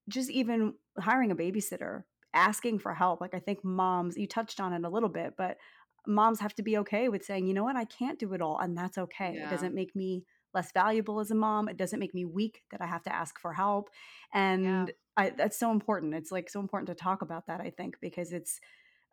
just 0.10 0.30
even 0.30 0.74
hiring 0.98 1.32
a 1.32 1.36
babysitter 1.36 2.04
asking 2.34 2.80
for 2.80 2.94
help 2.94 3.20
like 3.20 3.34
i 3.34 3.40
think 3.40 3.64
moms 3.64 4.18
you 4.18 4.26
touched 4.26 4.62
on 4.62 4.74
it 4.74 4.86
a 4.86 4.90
little 4.90 5.10
bit 5.10 5.34
but 5.38 5.58
moms 6.08 6.40
have 6.40 6.56
to 6.56 6.64
be 6.64 6.78
okay 6.78 7.10
with 7.10 7.24
saying, 7.24 7.48
you 7.48 7.54
know 7.54 7.64
what, 7.64 7.76
I 7.76 7.86
can't 7.86 8.20
do 8.20 8.34
it 8.34 8.42
all. 8.42 8.58
And 8.60 8.78
that's 8.78 8.98
okay. 8.98 9.34
Yeah. 9.36 9.48
It 9.48 9.50
doesn't 9.50 9.76
make 9.76 9.96
me 9.96 10.26
less 10.54 10.72
valuable 10.72 11.20
as 11.20 11.32
a 11.32 11.36
mom. 11.36 11.70
It 11.70 11.78
doesn't 11.78 12.00
make 12.00 12.14
me 12.14 12.26
weak 12.26 12.64
that 12.72 12.82
I 12.82 12.86
have 12.88 13.04
to 13.04 13.14
ask 13.14 13.40
for 13.40 13.54
help. 13.54 13.90
And 14.34 14.64
yeah. 14.64 14.86
I, 15.16 15.30
that's 15.30 15.58
so 15.58 15.72
important. 15.72 16.14
It's 16.14 16.32
like 16.32 16.50
so 16.50 16.60
important 16.60 16.88
to 16.90 16.96
talk 16.96 17.22
about 17.22 17.48
that, 17.48 17.62
I 17.62 17.70
think, 17.70 17.98
because 18.02 18.32
it's 18.32 18.60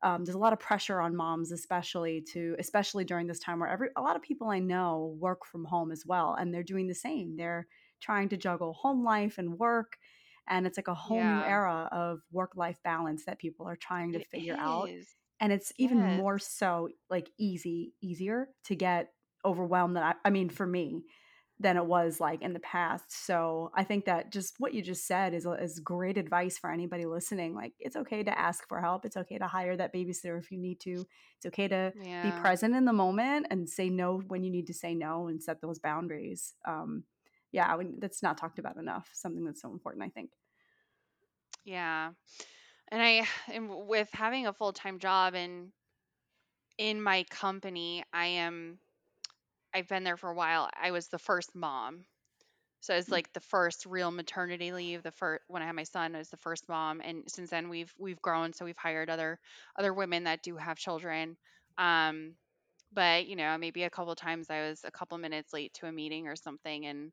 um, 0.03 0.25
there's 0.25 0.37
a 0.37 0.39
lot 0.39 0.53
of 0.53 0.61
pressure 0.61 1.01
on 1.01 1.17
moms, 1.17 1.51
especially 1.51 2.23
to 2.33 2.55
especially 2.59 3.05
during 3.05 3.27
this 3.27 3.41
time 3.41 3.59
where 3.59 3.69
every 3.69 3.89
a 3.97 4.01
lot 4.01 4.15
of 4.15 4.23
people 4.23 4.49
I 4.49 4.61
know 4.61 5.17
work 5.19 5.45
from 5.45 5.65
home 5.65 5.91
as 5.91 6.05
well, 6.07 6.37
and 6.39 6.55
they're 6.55 6.63
doing 6.63 6.87
the 6.87 6.95
same. 6.95 7.37
They're 7.37 7.67
trying 8.01 8.29
to 8.29 8.37
juggle 8.37 8.75
home 8.75 9.03
life 9.03 9.39
and 9.39 9.59
work, 9.59 9.99
and 10.47 10.69
it's 10.69 10.79
like 10.79 10.87
a 10.87 10.95
whole 10.95 11.23
new 11.23 11.43
era 11.43 11.89
of 11.91 12.21
work 12.31 12.53
life 12.55 12.79
balance 12.85 13.25
that 13.25 13.41
people 13.41 13.67
are 13.67 13.77
trying 13.77 14.13
to 14.13 14.21
it 14.21 14.29
figure 14.29 14.57
out. 14.57 14.89
And 15.41 15.53
it's 15.53 15.73
even 15.79 16.17
more 16.17 16.39
so 16.39 16.89
like 17.09 17.31
easy, 17.39 17.93
easier 18.03 18.49
to 18.65 18.75
get 18.75 19.13
overwhelmed 19.45 19.97
than 19.97 20.03
I, 20.03 20.15
I 20.25 20.31
mean, 20.31 20.49
for 20.49 20.67
me, 20.67 21.05
than 21.61 21.77
it 21.77 21.85
was 21.85 22.21
like 22.21 22.43
in 22.43 22.53
the 22.53 22.61
past. 22.61 23.27
So 23.27 23.71
I 23.75 23.83
think 23.83 24.05
that 24.05 24.31
just 24.33 24.55
what 24.59 24.75
you 24.75 24.83
just 24.83 25.07
said 25.07 25.35
is, 25.35 25.47
is 25.61 25.81
great 25.81 26.17
advice 26.17 26.57
for 26.57 26.71
anybody 26.71 27.05
listening. 27.05 27.55
Like 27.55 27.73
it's 27.81 27.97
okay 27.97 28.23
to 28.23 28.39
ask 28.39 28.67
for 28.69 28.81
help. 28.81 29.05
It's 29.05 29.17
okay 29.17 29.39
to 29.39 29.47
hire 29.47 29.77
that 29.77 29.93
babysitter 29.93 30.39
if 30.39 30.53
you 30.53 30.59
need 30.59 30.79
to. 30.81 31.05
It's 31.37 31.47
okay 31.47 31.67
to 31.69 31.93
be 32.23 32.31
present 32.41 32.77
in 32.77 32.85
the 32.85 32.93
moment 32.93 33.47
and 33.51 33.69
say 33.69 33.91
no 33.91 34.23
when 34.29 34.45
you 34.45 34.51
need 34.51 34.69
to 34.69 34.75
say 34.75 34.95
no 34.95 35.27
and 35.27 35.43
set 35.43 35.61
those 35.61 35.81
boundaries. 35.81 36.55
Um, 36.67 37.05
yeah, 37.51 37.75
when, 37.75 37.97
that's 37.99 38.23
not 38.23 38.39
talked 38.39 38.59
about 38.61 38.77
enough. 38.77 39.09
Something 39.13 39.45
that's 39.45 39.63
so 39.63 39.73
important, 39.73 40.05
I 40.05 40.11
think. 40.11 40.31
Yeah. 41.65 42.11
And 42.89 43.03
I 43.03 43.27
and 43.49 43.87
with 43.87 44.11
having 44.13 44.47
a 44.47 44.53
full-time 44.53 44.99
job 44.99 45.35
and 45.35 45.73
in 46.79 47.01
my 47.03 47.25
company, 47.25 48.05
I 48.13 48.27
am 48.27 48.79
I've 49.75 49.89
been 49.89 50.05
there 50.05 50.17
for 50.17 50.31
a 50.31 50.35
while. 50.35 50.71
I 50.75 50.93
was 50.93 51.09
the 51.09 51.19
first 51.19 51.55
mom. 51.55 52.07
So 52.81 52.95
it's 52.97 53.11
Mm. 53.11 53.13
like 53.13 53.33
the 53.35 53.41
first 53.41 53.87
real 53.87 54.11
maternity 54.13 54.73
leave. 54.73 55.03
The 55.03 55.13
first 55.13 55.45
when 55.49 55.63
I 55.63 55.67
had 55.67 55.75
my 55.77 55.85
son, 55.85 56.15
I 56.15 56.19
was 56.19 56.31
the 56.31 56.37
first 56.39 56.69
mom, 56.69 57.01
and 57.03 57.25
since 57.31 57.51
then 57.51 57.69
we've 57.71 57.95
we've 57.99 58.23
grown. 58.23 58.53
So 58.55 58.65
we've 58.65 58.77
hired 58.79 59.11
other 59.11 59.41
other 59.79 59.95
women 59.95 60.25
that 60.25 60.43
do 60.43 60.57
have 60.57 60.79
children. 60.79 61.39
Um, 61.79 62.37
but 62.93 63.27
you 63.29 63.37
know, 63.37 63.59
maybe 63.59 63.85
a 63.85 63.91
couple 63.91 64.15
times 64.17 64.51
I 64.51 64.63
was 64.69 64.85
a 64.85 64.93
couple 64.93 65.19
minutes 65.19 65.53
late 65.55 65.75
to 65.75 65.87
a 65.89 65.93
meeting 65.93 66.29
or 66.29 66.37
something, 66.37 66.87
and 66.87 67.13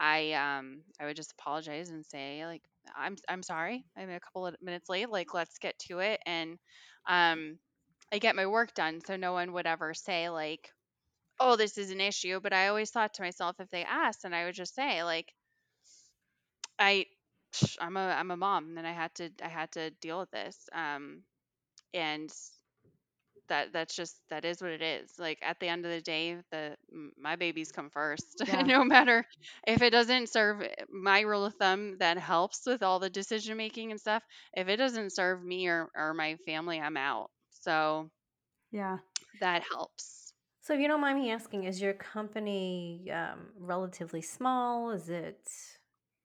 I 0.00 0.32
um 0.34 0.84
I 1.00 1.06
would 1.06 1.16
just 1.16 1.32
apologize 1.32 1.90
and 1.90 2.06
say 2.06 2.46
like 2.46 2.62
I'm 2.96 3.16
I'm 3.28 3.42
sorry. 3.42 3.84
I'm 3.96 4.10
a 4.10 4.20
couple 4.20 4.46
of 4.46 4.56
minutes 4.62 4.88
late. 4.88 5.10
Like 5.10 5.34
let's 5.34 5.58
get 5.58 5.78
to 5.88 6.00
it, 6.00 6.20
and 6.26 6.58
um 7.08 7.58
I 8.12 8.18
get 8.18 8.36
my 8.36 8.46
work 8.46 8.74
done, 8.74 9.00
so 9.06 9.16
no 9.16 9.32
one 9.32 9.52
would 9.54 9.66
ever 9.66 9.94
say 9.94 10.30
like 10.30 10.70
oh, 11.40 11.56
this 11.56 11.78
is 11.78 11.90
an 11.90 12.00
issue. 12.00 12.40
But 12.40 12.52
I 12.52 12.68
always 12.68 12.90
thought 12.90 13.14
to 13.14 13.22
myself, 13.22 13.56
if 13.60 13.68
they 13.70 13.84
asked, 13.84 14.24
and 14.24 14.34
I 14.34 14.44
would 14.46 14.54
just 14.54 14.74
say, 14.74 15.02
like, 15.04 15.32
I, 16.78 17.06
I'm 17.80 17.96
a, 17.96 18.00
I'm 18.00 18.30
a 18.30 18.36
mom, 18.36 18.78
and 18.78 18.86
I 18.86 18.92
had 18.92 19.14
to, 19.16 19.30
I 19.42 19.48
had 19.48 19.72
to 19.72 19.90
deal 19.90 20.20
with 20.20 20.30
this. 20.30 20.68
Um, 20.72 21.22
and 21.94 22.32
that, 23.48 23.72
that's 23.72 23.94
just, 23.94 24.20
that 24.30 24.44
is 24.44 24.60
what 24.62 24.70
it 24.70 24.82
is. 24.82 25.12
Like 25.18 25.38
at 25.42 25.60
the 25.60 25.68
end 25.68 25.84
of 25.84 25.92
the 25.92 26.00
day, 26.00 26.38
the 26.50 26.76
my 27.16 27.36
babies 27.36 27.72
come 27.72 27.90
first. 27.90 28.42
Yeah. 28.46 28.66
no 28.66 28.84
matter 28.84 29.26
if 29.66 29.82
it 29.82 29.90
doesn't 29.90 30.28
serve 30.28 30.62
my 30.88 31.20
rule 31.20 31.44
of 31.44 31.54
thumb, 31.56 31.98
that 31.98 32.18
helps 32.18 32.66
with 32.66 32.82
all 32.82 32.98
the 32.98 33.10
decision 33.10 33.56
making 33.56 33.90
and 33.90 34.00
stuff. 34.00 34.22
If 34.54 34.68
it 34.68 34.76
doesn't 34.76 35.10
serve 35.12 35.42
me 35.44 35.66
or, 35.68 35.90
or 35.94 36.14
my 36.14 36.36
family, 36.46 36.80
I'm 36.80 36.96
out. 36.96 37.30
So 37.50 38.10
Yeah. 38.70 38.98
that 39.40 39.62
helps. 39.62 40.34
So, 40.60 40.74
if 40.74 40.80
you 40.80 40.88
don't 40.88 41.00
mind 41.00 41.18
me 41.18 41.30
asking, 41.30 41.64
is 41.64 41.80
your 41.80 41.94
company 41.94 43.10
um, 43.10 43.52
relatively 43.56 44.20
small? 44.22 44.90
Is 44.90 45.08
it 45.08 45.48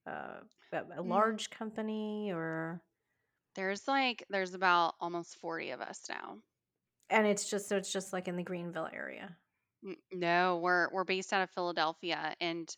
uh, 0.05 0.41
a 0.71 0.83
a 0.97 1.01
Mm. 1.05 1.23
large 1.23 1.49
company, 1.49 2.31
or 2.33 2.83
There's 3.55 3.87
like, 3.87 4.23
there's 4.29 4.53
about 4.53 4.93
almost 4.99 5.37
40 5.39 5.71
of 5.71 5.81
us 5.81 6.07
now. 6.07 6.43
And 7.13 7.27
it's 7.27 7.49
just 7.49 7.69
so 7.69 7.77
it's 7.77 7.91
just 7.91 8.13
like 8.13 8.27
in 8.27 8.35
the 8.35 8.43
Greenville 8.43 8.89
area? 8.91 9.37
No, 10.13 10.59
we're 10.59 10.89
we're 10.91 11.03
based 11.03 11.33
out 11.33 11.41
of 11.41 11.49
Philadelphia 11.49 12.35
and 12.39 12.73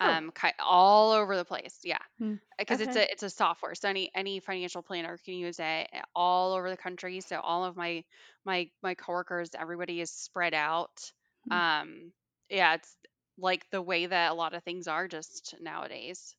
Oh, 0.00 0.18
um 0.18 0.32
ki 0.32 0.48
all 0.58 1.12
over 1.12 1.36
the 1.36 1.44
place. 1.44 1.80
Yeah. 1.84 2.02
Hmm. 2.18 2.36
Because 2.58 2.80
it's 2.80 2.96
a 2.96 3.08
it's 3.10 3.22
a 3.22 3.30
software. 3.30 3.76
So 3.76 3.88
any 3.88 4.10
any 4.14 4.40
financial 4.40 4.82
planner 4.82 5.16
can 5.18 5.34
use 5.34 5.60
it 5.60 5.88
uh, 5.92 6.02
all 6.16 6.54
over 6.54 6.68
the 6.68 6.76
country. 6.76 7.20
So 7.20 7.38
all 7.40 7.64
of 7.64 7.76
my 7.76 8.04
my 8.44 8.70
my 8.82 8.94
coworkers, 8.96 9.50
everybody 9.54 10.00
is 10.00 10.10
spread 10.10 10.52
out. 10.54 11.12
Hmm. 11.44 11.58
Um 11.58 12.12
yeah, 12.50 12.74
it's 12.74 12.96
like 13.36 13.70
the 13.70 13.82
way 13.82 14.06
that 14.06 14.32
a 14.32 14.34
lot 14.34 14.54
of 14.54 14.64
things 14.64 14.88
are 14.88 15.06
just 15.06 15.54
nowadays. 15.60 16.36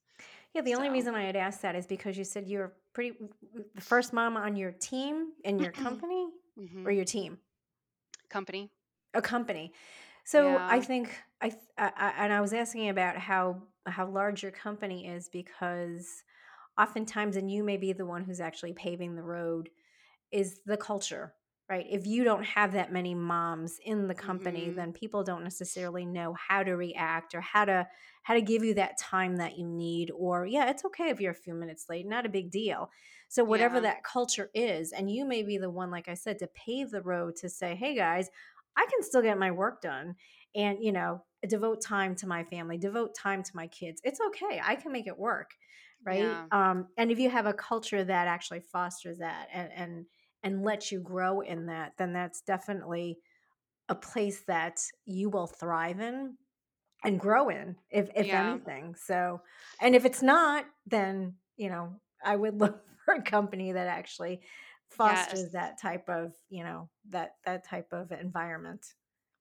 Yeah, 0.54 0.62
the 0.62 0.74
only 0.76 0.90
reason 0.90 1.14
I 1.14 1.24
had 1.24 1.36
asked 1.36 1.62
that 1.62 1.76
is 1.76 1.86
because 1.86 2.18
you 2.18 2.24
said 2.24 2.48
you're 2.48 2.74
pretty 2.94 3.18
the 3.76 3.82
first 3.82 4.14
mom 4.14 4.36
on 4.36 4.56
your 4.56 4.72
team 4.72 5.34
in 5.44 5.60
your 5.60 5.72
company 5.72 6.28
or 6.86 6.92
mhm. 6.92 6.92
your 6.92 7.06
team, 7.06 7.40
Company. 8.30 8.72
a 9.14 9.22
company. 9.22 9.74
So 10.24 10.64
I 10.68 10.80
Yeah. 10.80 10.82
think 10.82 11.16
I, 11.42 11.50
th- 11.50 11.62
I, 11.78 11.92
I 11.96 12.14
and 12.26 12.34
I 12.34 12.42
was 12.42 12.54
asking 12.54 12.90
about 12.90 13.18
how 13.18 13.64
how 13.86 14.08
large 14.08 14.44
your 14.44 14.52
company 14.52 15.08
is 15.08 15.30
because 15.30 16.24
oftentimes, 16.78 17.36
and 17.36 17.52
you 17.52 17.64
may 17.64 17.78
be 17.78 17.94
the 17.94 18.06
one 18.06 18.24
who's 18.24 18.40
actually 18.40 18.74
paving 18.74 19.16
the 19.16 19.24
road, 19.24 19.70
is 20.32 20.62
the 20.66 20.78
culture, 20.78 21.34
right? 21.70 21.86
If 21.90 22.08
you 22.08 22.24
don't 22.24 22.44
have 22.44 22.74
that 22.74 22.92
many 22.92 23.14
moms 23.14 23.80
in 23.84 24.08
the 24.08 24.16
company, 24.16 24.70
Mhm. 24.70 24.72
then 24.72 24.92
people 24.92 25.24
don't 25.24 25.44
necessarily 25.44 26.06
know 26.06 26.34
how 26.34 26.64
to 26.64 26.74
react 26.74 27.36
or 27.36 27.42
how 27.42 27.66
to 27.66 27.88
how 28.24 28.34
to 28.34 28.42
give 28.42 28.64
you 28.64 28.74
that 28.76 28.98
time 28.98 29.38
that 29.38 29.58
you 29.58 29.66
need 29.68 30.12
or 30.12 30.46
yeah, 30.46 30.70
it's 30.70 30.84
okay 30.86 31.10
if 31.10 31.20
you're 31.22 31.32
a 31.32 31.36
few 31.36 31.54
minutes 31.54 31.86
late, 31.90 32.08
not 32.08 32.26
a 32.26 32.30
big 32.30 32.52
deal. 32.52 32.90
So 33.30 33.44
whatever 33.44 33.80
Yeah. 33.80 33.82
that 33.82 34.04
culture 34.04 34.50
is, 34.54 34.92
and 34.92 35.12
you 35.12 35.26
may 35.26 35.44
be 35.44 35.58
the 35.58 35.70
one 35.70 35.92
like 35.92 36.08
I 36.08 36.16
said 36.16 36.40
to 36.40 36.48
pave 36.48 36.90
the 36.92 37.02
road 37.04 37.36
to 37.38 37.50
say, 37.50 37.76
"Hey 37.76 37.96
guys, 37.96 38.30
I 38.76 38.86
can 38.90 39.04
still 39.04 39.22
get 39.22 39.38
my 39.38 39.52
work 39.52 39.82
done 39.82 40.16
and, 40.56 40.84
you 40.84 40.92
know, 40.92 41.26
devote 41.48 41.82
time 41.82 42.16
to 42.16 42.28
my 42.28 42.44
family, 42.44 42.78
devote 42.78 43.16
time 43.16 43.44
to 43.44 43.52
my 43.56 43.68
kids. 43.68 44.02
It's 44.04 44.20
okay. 44.22 44.62
I 44.64 44.76
can 44.76 44.92
make 44.92 45.08
it 45.08 45.18
work." 45.18 45.52
Right? 46.06 46.40
Yeah. 46.40 46.50
Um 46.52 46.88
and 46.98 47.12
if 47.12 47.20
you 47.20 47.30
have 47.30 47.46
a 47.46 47.54
culture 47.54 48.04
that 48.04 48.28
actually 48.28 48.62
fosters 48.62 49.20
that 49.20 49.50
and 49.52 49.72
and 49.72 50.06
and 50.44 50.64
let 50.64 50.92
you 50.92 51.00
grow 51.02 51.42
in 51.42 51.68
that, 51.68 51.94
then 51.98 52.14
that's 52.14 52.42
definitely 52.42 53.20
a 53.90 53.96
place 53.96 54.44
that 54.46 54.82
you 55.06 55.30
will 55.30 55.48
thrive 55.48 56.00
in 56.00 56.38
and 57.04 57.20
grow 57.20 57.50
in, 57.50 57.78
if 57.90 58.10
if 58.16 58.34
Yeah. 58.34 58.34
anything. 58.34 58.96
So, 58.96 59.42
and 59.80 59.96
if 59.96 60.06
it's 60.06 60.22
not, 60.22 60.66
then 60.86 61.38
you 61.58 61.70
know 61.70 62.02
I 62.24 62.36
would 62.36 62.56
look 62.60 62.86
for 63.06 63.16
a 63.16 63.24
company 63.24 63.74
that 63.74 63.88
actually 63.88 64.44
fosters 64.90 65.52
Yes. 65.52 65.54
that 65.54 65.80
type 65.80 66.10
of 66.10 66.36
you 66.50 66.64
know 66.64 66.90
that 67.10 67.34
that 67.46 67.66
type 67.66 67.94
of 67.94 68.12
environment. 68.12 68.86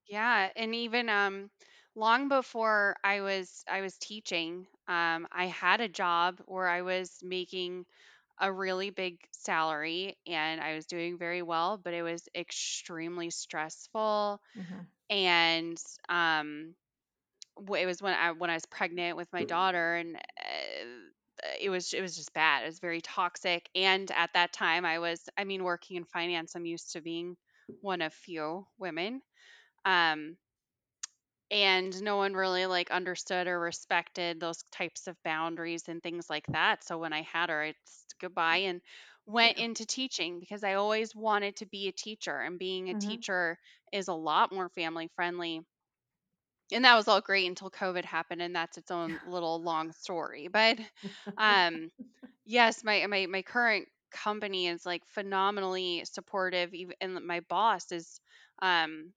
Yeah, 0.07 0.51
and 0.57 0.75
even 0.75 1.09
um 1.09 1.51
long 1.95 2.29
before 2.29 2.97
I 3.05 3.21
was 3.21 3.65
I 3.69 3.81
was 3.81 3.99
teaching, 3.99 4.67
um 4.87 5.29
I 5.31 5.47
had 5.47 5.81
a 5.81 5.89
job 5.89 6.41
where 6.47 6.69
I 6.69 6.83
was 6.83 7.23
making 7.23 7.87
a 8.41 8.53
really 8.53 8.91
big 8.91 9.19
salary 9.33 10.17
and 10.27 10.61
I 10.61 10.75
was 10.75 10.87
doing 10.87 11.19
very 11.19 11.43
well, 11.43 11.79
but 11.79 11.95
it 11.95 12.03
was 12.03 12.29
extremely 12.35 13.31
stressful 13.31 14.41
hmm 14.55 14.85
and 15.11 15.79
um 16.09 16.75
it 17.75 17.87
was 17.87 18.01
when 18.03 18.15
I 18.15 18.33
when 18.33 18.51
I 18.51 18.55
was 18.55 18.67
pregnant 18.67 19.17
with 19.17 19.29
my 19.33 19.45
daughter 19.45 19.97
and 19.97 20.17
uh, 20.17 21.49
it 21.61 21.71
was 21.71 21.93
it 21.93 22.01
was 22.01 22.17
just 22.17 22.33
bad. 22.33 22.63
It 22.63 22.67
was 22.67 22.79
very 22.81 23.01
toxic 23.01 23.69
and 23.75 24.11
at 24.11 24.31
that 24.35 24.53
time 24.53 24.85
I 24.85 24.99
was 24.99 25.29
I 25.37 25.45
mean 25.45 25.65
working 25.65 25.97
in 25.97 26.05
finance, 26.05 26.55
I'm 26.55 26.67
used 26.67 26.93
to 26.93 27.01
being 27.01 27.37
one 27.81 28.03
of 28.03 28.13
few 28.13 28.67
women. 28.79 29.23
Um 29.85 30.37
and 31.51 32.03
no 32.03 32.17
one 32.17 32.35
really 32.35 32.67
like 32.67 32.91
understood 32.91 33.47
or 33.47 33.59
respected 33.59 34.39
those 34.41 34.63
types 34.73 35.07
of 35.07 35.17
boundaries 35.25 35.89
and 35.89 36.03
things 36.03 36.29
like 36.31 36.47
that 36.53 36.85
so 36.85 36.99
when 36.99 37.13
i 37.13 37.23
had 37.23 37.49
her 37.51 37.65
it's 37.65 38.05
goodbye 38.21 38.59
and 38.59 38.81
went 39.27 39.57
Yeah. 39.57 39.59
into 39.59 39.87
teaching 39.87 40.41
because 40.41 40.65
i 40.65 40.75
always 40.75 41.15
wanted 41.15 41.57
to 41.57 41.67
be 41.67 41.89
a 41.89 41.93
teacher 41.93 42.39
and 42.41 42.59
being 42.59 42.89
a 42.91 42.95
hmm 42.95 43.21
teacher 43.35 43.59
is 43.93 44.09
a 44.09 44.15
lot 44.15 44.53
more 44.53 44.69
family 44.71 45.09
friendly 45.15 45.63
and 46.73 46.85
that 46.85 46.97
was 46.97 47.09
all 47.09 47.21
great 47.21 47.47
until 47.47 47.71
covid 47.71 48.05
happened 48.05 48.43
and 48.43 48.55
that's 48.55 48.79
its 48.79 48.91
own 48.91 49.19
little 49.23 49.63
long 49.63 49.93
story 49.93 50.49
but 50.49 50.79
um 51.37 51.89
yes 52.45 52.85
my 52.85 53.07
my, 53.09 53.27
my 53.27 53.43
current 53.43 53.89
company 54.13 54.69
is 54.69 54.87
like 54.87 55.07
phenomenally 55.07 56.05
supportive 56.05 56.75
even 56.75 56.95
and 57.01 57.27
my 57.27 57.41
boss 57.49 57.93
is 57.93 58.21
um 58.63 59.13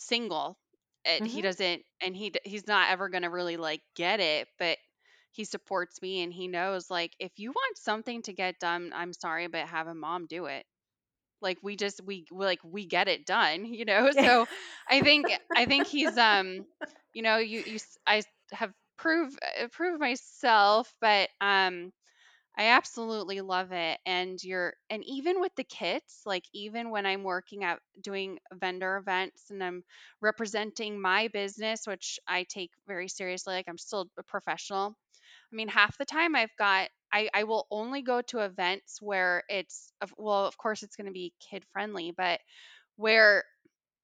single 0.00 0.58
and 1.06 1.26
he 1.26 1.40
hmm 1.40 1.42
doesn't 1.42 1.82
and 2.02 2.16
he 2.16 2.32
he's 2.44 2.66
not 2.66 2.90
ever 2.90 3.08
going 3.08 3.22
to 3.22 3.30
really 3.30 3.56
like 3.56 3.82
get 3.96 4.20
it 4.20 4.48
but 4.58 4.78
he 5.32 5.44
supports 5.44 6.00
me 6.02 6.22
and 6.22 6.32
he 6.32 6.48
knows 6.48 6.90
like 6.90 7.12
if 7.20 7.32
you 7.36 7.50
want 7.50 7.78
something 7.78 8.22
to 8.22 8.32
get 8.32 8.58
done 8.60 8.92
i'm 8.94 9.12
sorry 9.12 9.46
but 9.48 9.66
have 9.68 9.86
a 9.88 9.94
mom 9.94 10.26
do 10.26 10.46
it. 10.46 10.64
Like 11.40 11.58
we 11.62 11.76
just 11.76 12.00
we 12.04 12.26
we- 12.32 12.44
like 12.46 12.60
we 12.64 12.86
get 12.86 13.08
it 13.08 13.26
done 13.26 13.64
you 13.72 13.84
know? 13.84 14.10
So 14.12 14.46
i 14.88 15.02
think 15.02 15.30
i 15.54 15.66
think 15.66 15.86
he's 15.86 16.16
um 16.16 16.66
you 17.14 17.22
know 17.22 17.36
you 17.38 17.62
you 17.66 17.78
i 18.06 18.22
have 18.52 18.72
proved 18.98 19.38
uh, 19.62 19.68
proved 19.72 20.00
myself 20.00 20.92
but 21.00 21.28
um 21.40 21.92
I 22.58 22.68
absolutely 22.68 23.42
love 23.42 23.72
it. 23.72 24.00
And 24.06 24.42
you're, 24.42 24.74
and 24.88 25.04
even 25.04 25.40
with 25.40 25.54
the 25.56 25.64
kits, 25.64 26.22
like 26.24 26.44
even 26.54 26.90
when 26.90 27.04
I'm 27.04 27.22
working 27.22 27.64
at 27.64 27.80
doing 28.00 28.38
vendor 28.52 28.96
events 28.96 29.50
and 29.50 29.62
I'm 29.62 29.84
representing 30.22 30.98
my 31.00 31.28
business, 31.28 31.86
which 31.86 32.18
I 32.26 32.44
take 32.44 32.70
very 32.86 33.08
seriously, 33.08 33.54
like 33.54 33.68
I'm 33.68 33.76
still 33.76 34.10
a 34.18 34.22
professional. 34.22 34.96
I 35.52 35.56
mean, 35.56 35.68
half 35.68 35.98
the 35.98 36.06
time 36.06 36.36
I've 36.36 36.56
got, 36.58 36.90
I, 37.12 37.30
I 37.34 37.44
will 37.44 37.66
only 37.70 38.02
go 38.02 38.22
to 38.22 38.40
events 38.40 39.02
where 39.02 39.44
it's, 39.48 39.92
well, 40.18 40.46
of 40.46 40.58
course 40.58 40.82
it's 40.82 40.96
going 40.96 41.06
to 41.06 41.12
be 41.12 41.34
kid 41.40 41.64
friendly, 41.72 42.12
but 42.16 42.40
where 42.96 43.44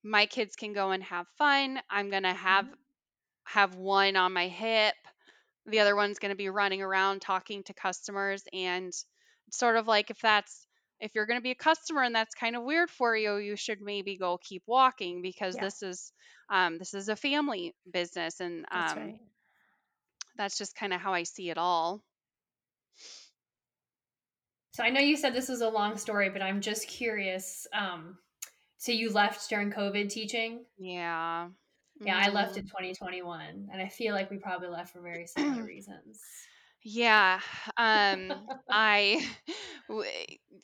my 0.04 0.26
kids 0.26 0.56
can 0.56 0.72
go 0.74 0.92
and 0.92 1.02
have 1.04 1.28
fun. 1.38 1.80
I'm 1.90 2.10
going 2.10 2.24
to 2.24 2.34
have, 2.34 2.66
Mhm. 2.66 2.76
have 3.44 3.76
one 3.76 4.16
on 4.16 4.32
my 4.32 4.48
hip 4.48 4.94
the 5.66 5.80
other 5.80 5.96
one's 5.96 6.18
going 6.18 6.30
to 6.30 6.36
be 6.36 6.48
running 6.48 6.82
around 6.82 7.20
talking 7.20 7.62
to 7.64 7.74
customers 7.74 8.44
and 8.52 8.92
sort 9.50 9.76
of 9.76 9.86
like 9.86 10.10
if 10.10 10.20
that's 10.20 10.66
if 11.00 11.14
you're 11.14 11.26
going 11.26 11.38
to 11.38 11.42
be 11.42 11.50
a 11.50 11.54
customer 11.56 12.02
and 12.02 12.14
that's 12.14 12.34
kind 12.34 12.56
of 12.56 12.62
weird 12.62 12.90
for 12.90 13.16
you 13.16 13.36
you 13.36 13.56
should 13.56 13.80
maybe 13.80 14.16
go 14.16 14.38
keep 14.38 14.62
walking 14.66 15.22
because 15.22 15.56
Yeah. 15.56 15.62
this 15.62 15.82
is 15.82 16.12
um, 16.48 16.78
this 16.78 16.94
is 16.94 17.08
a 17.08 17.16
family 17.16 17.74
business 17.90 18.40
and 18.40 18.66
That's 18.72 18.92
um, 18.92 18.98
right. 18.98 19.20
that's 20.36 20.58
just 20.58 20.74
kind 20.74 20.92
of 20.92 21.00
how 21.00 21.12
i 21.12 21.22
see 21.22 21.50
it 21.50 21.58
all 21.58 22.02
So 24.70 24.82
I 24.82 24.88
know 24.90 25.00
you 25.00 25.16
said 25.16 25.34
this 25.34 25.48
was 25.48 25.60
a 25.60 25.68
long 25.68 25.98
story, 25.98 26.30
but 26.30 26.42
I'm 26.42 26.60
just 26.60 26.88
curious. 26.88 27.66
Um, 27.72 28.18
so 28.78 28.90
you 28.92 29.10
left 29.10 29.48
during 29.50 29.70
COVID 29.70 30.08
teaching? 30.08 30.64
yeah 30.78 31.48
Yeah, 32.04 32.18
I 32.18 32.30
left 32.30 32.56
in 32.56 32.66
2021, 32.66 33.68
and 33.72 33.80
I 33.82 33.88
feel 33.88 34.14
like 34.14 34.30
we 34.30 34.38
probably 34.38 34.68
left 34.68 34.92
for 34.92 35.00
very 35.00 35.26
similar 35.26 35.64
reasons. 35.64 36.48
Yeah. 36.82 37.40
Um 37.76 38.42
I 38.70 39.24
w- 39.88 40.10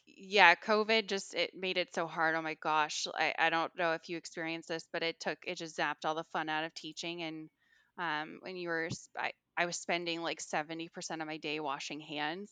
yeah, 0.06 0.54
COVID 0.54 1.06
just 1.08 1.34
it 1.34 1.52
made 1.54 1.76
it 1.78 1.94
so 1.94 2.06
hard. 2.06 2.34
Oh 2.34 2.42
my 2.42 2.54
gosh. 2.54 3.06
I 3.14 3.34
I 3.38 3.50
don't 3.50 3.74
know 3.76 3.92
if 3.92 4.08
you 4.08 4.16
experienced 4.16 4.68
this, 4.68 4.88
but 4.92 5.02
it 5.02 5.20
took 5.20 5.38
it 5.46 5.56
just 5.56 5.76
zapped 5.78 6.04
all 6.04 6.14
the 6.14 6.24
fun 6.32 6.48
out 6.48 6.64
of 6.64 6.74
teaching 6.74 7.22
and 7.22 7.50
um 7.98 8.38
when 8.42 8.56
you 8.56 8.68
were 8.68 8.88
I, 9.18 9.32
I 9.56 9.66
was 9.66 9.76
spending 9.76 10.22
like 10.22 10.40
70% 10.40 11.22
of 11.22 11.28
my 11.28 11.36
day 11.38 11.60
washing 11.60 12.00
hands. 12.00 12.50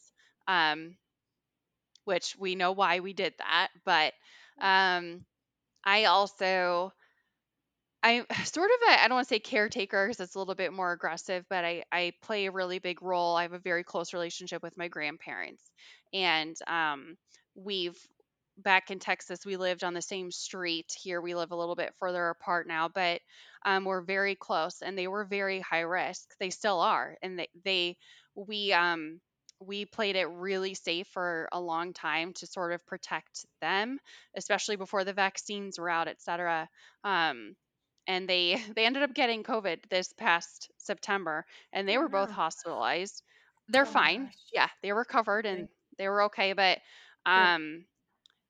Um 0.49 0.97
which 2.05 2.37
we 2.39 2.55
know 2.55 2.72
why 2.72 3.01
we 3.01 3.12
did 3.12 3.34
that, 3.39 3.68
but 3.84 4.12
um 4.61 5.24
I 5.84 6.05
also 6.05 6.93
I 8.07 8.24
sort 8.44 8.70
of 8.70 8.88
a, 8.88 9.02
I 9.02 9.09
don't 9.09 9.16
want 9.16 9.26
to 9.26 9.34
say 9.34 9.40
caretaker 9.40 10.07
because 10.07 10.20
it's 10.20 10.36
a 10.36 10.38
little 10.38 10.54
bit 10.54 10.72
more 10.72 10.92
aggressive, 10.92 11.44
but 11.50 11.64
I, 11.64 11.82
I 11.90 12.12
play 12.22 12.46
a 12.46 12.52
really 12.52 12.78
big 12.78 13.02
role. 13.02 13.34
I 13.34 13.42
have 13.42 13.52
a 13.52 13.59
very 13.59 13.82
close 13.82 14.12
relationship 14.12 14.62
with 14.62 14.78
my 14.78 14.88
grandparents. 14.88 15.64
And 16.14 16.57
um, 16.68 17.16
we've, 17.57 17.98
back 18.59 18.90
in 18.92 19.00
Texas, 19.00 19.44
we 19.44 19.57
lived 19.57 19.82
on 19.82 19.92
the 19.92 20.02
same 20.02 20.30
street. 20.30 20.92
Here 21.02 21.20
we 21.20 21.34
live 21.34 21.50
a 21.50 21.57
little 21.57 21.74
bit 21.74 21.94
further 21.98 22.28
apart 22.28 22.68
now, 22.68 22.88
but 22.88 23.20
um, 23.64 23.84
we're 23.84 24.02
very 24.02 24.36
close 24.36 24.82
and 24.82 24.96
they 24.96 25.09
were 25.09 25.24
very 25.24 25.61
high 25.61 25.80
risk. 25.80 26.28
They 26.38 26.50
still 26.50 26.80
are. 26.80 27.16
And 27.22 27.40
they, 27.40 27.48
they 27.64 27.96
we, 28.36 28.72
um, 28.72 29.20
we 29.61 29.84
played 29.84 30.14
it 30.14 30.26
really 30.26 30.74
safe 30.74 31.09
for 31.09 31.48
a 31.50 31.61
long 31.61 31.92
time 31.92 32.34
to 32.34 32.46
sort 32.46 32.72
of 32.72 32.86
protect 32.86 33.46
them, 33.61 33.98
especially 34.36 34.76
before 34.76 35.02
the 35.02 35.12
vaccines 35.12 35.78
were 35.78 35.90
out, 35.90 36.09
et 36.09 36.20
cetera. 36.20 36.68
Um, 37.02 37.57
and 38.07 38.28
they 38.28 38.62
they 38.76 38.86
ended 38.86 39.02
up 39.02 39.14
getting 39.14 39.42
covid 39.44 39.78
this 39.90 40.12
past 40.12 40.70
september 40.78 41.44
and 41.72 41.88
they 41.88 41.98
were 41.98 42.09
both 42.09 42.30
hospitalized. 42.30 43.22
They're 43.68 43.84
Oh 43.84 43.86
fine. 43.86 44.30
yeah 44.52 44.68
they 44.82 44.92
recovered 44.92 45.46
and 45.46 45.68
they 45.98 46.09
were 46.09 46.22
okay 46.24 46.52
but 46.52 46.78
um 47.26 47.86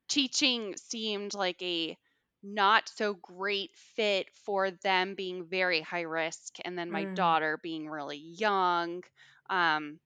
teaching 0.09 0.77
seemed 0.77 1.35
like 1.35 1.61
a 1.63 1.97
not 2.43 2.89
so 2.95 3.15
great 3.15 3.71
fit 3.97 4.29
for 4.45 4.71
them 4.71 5.15
being 5.15 5.47
very 5.47 5.81
high 5.81 6.03
risk 6.03 6.57
and 6.65 6.79
then 6.79 6.91
my 6.91 7.07
Mm. 7.07 7.15
daughter 7.15 7.59
being 7.63 7.89
really 7.89 8.19
young 8.19 9.03
um 9.51 9.99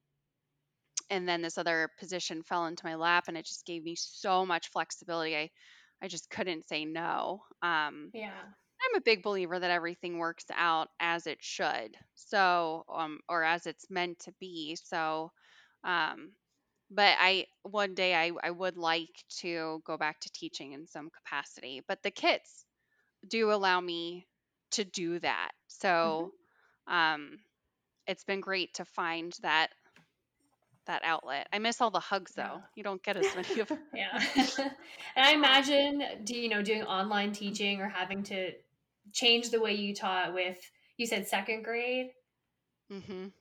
and 1.11 1.29
then 1.29 1.43
this 1.43 1.59
other 1.59 1.91
position 1.99 2.43
fell 2.43 2.67
into 2.67 2.85
my 2.87 2.95
lap 2.95 3.25
and 3.29 3.37
it 3.37 3.45
just 3.47 3.67
gave 3.67 3.83
me 3.83 3.95
so 3.97 4.45
much 4.47 4.69
flexibility. 4.71 5.37
I 5.37 5.51
i 6.03 6.09
just 6.09 6.31
couldn't 6.31 6.67
say 6.69 6.85
no 6.85 7.43
um 7.63 8.13
Yeah. 8.13 8.53
I'm 8.91 8.99
a 8.99 9.03
big 9.03 9.23
believer 9.23 9.59
that 9.59 9.71
everything 9.71 10.19
works 10.19 10.47
out 10.55 10.89
as 11.01 11.27
it 11.27 11.39
should. 11.41 11.97
So, 12.15 12.85
um, 12.95 13.21
or 13.29 13.45
as 13.45 13.67
it's 13.67 13.91
meant 13.91 14.21
to 14.21 14.33
be. 14.41 14.77
So, 14.77 15.33
um, 15.85 16.33
but 16.91 17.17
I 17.21 17.47
one 17.63 17.95
day 17.95 18.15
I 18.15 18.33
I 18.43 18.51
would 18.51 18.77
like 18.77 19.25
to 19.41 19.81
go 19.87 19.97
back 19.97 20.21
to 20.21 20.33
teaching 20.33 20.73
in 20.73 20.87
some 20.87 21.11
capacity. 21.11 21.83
But 21.87 22.03
the 22.03 22.11
kits 22.11 22.65
do 23.29 23.53
allow 23.53 23.81
me 23.81 24.27
to 24.73 24.85
do 24.85 25.19
that. 25.21 25.53
So, 25.69 26.33
um, 26.87 27.39
it's 28.07 28.25
been 28.25 28.41
great 28.41 28.75
to 28.75 28.85
find 28.85 29.37
that 29.43 29.71
that 30.87 31.03
outlet. 31.05 31.47
I 31.53 31.59
miss 31.59 31.81
all 31.81 31.91
the 31.91 32.01
hugs 32.01 32.33
Yeah. 32.37 32.45
though. 32.45 32.63
You 32.75 32.83
don't 32.83 33.03
get 33.03 33.17
as 33.17 33.35
many 33.35 33.61
of 33.61 33.69
them. 33.69 33.79
Yeah. 33.95 34.21
and 35.17 35.25
I 35.27 35.33
imagine, 35.33 36.03
do 36.25 36.35
you 36.37 36.49
know, 36.49 36.63
doing 36.63 36.83
online 36.85 37.33
teaching 37.33 37.81
or 37.81 37.89
having 37.89 38.23
to 38.25 38.53
change 39.13 39.51
the 39.51 39.61
way 39.61 39.75
you 39.75 39.95
taught 39.95 40.35
with, 40.35 40.59
you 40.97 41.07
said 41.07 41.27
second 41.29 41.63
grade? 41.65 42.11
hmm 42.91 43.33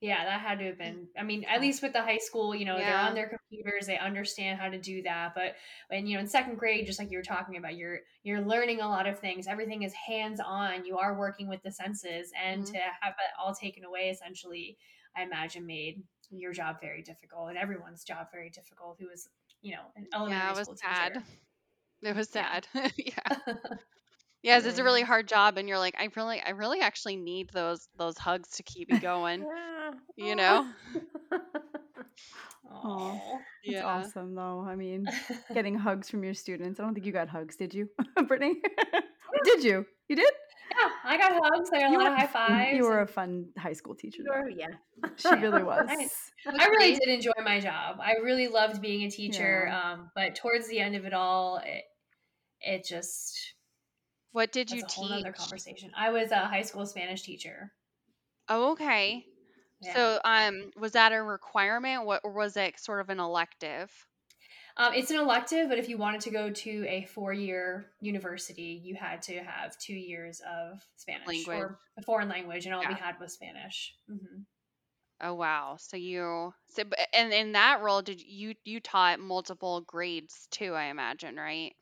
Yeah, 0.00 0.24
that 0.26 0.40
had 0.42 0.58
to 0.58 0.66
have 0.66 0.78
been. 0.78 1.08
I 1.18 1.22
mean, 1.22 1.44
at 1.44 1.62
least 1.62 1.82
with 1.82 1.94
the 1.94 2.02
high 2.02 2.18
school, 2.18 2.54
you 2.54 2.66
know, 2.66 2.84
they're 2.84 2.98
on 2.98 3.14
their 3.14 3.28
computers, 3.30 3.86
they 3.86 3.96
understand 3.96 4.58
how 4.60 4.68
to 4.68 4.78
do 4.78 5.02
that. 5.02 5.34
But 5.34 5.56
when 5.88 6.06
you 6.06 6.14
know, 6.14 6.20
in 6.20 6.28
second 6.28 6.58
grade, 6.58 6.86
just 6.86 6.98
like 6.98 7.10
you 7.10 7.16
were 7.16 7.22
talking 7.22 7.56
about, 7.56 7.76
you're 7.76 8.00
you're 8.22 8.42
learning 8.42 8.80
a 8.82 8.88
lot 8.88 9.06
of 9.06 9.18
things. 9.18 9.46
Everything 9.46 9.82
is 9.84 9.94
hands 9.94 10.38
on. 10.44 10.84
You 10.84 10.98
are 10.98 11.18
working 11.18 11.48
with 11.48 11.62
the 11.62 11.72
senses, 11.72 12.30
and 12.42 12.64
Mhm. 12.64 12.72
to 12.72 12.78
have 12.78 13.14
it 13.14 13.32
all 13.42 13.54
taken 13.54 13.84
away, 13.84 14.10
essentially, 14.10 14.76
I 15.16 15.22
imagine 15.22 15.66
made 15.66 16.02
your 16.30 16.52
job 16.52 16.76
very 16.80 17.02
difficult 17.02 17.48
and 17.50 17.56
everyone's 17.58 18.04
job 18.04 18.26
very 18.32 18.50
difficult. 18.50 18.98
Who 19.00 19.06
was, 19.08 19.28
you 19.62 19.72
know, 19.76 19.92
an 19.96 20.08
elementary 20.12 20.38
Yeah, 20.38 20.52
it 20.52 20.56
was 20.56 20.66
school 20.66 20.74
sad. 20.74 21.12
teacher. 21.12 21.24
It 22.02 22.16
was 22.16 22.28
sad. 22.30 22.68
yeah. 22.96 23.14
Yes, 24.46 24.64
it's 24.64 24.78
a 24.78 24.84
really 24.84 25.02
Mm. 25.02 25.06
hard 25.06 25.28
job 25.28 25.58
and 25.58 25.68
you're 25.68 25.78
like, 25.78 25.96
I 25.98 26.08
really 26.14 26.40
I 26.40 26.50
really 26.50 26.80
actually 26.80 27.16
need 27.16 27.50
those 27.52 27.88
those 27.98 28.16
hugs 28.16 28.48
to 28.56 28.62
keep 28.62 28.88
me 28.90 28.98
going, 29.00 29.40
Yeah. 29.42 29.90
you 30.16 30.36
know? 30.36 30.70
Aw. 32.70 33.12
That's 33.12 33.42
Yeah. 33.64 33.84
awesome, 33.84 34.34
though. 34.34 34.60
I 34.68 34.76
mean, 34.76 35.06
getting 35.54 35.74
hugs 35.76 36.08
from 36.10 36.22
your 36.24 36.34
students. 36.34 36.78
I 36.78 36.84
don't 36.84 36.94
think 36.94 37.06
you 37.06 37.12
got 37.12 37.28
hugs, 37.28 37.56
did 37.56 37.74
you, 37.74 37.88
Brittany? 38.28 38.54
Did 39.44 39.64
you? 39.64 39.84
You 40.08 40.16
did? 40.16 40.32
yeah, 40.78 40.90
I 41.04 41.16
got 41.16 41.32
hugs. 41.32 41.70
I 41.72 41.80
got 41.80 41.94
a 41.94 41.98
lot 41.98 42.12
of 42.12 42.18
high 42.18 42.26
fives. 42.26 42.76
you 42.76 42.84
were 42.84 43.00
a 43.00 43.06
fun 43.06 43.46
high 43.58 43.72
school 43.72 43.94
teacher. 43.94 44.22
Sure, 44.24 44.48
yeah. 44.48 44.68
She 45.16 45.28
really 45.34 45.62
was. 45.62 45.86
I- 45.88 46.08
I 46.58 46.66
really 46.68 46.92
did 46.94 47.08
enjoy 47.08 47.32
my 47.44 47.58
job. 47.60 47.98
I 48.00 48.14
really 48.22 48.46
loved 48.46 48.80
being 48.80 49.02
a 49.02 49.10
teacher. 49.10 49.64
Yeah. 49.66 49.92
Um, 49.92 50.10
but 50.14 50.36
towards 50.36 50.68
the 50.68 50.78
end 50.78 50.94
of 50.94 51.04
it 51.04 51.12
all, 51.12 51.56
it, 51.64 51.82
it 52.60 52.84
just 52.84 53.54
What 54.36 54.52
did 54.52 54.70
was 54.70 54.78
you 54.78 54.84
a 54.84 54.86
whole 54.86 55.08
teach? 55.08 55.26
conversation. 55.32 55.92
I 55.96 56.10
was 56.10 56.30
a 56.30 56.46
high 56.46 56.62
school 56.62 56.86
Spanish 56.86 57.22
teacher. 57.22 57.72
Oh, 58.48 58.72
okay. 58.72 59.26
Yeah. 59.80 59.92
So, 59.94 60.20
um, 60.24 60.70
was 60.76 60.92
that 60.92 61.12
a 61.12 61.22
requirement? 61.22 62.06
What 62.06 62.22
or 62.24 62.32
was 62.32 62.56
it 62.56 62.78
sort 62.80 63.00
of 63.00 63.08
an 63.10 63.20
elective? 63.20 64.06
Um, 64.76 64.92
it's 64.94 65.10
an 65.10 65.16
elective, 65.16 65.68
but 65.68 65.78
if 65.78 65.88
you 65.88 65.96
wanted 65.98 66.20
to 66.22 66.30
go 66.30 66.50
to 66.50 66.86
a 66.88 67.04
four-year 67.06 67.92
university, 68.00 68.80
you 68.84 68.94
had 68.94 69.22
to 69.22 69.42
have 69.42 69.78
two 69.78 69.94
years 69.94 70.40
of 70.40 70.86
Spanish 70.96 71.48
Language. 71.48 71.50
or 71.50 71.80
a 71.96 72.02
foreign 72.02 72.28
language, 72.28 72.66
and 72.66 72.74
all 72.74 72.86
we 72.86 72.94
had 72.94 73.18
was 73.18 73.32
Spanish. 73.34 73.94
hmm 74.08 74.42
Oh, 75.20 75.34
wow. 75.34 75.76
So 75.76 75.96
you 75.98 76.54
so 76.68 76.82
and 77.12 77.32
in 77.32 77.52
that 77.52 77.80
role, 77.82 78.00
did 78.02 78.20
you 78.22 78.54
you 78.64 78.80
taught 78.80 79.20
multiple 79.20 79.80
grades 79.82 80.46
too? 80.50 80.72
I 80.74 80.84
imagine, 80.84 81.36
right? 81.36 81.74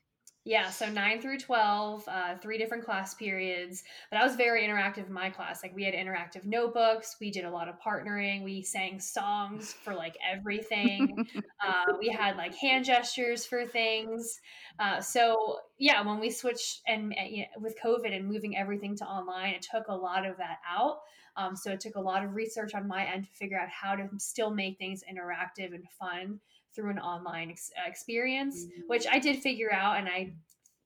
Yeah, 0.47 0.69
so 0.69 0.87
nine 0.87 1.21
through 1.21 1.39
12, 1.39 2.07
uh, 2.07 2.35
three 2.37 2.59
different 2.59 2.85
class 2.85 3.15
periods. 3.15 3.83
But 4.11 4.19
I 4.19 4.23
was 4.23 4.35
very 4.35 4.61
interactive 4.61 5.07
in 5.07 5.11
my 5.11 5.31
class. 5.31 5.63
Like, 5.63 5.75
we 5.75 5.83
had 5.83 5.95
interactive 5.95 6.45
notebooks. 6.45 7.15
We 7.19 7.31
did 7.31 7.45
a 7.45 7.49
lot 7.49 7.67
of 7.67 7.81
partnering. 7.81 8.43
We 8.43 8.61
sang 8.61 8.99
songs 8.99 9.73
for 9.73 9.95
like 9.95 10.15
everything. 10.23 11.25
uh, 11.65 11.93
we 11.99 12.09
had 12.09 12.37
like 12.37 12.53
hand 12.53 12.85
gestures 12.85 13.43
for 13.43 13.65
things. 13.65 14.39
Uh, 14.77 15.01
so, 15.01 15.61
yeah, 15.79 16.05
when 16.05 16.19
we 16.19 16.29
switched 16.29 16.83
and 16.87 17.11
uh, 17.19 17.23
you 17.27 17.39
know, 17.39 17.47
with 17.57 17.75
COVID 17.83 18.15
and 18.15 18.27
moving 18.27 18.55
everything 18.55 18.95
to 18.97 19.03
online, 19.05 19.55
it 19.55 19.63
took 19.63 19.87
a 19.87 19.95
lot 19.95 20.27
of 20.27 20.37
that 20.37 20.59
out. 20.69 20.99
Um, 21.37 21.55
so, 21.55 21.71
it 21.71 21.79
took 21.79 21.95
a 21.95 22.01
lot 22.01 22.23
of 22.23 22.35
research 22.35 22.75
on 22.75 22.87
my 22.87 23.03
end 23.03 23.23
to 23.23 23.31
figure 23.31 23.59
out 23.59 23.69
how 23.69 23.95
to 23.95 24.07
still 24.19 24.51
make 24.51 24.77
things 24.77 25.03
interactive 25.11 25.73
and 25.73 25.89
fun 25.99 26.39
through 26.75 26.91
an 26.91 26.99
online 26.99 27.51
ex- 27.51 27.71
uh, 27.77 27.89
experience, 27.89 28.65
which 28.87 29.05
I 29.09 29.19
did 29.19 29.41
figure 29.41 29.71
out, 29.73 29.97
and 29.97 30.07
I, 30.07 30.33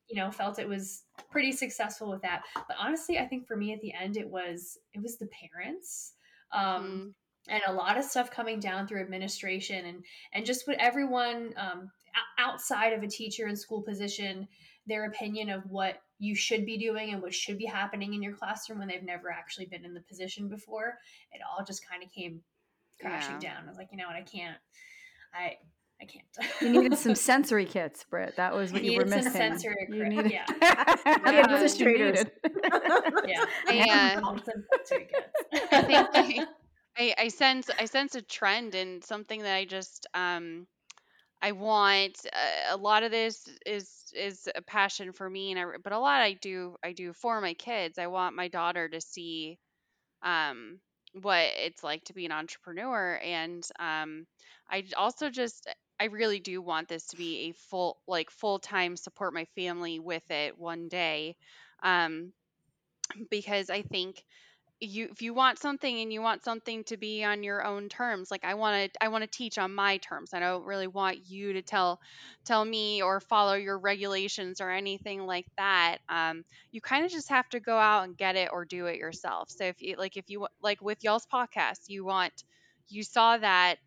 you 0.08 0.16
know, 0.16 0.32
felt 0.32 0.60
it 0.60 0.68
was 0.68 1.04
pretty 1.32 1.52
successful 1.52 2.10
with 2.10 2.22
that. 2.22 2.44
But 2.56 2.78
honestly, 2.80 3.18
I 3.20 3.26
think 3.28 3.48
for 3.48 3.56
me 3.58 3.74
at 3.74 3.82
the 3.82 3.94
end, 3.94 4.18
it 4.18 4.30
was 4.30 4.78
it 4.94 5.02
was 5.02 5.18
the 5.18 5.28
parents. 5.28 6.14
Um, 6.52 6.84
Mhm. 6.84 7.14
and 7.48 7.62
a 7.68 7.74
lot 7.74 7.98
of 7.98 8.04
stuff 8.04 8.30
coming 8.32 8.60
down 8.60 8.88
through 8.88 9.02
administration 9.02 9.86
and 9.86 10.04
and 10.34 10.46
just 10.46 10.68
what 10.68 10.78
everyone 10.78 11.54
um, 11.58 11.92
outside 12.38 12.94
of 12.94 13.04
a 13.04 13.08
teacher 13.08 13.46
and 13.48 13.58
school 13.58 13.82
position 13.82 14.48
their 14.88 15.06
opinion 15.06 15.50
of 15.50 15.64
what 15.70 16.02
you 16.18 16.36
should 16.36 16.66
be 16.66 16.78
doing 16.78 17.14
and 17.14 17.22
what 17.22 17.34
should 17.34 17.58
be 17.58 17.66
happening 17.66 18.14
in 18.14 18.24
your 18.24 18.34
classroom 18.34 18.80
when 18.80 18.88
they've 18.88 19.04
never 19.04 19.32
actually 19.32 19.66
been 19.68 19.86
in 19.86 19.94
the 19.94 20.02
position 20.02 20.50
before 20.50 20.98
it 21.32 21.42
all 21.48 21.64
just 21.64 21.88
kind 21.88 22.04
of 22.04 22.12
came 22.12 22.42
crashing 23.00 23.40
yeah. 23.42 23.54
down 23.54 23.66
i 23.66 23.70
was 23.70 23.78
like 23.78 23.90
you 23.92 23.98
know 23.98 24.08
what 24.08 24.16
i 24.16 24.22
can't 24.22 24.58
i 25.34 25.54
I 26.02 26.06
can't. 26.06 26.62
you 26.62 26.82
needed 26.82 26.98
some 26.98 27.16
sensory 27.30 27.66
kits, 27.66 28.06
Britt. 28.10 28.36
That 28.38 28.54
was 28.54 28.72
what 28.72 28.84
you, 28.84 28.92
you 28.92 28.98
were 29.00 29.06
missing. 29.06 29.32
sensory 29.32 29.88
you 29.90 30.08
needed, 30.08 30.32
yeah. 30.32 30.46
yeah. 30.62 31.42
administrators. 31.44 32.26
yeah. 33.28 33.46
yeah. 33.70 34.22
I 35.72 35.82
think 35.82 36.10
I, 36.14 36.48
I, 36.98 37.16
I 37.18 37.28
sense 37.28 37.70
I 37.78 37.86
sense 37.86 38.16
a 38.16 38.22
trend 38.22 38.76
and 38.76 39.04
something 39.04 39.42
that 39.42 39.56
I 39.56 39.66
just 39.66 40.08
um 40.14 40.68
I 41.42 41.52
want 41.54 42.26
uh, 42.34 42.76
a 42.76 42.78
lot 42.78 43.04
of 43.04 43.12
this 43.12 43.48
is 43.66 43.90
is 44.16 44.48
a 44.56 44.62
passion 44.62 45.12
for 45.14 45.30
me 45.30 45.52
and 45.52 45.60
I, 45.60 45.66
but 45.84 45.94
a 45.94 46.00
lot 46.00 46.22
I 46.22 46.34
do 46.42 46.76
I 46.84 46.94
do 46.94 47.14
for 47.14 47.42
my 47.42 47.54
kids. 47.54 47.98
I 47.98 48.08
want 48.08 48.36
my 48.36 48.48
daughter 48.48 48.88
to 48.88 49.02
see 49.02 49.58
um 50.24 50.80
what 51.22 51.46
it's 51.58 51.84
like 51.84 52.04
to 52.06 52.14
be 52.14 52.26
an 52.26 52.32
entrepreneur 52.32 53.20
and 53.24 53.68
um 53.80 54.26
I 54.70 54.84
also 54.96 55.30
just 55.30 55.68
I 56.00 56.06
really 56.06 56.40
do 56.40 56.62
want 56.62 56.88
this 56.88 57.08
to 57.08 57.18
be 57.18 57.50
a 57.50 57.52
full 57.54 57.98
like 58.08 58.32
full-time 58.32 58.96
support 58.98 59.34
my 59.34 59.46
family 59.56 60.00
with 60.00 60.30
it 60.32 60.58
one 60.58 60.88
day 60.88 61.36
um 61.84 62.34
because 63.30 63.70
I 63.70 63.82
think 63.82 64.24
you 64.82 65.10
if 65.12 65.22
you 65.22 65.34
want 65.34 65.60
something 65.60 66.02
and 66.02 66.14
you 66.14 66.22
want 66.22 66.44
something 66.44 66.84
to 66.86 66.98
be 66.98 67.24
on 67.24 67.44
your 67.44 67.66
own 67.66 67.90
terms 67.90 68.32
like 68.32 68.46
i 68.46 68.54
want 68.54 68.94
to 68.94 69.04
i 69.04 69.10
want 69.10 69.24
to 69.24 69.30
teach 69.30 69.58
on 69.58 69.76
my 69.76 69.98
terms. 69.98 70.34
I 70.34 70.40
don't 70.40 70.66
really 70.66 70.88
want 70.88 71.30
you 71.30 71.54
to 71.54 71.62
tell 71.62 72.00
tell 72.46 72.64
me 72.64 73.02
or 73.02 73.20
follow 73.20 73.56
your 73.56 73.78
regulations 73.78 74.62
or 74.62 74.70
anything 74.72 75.26
like 75.26 75.48
that 75.58 75.98
um, 76.10 76.46
you 76.72 76.82
kind 76.82 77.06
of 77.06 77.12
just 77.12 77.30
have 77.30 77.50
to 77.50 77.60
go 77.60 77.78
out 77.78 78.06
and 78.06 78.18
get 78.18 78.38
it 78.38 78.50
or 78.54 78.66
do 78.66 78.86
it 78.88 78.98
yourself. 78.98 79.50
So 79.50 79.66
if 79.66 79.82
you 79.82 79.96
like 79.98 80.16
if 80.18 80.30
you 80.30 80.48
like 80.62 80.82
with 80.82 81.04
y'all's 81.04 81.28
podcast 81.28 81.90
you 81.90 82.06
want 82.06 82.46
you 82.88 83.04
saw 83.04 83.38
that 83.38 83.78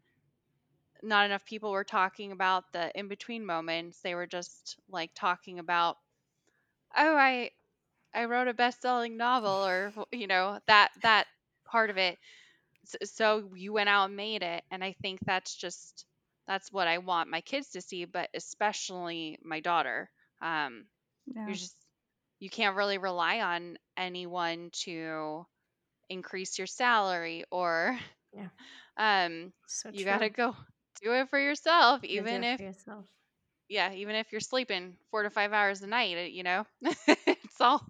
not 1.03 1.27
enough 1.27 1.45
people 1.45 1.71
were 1.73 1.85
talking 1.85 2.33
about 2.33 2.65
the 2.73 2.97
in 2.99 3.09
between 3.09 3.45
moments 3.45 4.01
they 4.03 4.15
were 4.15 4.27
just 4.27 4.77
like 4.89 5.11
talking 5.15 5.59
about 5.59 5.97
oh 6.97 7.17
i 7.17 7.51
I 8.15 8.27
wrote 8.27 8.49
a 8.49 8.55
best-selling 8.55 9.17
novel 9.17 9.67
or 9.67 9.93
you 10.13 10.27
know 10.27 10.59
that 10.67 10.91
that 11.03 11.27
part 11.65 11.91
of 11.91 11.97
it 11.97 12.19
so 13.05 13.51
you 13.55 13.73
went 13.73 13.89
out 13.89 14.07
and 14.07 14.17
made 14.17 14.43
it 14.43 14.65
and 14.71 14.83
I 14.83 14.95
think 15.01 15.21
that's 15.25 15.55
just 15.55 16.05
that's 16.47 16.73
what 16.73 16.89
I 16.89 16.99
want 16.99 17.31
my 17.31 17.41
kids 17.41 17.71
to 17.71 17.81
see 17.81 18.05
but 18.05 18.29
especially 18.35 19.39
my 19.43 19.61
daughter 19.61 20.11
um 20.43 20.85
yeah. 21.35 21.47
you 21.47 21.55
just 21.55 21.77
you 22.41 22.51
can't 22.51 22.77
really 22.77 22.99
rely 22.99 23.41
on 23.41 23.79
anyone 23.97 24.71
to 24.85 25.47
increase 26.11 26.59
your 26.59 26.67
salary 26.67 27.45
or 27.51 27.99
yeah. 28.35 28.49
um 28.99 29.53
so 29.67 29.91
you 29.93 30.05
got 30.05 30.19
to 30.19 30.29
go 30.29 30.55
do 31.03 31.13
it 31.13 31.29
for 31.29 31.39
yourself 31.39 32.05
even 32.05 32.45
if 32.45 32.61
yourself 32.61 33.07
yeah, 33.73 33.93
even 33.93 34.15
if 34.15 34.31
you're 34.31 34.41
sleeping 34.41 34.97
four 35.11 35.23
to 35.23 35.31
five 35.31 35.53
hours 35.53 35.81
a 35.81 35.87
night, 35.87 36.17
uh, 36.19 36.21
you 36.21 36.43
know, 36.43 36.67
it's 36.83 37.61
all 37.61 37.83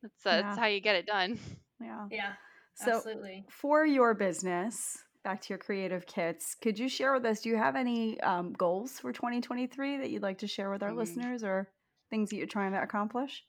that's, 0.00 0.26
uh, 0.26 0.30
yeah. 0.30 0.42
that's 0.42 0.58
how 0.58 0.66
you 0.66 0.80
get 0.80 0.94
it 0.94 1.06
done. 1.06 1.38
Yeah. 1.80 2.06
Yeah. 2.10 2.32
So 2.74 2.96
absolutely. 2.96 3.44
for 3.50 3.84
your 3.84 4.14
business, 4.14 4.98
back 5.24 5.40
to 5.42 5.48
your 5.50 5.58
creative 5.58 6.06
kits, 6.06 6.54
could 6.54 6.78
you 6.78 6.88
share 6.88 7.12
with 7.12 7.24
us? 7.24 7.40
Do 7.40 7.48
you 7.48 7.56
have 7.56 7.74
any 7.74 8.20
um, 8.20 8.52
goals 8.52 9.00
for 9.00 9.12
2023 9.12 9.98
that 9.98 10.10
you'd 10.10 10.22
like 10.22 10.38
to 10.38 10.46
share 10.46 10.70
with 10.70 10.82
our 10.82 10.90
mm. 10.90 10.96
listeners, 10.96 11.42
or 11.42 11.68
things 12.08 12.30
that 12.30 12.36
you're 12.36 12.46
trying 12.46 12.72
to 12.72 12.82
accomplish? 12.82 13.42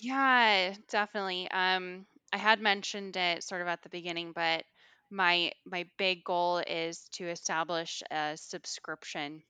Yeah, 0.00 0.74
definitely. 0.88 1.50
Um, 1.50 2.06
I 2.32 2.36
had 2.36 2.60
mentioned 2.60 3.16
it 3.16 3.42
sort 3.42 3.62
of 3.62 3.66
at 3.66 3.82
the 3.82 3.88
beginning, 3.88 4.32
but 4.32 4.64
my 5.14 5.52
my 5.64 5.86
big 5.96 6.24
goal 6.24 6.58
is 6.58 7.08
to 7.12 7.28
establish 7.28 8.02
a 8.10 8.36
subscription 8.36 9.42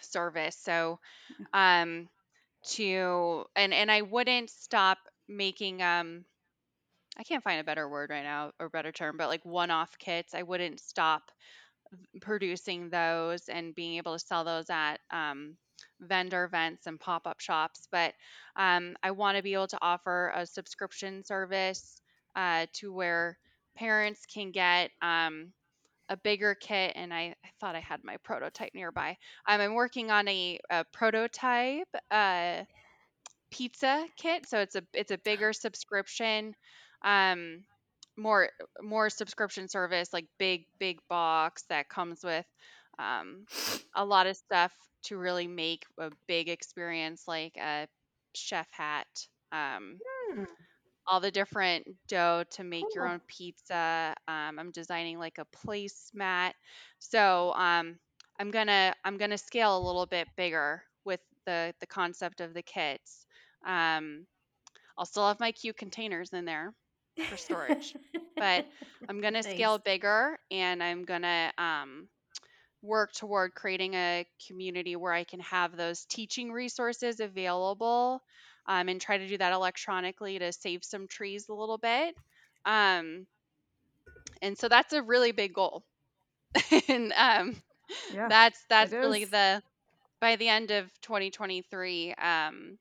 service. 0.00 0.56
So, 0.60 0.98
um, 1.52 2.08
to 2.70 3.44
and 3.54 3.72
and 3.72 3.90
I 3.90 4.02
wouldn't 4.02 4.50
stop 4.50 4.98
making 5.28 5.82
um 5.82 6.24
I 7.18 7.22
can't 7.22 7.42
find 7.42 7.60
a 7.60 7.64
better 7.64 7.88
word 7.88 8.10
right 8.10 8.24
now 8.24 8.52
or 8.60 8.68
better 8.68 8.92
term, 8.92 9.16
but 9.16 9.28
like 9.28 9.44
one-off 9.44 9.96
kits. 9.98 10.34
I 10.34 10.42
wouldn't 10.42 10.80
stop 10.80 11.30
producing 12.20 12.90
those 12.90 13.48
and 13.48 13.74
being 13.74 13.96
able 13.96 14.12
to 14.12 14.24
sell 14.24 14.44
those 14.44 14.68
at 14.68 14.98
um, 15.10 15.56
vendor 16.00 16.44
events 16.44 16.86
and 16.86 17.00
pop-up 17.00 17.40
shops. 17.40 17.88
But 17.90 18.12
um, 18.56 18.96
I 19.02 19.12
want 19.12 19.38
to 19.38 19.42
be 19.42 19.54
able 19.54 19.68
to 19.68 19.78
offer 19.80 20.30
a 20.34 20.44
subscription 20.44 21.24
service 21.24 22.02
uh, 22.34 22.66
to 22.74 22.92
where 22.92 23.38
parents 23.76 24.26
can 24.32 24.50
get 24.50 24.90
um, 25.02 25.52
a 26.08 26.16
bigger 26.16 26.54
kit 26.54 26.92
and 26.94 27.12
I, 27.12 27.34
I, 27.44 27.48
thought 27.60 27.76
I 27.76 27.80
had 27.80 28.04
my 28.04 28.16
prototype 28.18 28.74
nearby. 28.74 29.16
Um, 29.48 29.60
I'm 29.60 29.74
working 29.74 30.10
on 30.10 30.26
a, 30.28 30.58
a 30.70 30.84
prototype 30.92 31.88
uh, 32.10 32.62
pizza 33.50 34.06
kit, 34.16 34.46
so 34.48 34.58
it's 34.58 34.76
a 34.76 34.82
it's 34.92 35.10
a 35.10 35.18
bigger 35.18 35.52
subscription, 35.52 36.54
um, 37.04 37.64
more 38.16 38.50
more 38.82 39.10
subscription 39.10 39.68
service 39.68 40.12
like 40.12 40.26
big 40.38 40.64
big 40.78 40.98
box 41.08 41.64
that 41.68 41.88
comes 41.88 42.20
with 42.24 42.46
um, 42.98 43.44
a 43.94 44.04
lot 44.04 44.26
of 44.26 44.36
stuff 44.36 44.72
to 45.04 45.16
really 45.16 45.46
make 45.46 45.84
a 45.98 46.10
big 46.26 46.48
experience 46.48 47.24
like 47.26 47.56
a 47.56 47.86
chef 48.34 48.66
hat. 48.72 49.06
Um, 49.52 49.98
hmm 50.32 50.44
all 51.06 51.20
the 51.20 51.30
different 51.30 51.86
dough 52.08 52.44
to 52.50 52.64
make 52.64 52.94
your 52.94 53.06
own 53.06 53.20
pizza. 53.28 54.14
Um, 54.28 54.58
I'm 54.58 54.70
designing 54.72 55.18
like 55.18 55.38
a 55.38 55.46
placemat. 55.66 56.52
So 56.98 57.52
um, 57.54 57.96
I'm 58.38 58.50
gonna 58.50 58.94
I'm 59.04 59.16
gonna 59.18 59.38
scale 59.38 59.76
a 59.76 59.84
little 59.86 60.06
bit 60.06 60.28
bigger 60.36 60.82
with 61.04 61.20
the 61.46 61.74
the 61.80 61.86
concept 61.86 62.40
of 62.40 62.54
the 62.54 62.62
kits. 62.62 63.26
Um, 63.66 64.26
I'll 64.98 65.06
still 65.06 65.26
have 65.28 65.40
my 65.40 65.52
cute 65.52 65.76
containers 65.76 66.32
in 66.32 66.44
there 66.44 66.74
for 67.28 67.36
storage, 67.36 67.96
but 68.38 68.64
I'm 69.08 69.20
gonna 69.20 69.42
nice. 69.44 69.44
scale 69.44 69.78
bigger 69.78 70.38
and 70.50 70.82
I'm 70.82 71.04
gonna 71.04 71.52
um, 71.58 72.08
work 72.82 73.12
toward 73.12 73.54
creating 73.54 73.94
a 73.94 74.26
community 74.46 74.96
where 74.96 75.12
I 75.12 75.24
can 75.24 75.40
have 75.40 75.76
those 75.76 76.04
teaching 76.06 76.52
resources 76.52 77.20
available 77.20 78.22
um, 78.66 78.88
and 78.88 79.00
try 79.00 79.18
to 79.18 79.26
do 79.26 79.38
that 79.38 79.52
electronically 79.52 80.38
to 80.38 80.52
save 80.52 80.84
some 80.84 81.06
trees 81.06 81.48
a 81.48 81.54
little 81.54 81.78
bit. 81.78 82.14
Um, 82.64 83.26
and 84.42 84.58
so 84.58 84.68
that's 84.68 84.92
a 84.92 85.02
really 85.02 85.32
big 85.32 85.54
goal. 85.54 85.84
and 86.88 87.12
um, 87.16 87.56
yeah, 88.12 88.28
that's 88.28 88.64
that's 88.68 88.92
really 88.92 89.22
is. 89.22 89.30
the 89.30 89.62
by 90.20 90.36
the 90.36 90.48
end 90.48 90.70
of 90.70 90.86
2023. 91.02 92.14
Um, 92.14 92.78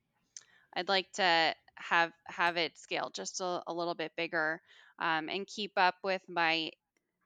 I'd 0.76 0.90
like 0.90 1.12
to 1.14 1.54
have 1.76 2.12
have 2.26 2.58
it 2.58 2.78
scale 2.78 3.12
just 3.14 3.42
a, 3.42 3.62
a 3.68 3.74
little 3.74 3.96
bit 3.96 4.12
bigger 4.16 4.62
um, 5.00 5.30
and 5.30 5.46
keep 5.46 5.74
up 5.78 5.96
with 6.04 6.22
my 6.28 6.72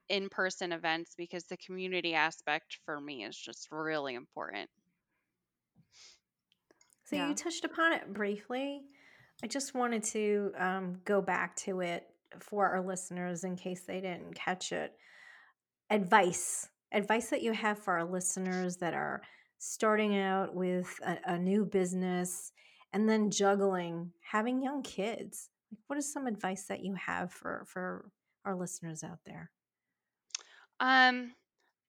in-person 0.10 0.72
events 0.72 1.14
because 1.18 1.44
the 1.46 1.58
community 1.58 2.16
aspect 2.16 2.80
for 2.84 3.00
me 3.00 3.24
is 3.24 3.38
just 3.38 3.68
really 3.72 4.16
important. 4.16 4.70
So 7.10 7.16
yeah. 7.16 7.30
you 7.30 7.34
touched 7.34 7.66
upon 7.66 7.94
it 7.94 8.14
briefly. 8.14 8.84
I 9.44 9.48
just 9.48 9.74
wanted 9.74 10.04
to 10.04 10.52
um, 10.60 11.00
go 11.06 11.24
back 11.24 11.56
to 11.58 11.80
it 11.80 12.06
for 12.40 12.68
our 12.68 12.86
listeners 12.86 13.44
in 13.44 13.56
case 13.56 13.82
they 13.82 14.00
didn't 14.00 14.36
catch 14.36 14.72
it. 14.72 14.94
Advice, 15.90 16.70
advice 16.92 17.30
that 17.30 17.42
you 17.42 17.52
have 17.54 17.80
for 17.80 17.94
our 17.94 18.06
listeners 18.06 18.78
that 18.78 18.94
are 18.94 19.24
starting 19.58 20.20
out 20.20 20.54
with 20.54 21.00
a, 21.04 21.18
a 21.26 21.40
new 21.40 21.66
business 21.66 22.52
and 22.94 23.10
then 23.10 23.32
juggling 23.32 24.12
having 24.22 24.62
young 24.62 24.84
kids. 24.84 25.50
What 25.88 25.98
is 25.98 26.14
some 26.14 26.28
advice 26.28 26.66
that 26.66 26.84
you 26.84 26.94
have 26.94 27.32
for 27.32 27.64
for 27.66 28.06
our 28.46 28.56
listeners 28.56 29.04
out 29.04 29.20
there? 29.26 29.50
Um, 30.80 31.34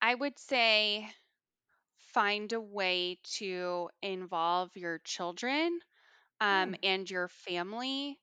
I 0.01 0.15
would 0.15 0.39
say 0.39 1.11
find 2.13 2.51
a 2.53 2.61
way 2.61 3.17
to 3.37 3.89
involve 4.01 4.75
your 4.75 4.99
children 4.99 5.79
um, 6.41 6.75
and 6.83 7.09
your 7.09 7.27
family 7.29 8.19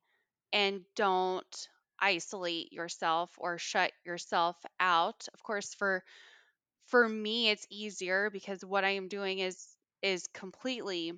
and 0.52 0.82
don't 0.96 1.68
isolate 2.00 2.72
yourself 2.72 3.30
or 3.38 3.58
shut 3.58 3.92
yourself 4.06 4.56
out. 4.80 5.26
Of 5.34 5.42
course 5.42 5.74
for 5.74 6.04
for 6.86 7.08
me 7.08 7.50
it's 7.50 7.66
easier 7.70 8.30
because 8.30 8.64
what 8.64 8.84
i 8.84 8.90
am 8.90 9.08
doing 9.08 9.38
is 9.38 9.68
is 10.02 10.26
completely 10.28 11.12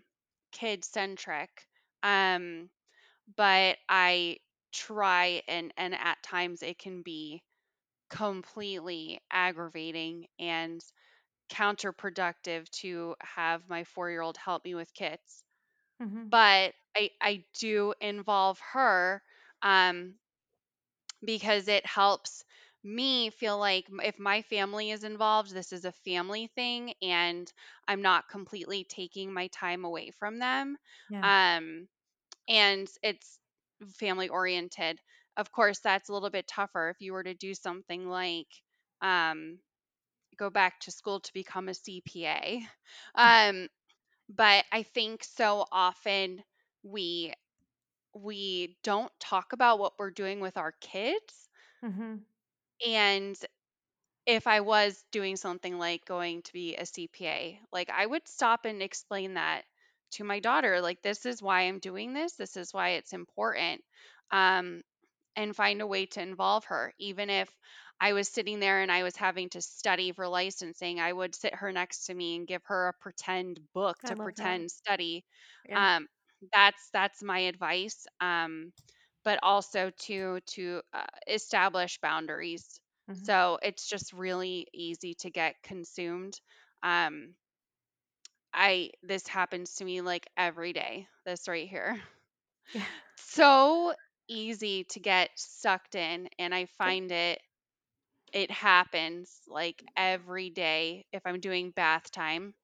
kid 0.53 0.85
centric 0.85 1.51
um 2.03 2.69
but 3.37 3.77
i 3.89 4.37
try 4.73 5.43
and 5.49 5.73
and 5.77 5.95
at 5.95 6.23
times 6.23 6.63
it 6.63 6.79
can 6.79 7.03
be 7.03 7.43
completely 8.11 9.21
aggravating 9.33 10.27
and 10.39 10.83
counterproductive 11.51 12.71
to 12.71 13.17
have 13.21 13.69
my 13.69 13.85
four 13.85 14.11
year 14.11 14.23
old 14.23 14.37
help 14.37 14.65
me 14.65 14.75
with 14.75 14.95
kits. 14.95 15.45
Mm-hmm. 16.03 16.31
But 16.31 16.75
I, 16.97 17.11
I 17.21 17.47
do 17.55 17.95
involve 18.01 18.61
her 18.73 19.23
um, 19.63 20.17
because 21.25 21.69
it 21.69 21.85
helps 21.87 22.45
me 22.83 23.29
feel 23.31 23.59
like 23.59 23.87
if 24.03 24.19
my 24.19 24.41
family 24.43 24.91
is 24.91 25.05
involved, 25.05 25.51
this 25.53 25.73
is 25.73 25.85
a 25.85 25.93
family 25.93 26.47
thing 26.47 26.95
and 27.03 27.53
I'm 27.87 28.01
not 28.01 28.29
completely 28.29 28.85
taking 28.85 29.33
my 29.33 29.49
time 29.49 29.85
away 29.85 30.13
from 30.13 30.39
them. 30.39 30.79
Yeah. 31.09 31.23
Um, 31.23 31.89
and 32.49 32.89
it's 33.03 33.39
family 33.95 34.29
oriented. 34.31 35.01
Of 35.37 35.53
course, 35.53 35.81
that's 35.81 36.09
a 36.09 36.13
little 36.13 36.31
bit 36.31 36.49
tougher 36.49 36.91
if 36.91 37.01
you 37.01 37.13
were 37.15 37.25
to 37.25 37.35
do 37.35 37.55
something 37.55 38.09
like 38.09 38.49
um, 39.03 39.61
go 40.41 40.51
back 40.51 40.81
to 40.83 40.93
school 40.93 41.21
to 41.21 41.35
become 41.35 41.69
a 41.71 41.75
CPA. 41.75 42.69
Um, 43.17 43.69
but 44.29 44.65
I 44.73 44.83
think 44.85 45.25
so 45.25 45.67
often 45.73 46.43
we 46.85 47.35
we 48.15 48.79
don't 48.85 49.13
talk 49.21 49.53
about 49.53 49.79
what 49.81 49.95
we're 49.99 50.11
doing 50.11 50.41
with 50.41 50.57
our 50.59 50.73
kids 50.81 51.49
Mm-hmm. 51.85 52.17
and 52.87 53.37
if 54.27 54.47
I 54.47 54.61
was 54.61 55.05
doing 55.13 55.37
something 55.37 55.79
like 55.79 56.05
going 56.07 56.43
to 56.45 56.53
be 56.53 56.77
a 56.77 56.87
CPA, 56.87 57.61
like 57.73 57.91
I 57.91 58.07
would 58.07 58.29
stop 58.29 58.65
and 58.67 58.83
explain 58.83 59.35
that 59.35 59.65
to 60.13 60.25
my 60.25 60.41
daughter 60.41 60.81
like 60.81 61.03
this 61.03 61.27
is 61.27 61.43
why 61.43 61.63
I'm 61.63 61.81
doing 61.81 62.15
this, 62.15 62.35
this 62.35 62.57
is 62.57 62.73
why 62.75 62.91
it's 62.91 63.13
important. 63.15 63.83
Um 64.33 64.83
and 65.37 65.57
find 65.57 65.83
a 65.83 65.87
way 65.87 66.07
to 66.07 66.23
involve 66.23 66.65
her. 66.67 66.95
Even 66.99 67.31
if 67.31 67.57
I 68.01 68.13
was 68.15 68.29
sitting 68.29 68.61
there 68.61 68.81
and 68.83 68.91
I 68.91 69.03
was 69.03 69.17
having 69.17 69.51
to 69.51 69.61
study 69.63 70.13
for 70.13 70.27
licensing, 70.29 71.01
I 71.01 71.13
would 71.13 71.35
sit 71.35 71.55
her 71.55 71.73
next 71.73 72.07
to 72.07 72.15
me 72.15 72.37
and 72.37 72.47
give 72.47 72.65
her 72.67 72.89
a 72.89 72.95
pretend 72.95 73.61
book 73.73 74.03
I 74.05 74.09
to 74.09 74.15
love 74.15 74.37
that. 74.37 74.57
pretend 74.57 74.71
study. 74.71 75.25
Yeah. 75.65 75.81
Um, 75.81 76.09
that's 76.53 76.89
that's 76.93 77.23
my 77.23 77.41
advice. 77.41 78.07
Um, 78.21 78.73
but 79.25 79.39
also 79.43 79.91
to 79.91 80.41
to 80.41 80.83
uh, 80.93 81.05
establish 81.29 81.99
boundaries. 82.01 82.81
Mm-hmm. 83.11 83.27
So 83.27 83.59
it's 83.63 83.89
just 83.89 84.13
really 84.13 84.67
easy 84.73 85.15
to 85.17 85.31
get 85.31 85.63
consumed. 85.63 86.41
Um, 86.83 87.35
I 88.55 88.93
this 89.03 89.27
happens 89.27 89.75
to 89.77 89.85
me 89.85 90.01
like 90.03 90.27
every 90.37 90.73
day. 90.73 91.09
This 91.25 91.49
right 91.49 91.69
here 91.69 92.01
Yeah. 92.73 92.87
so 93.17 93.95
easy 94.29 94.85
to 94.85 95.01
get 95.01 95.31
sucked 95.37 95.95
in 95.95 96.29
and 96.39 96.55
i 96.55 96.67
find 96.67 97.11
it 97.11 97.41
it 98.33 98.51
happens 98.51 99.41
like 99.49 99.83
every 99.97 100.51
day 100.51 101.05
if 101.13 101.23
i'm 101.27 101.41
doing 101.41 101.71
bath 101.71 102.11
time 102.11 102.55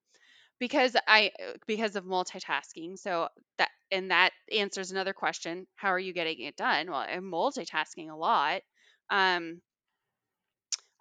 because 0.59 0.95
i 1.07 1.31
uh, 1.45 1.53
because 1.67 1.95
of 1.95 2.05
multitasking 2.05 2.97
so 2.97 3.27
that 3.57 3.69
and 3.91 4.11
that 4.11 4.31
answers 4.55 4.91
another 4.91 5.13
question 5.13 5.67
how 5.75 5.89
are 5.89 5.99
you 5.99 6.13
getting 6.13 6.41
it 6.41 6.55
done 6.55 6.89
well 6.89 6.99
i'm 6.99 7.31
multitasking 7.31 8.11
a 8.11 8.15
lot 8.15 8.61
um 9.09 9.61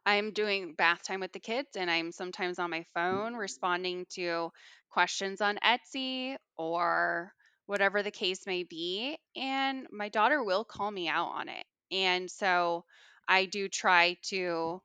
I'm 0.05 0.33
doing 0.33 0.75
bath 0.75 1.03
time 1.03 1.21
with 1.21 1.33
the 1.33 1.41
kids 1.41 1.77
and 1.77 1.91
I'm 1.91 2.13
sometimes 2.13 2.59
on 2.59 2.71
my 2.71 2.85
phone 2.95 3.35
responding 3.35 4.07
to 4.11 4.51
questions 4.91 5.41
on 5.41 5.59
Etsy 5.65 6.37
or 6.57 7.33
whatever 7.67 8.03
the 8.03 8.11
case 8.13 8.47
may 8.47 8.63
be. 8.63 9.19
And 9.35 9.87
my 9.91 10.09
daughter 10.09 10.43
will 10.45 10.65
call 10.65 10.91
me 10.91 11.09
out 11.09 11.29
on 11.29 11.49
it. 11.49 11.67
And 11.91 12.31
so 12.31 12.85
I 13.29 13.47
do 13.47 13.69
try 13.69 14.15
to 14.25 14.83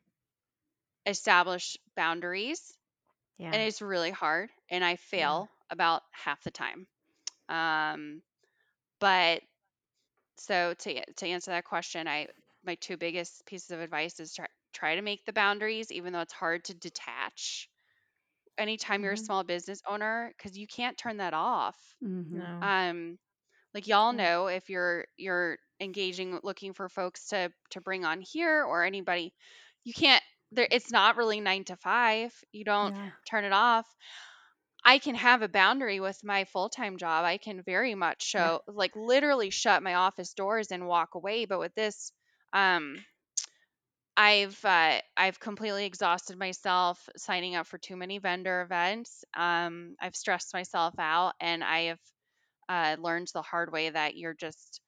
establish 1.05 1.77
boundaries, 1.95 2.77
and 3.51 3.61
it's 3.63 3.81
really 3.81 4.11
hard, 4.11 4.51
and 4.69 4.83
I 4.85 4.97
Yeah. 5.15 5.31
fail 5.31 5.49
about 5.69 6.03
half 6.13 6.43
the 6.43 6.51
time. 6.51 6.87
Um, 7.49 8.23
but 8.99 9.43
so 10.37 10.73
to 10.75 11.13
to 11.15 11.27
answer 11.27 11.51
that 11.51 11.65
question, 11.65 12.07
I 12.07 12.27
my 12.63 12.75
two 12.75 12.97
biggest 12.97 13.45
pieces 13.45 13.71
of 13.71 13.81
advice 13.81 14.19
is 14.19 14.35
try 14.35 14.47
try 14.73 14.95
to 14.95 15.01
make 15.01 15.25
the 15.25 15.33
boundaries, 15.33 15.91
even 15.91 16.13
though 16.13 16.21
it's 16.21 16.33
hard 16.33 16.65
to 16.65 16.75
detach. 16.75 17.69
Anytime 18.57 19.03
you're 19.03 19.13
a 19.13 19.17
Mm-hmm. 19.17 19.25
small 19.27 19.43
business 19.43 19.81
owner, 19.87 20.33
because 20.37 20.57
you 20.57 20.67
can't 20.67 20.97
turn 20.97 21.17
that 21.17 21.33
off. 21.33 21.95
Mm-hmm. 22.03 22.61
Um, 22.61 23.19
like 23.73 23.87
y'all 23.87 24.13
know 24.13 24.47
if 24.47 24.69
you're 24.69 25.05
you're 25.17 25.57
engaging 25.79 26.39
looking 26.43 26.73
for 26.73 26.89
folks 26.89 27.27
to 27.29 27.51
to 27.71 27.81
bring 27.81 28.05
on 28.05 28.21
here 28.21 28.63
or 28.63 28.83
anybody, 28.83 29.33
you 29.83 29.93
can't 29.93 30.23
there 30.51 30.67
it's 30.71 30.91
not 30.91 31.17
really 31.17 31.41
nine 31.41 31.63
to 31.65 31.75
five. 31.77 32.33
You 32.51 32.63
don't 32.65 32.93
Yeah. 32.93 33.11
turn 33.29 33.45
it 33.45 33.53
off. 33.53 33.87
I 34.85 34.99
can 34.99 35.15
have 35.15 35.41
a 35.41 35.47
boundary 35.49 35.99
with 35.99 36.23
my 36.23 36.45
full-time 36.45 36.97
job. 36.97 37.25
I 37.25 37.37
can 37.39 37.63
very 37.63 37.95
much 37.95 38.23
Yeah. 38.37 38.49
show 38.49 38.61
like 38.67 38.95
literally 38.95 39.49
shut 39.49 39.81
my 39.83 39.95
office 39.95 40.33
doors 40.35 40.71
and 40.71 40.87
walk 40.87 41.15
away, 41.15 41.45
but 41.45 41.59
with 41.59 41.73
this 41.75 42.11
um 42.53 43.03
I've 44.17 44.63
uh, 44.65 45.01
I've 45.17 45.39
completely 45.39 45.85
exhausted 45.85 46.37
myself 46.37 47.07
signing 47.17 47.55
up 47.55 47.65
for 47.67 47.77
too 47.77 47.95
many 47.95 48.19
vendor 48.19 48.61
events. 48.61 49.23
Um 49.33 49.95
I've 49.99 50.15
stressed 50.15 50.53
myself 50.53 50.95
out 50.99 51.33
and 51.39 51.63
I 51.63 51.81
have 51.83 51.99
uh, 52.71 52.95
learned 52.99 53.27
the 53.33 53.41
hard 53.41 53.73
way 53.73 53.89
that 53.89 54.15
you're 54.15 54.33
just 54.33 54.79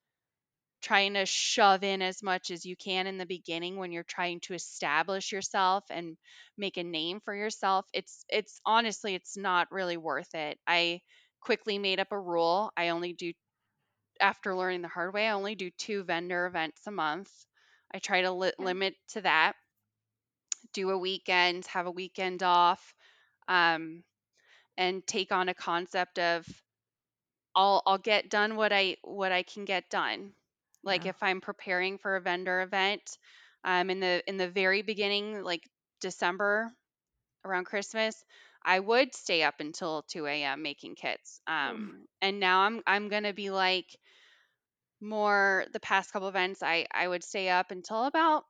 trying 0.81 1.13
to 1.13 1.25
shove 1.25 1.84
in 1.84 2.01
as 2.01 2.23
much 2.23 2.51
as 2.51 2.65
you 2.65 2.75
can 2.75 3.07
in 3.07 3.17
the 3.17 3.25
beginning 3.25 3.77
when 3.77 3.91
you're 3.91 4.03
trying 4.03 4.39
to 4.41 4.53
establish 4.53 5.31
yourself 5.31 5.84
and 5.89 6.17
make 6.57 6.77
a 6.77 6.84
name 6.84 7.19
for 7.25 7.36
yourself 7.36 7.86
it's 7.93 8.25
it's 8.29 8.59
honestly 8.65 9.15
it's 9.15 9.38
not 9.38 9.71
really 9.71 9.97
worth 9.97 10.36
it. 10.36 10.59
I 10.67 11.01
quickly 11.41 11.79
made 11.79 11.99
up 11.99 12.11
a 12.11 12.19
rule. 12.19 12.71
I 12.77 12.89
only 12.89 13.13
do 13.13 13.34
after 14.21 14.55
learning 14.55 14.81
the 14.84 14.88
hard 14.89 15.13
way 15.13 15.27
i 15.27 15.34
only 15.34 15.55
do 15.55 15.71
two 15.77 16.03
vendor 16.03 16.45
events 16.47 16.81
a 16.88 16.91
month. 16.91 17.31
I 17.93 17.99
try 17.99 18.21
to 18.21 18.31
li- 18.31 18.53
limit 18.59 18.95
to 19.09 19.21
that. 19.21 19.53
Do 20.73 20.89
a 20.89 20.97
weekend 20.97 21.65
have 21.67 21.86
a 21.88 21.91
weekend 21.91 22.43
off 22.43 22.93
um, 23.47 24.03
and 24.77 25.05
take 25.07 25.31
on 25.31 25.49
a 25.49 25.53
concept 25.55 26.19
of 26.19 26.45
I'll 27.56 27.82
I'll 27.86 27.97
get 27.97 28.30
done 28.30 28.56
what 28.56 28.74
I 28.74 28.97
what 29.04 29.32
I 29.32 29.43
can 29.43 29.66
get 29.66 29.89
done. 29.89 30.34
Like 30.84 31.06
Yeah. 31.06 31.08
if 31.08 31.22
I'm 31.22 31.41
preparing 31.41 31.97
for 31.97 32.16
a 32.16 32.22
vendor 32.22 32.62
event, 32.62 33.18
um, 33.64 33.89
in 33.89 33.99
the 33.99 34.24
in 34.28 34.38
the 34.38 34.49
very 34.49 34.82
beginning, 34.82 35.43
like 35.43 35.64
December 36.01 36.72
around 37.45 37.66
Christmas, 37.66 38.24
I 38.64 38.80
would 38.80 39.16
stay 39.16 39.43
up 39.43 39.56
until 39.60 40.04
2 40.04 40.43
a.m. 40.43 40.62
making 40.64 40.95
kits. 40.95 41.41
Mm. 41.66 41.89
Um, 41.89 42.06
and 42.22 42.39
now 42.39 42.62
I'm 42.62 42.82
I'm 42.88 43.10
gonna 43.10 43.34
be 43.34 43.51
like 43.51 43.88
more 45.01 45.66
the 45.74 45.80
past 45.80 46.12
couple 46.12 46.28
events, 46.28 46.64
I 46.64 46.88
I 46.91 47.08
would 47.08 47.24
stay 47.24 47.49
up 47.49 47.72
until 47.72 48.06
about 48.06 48.45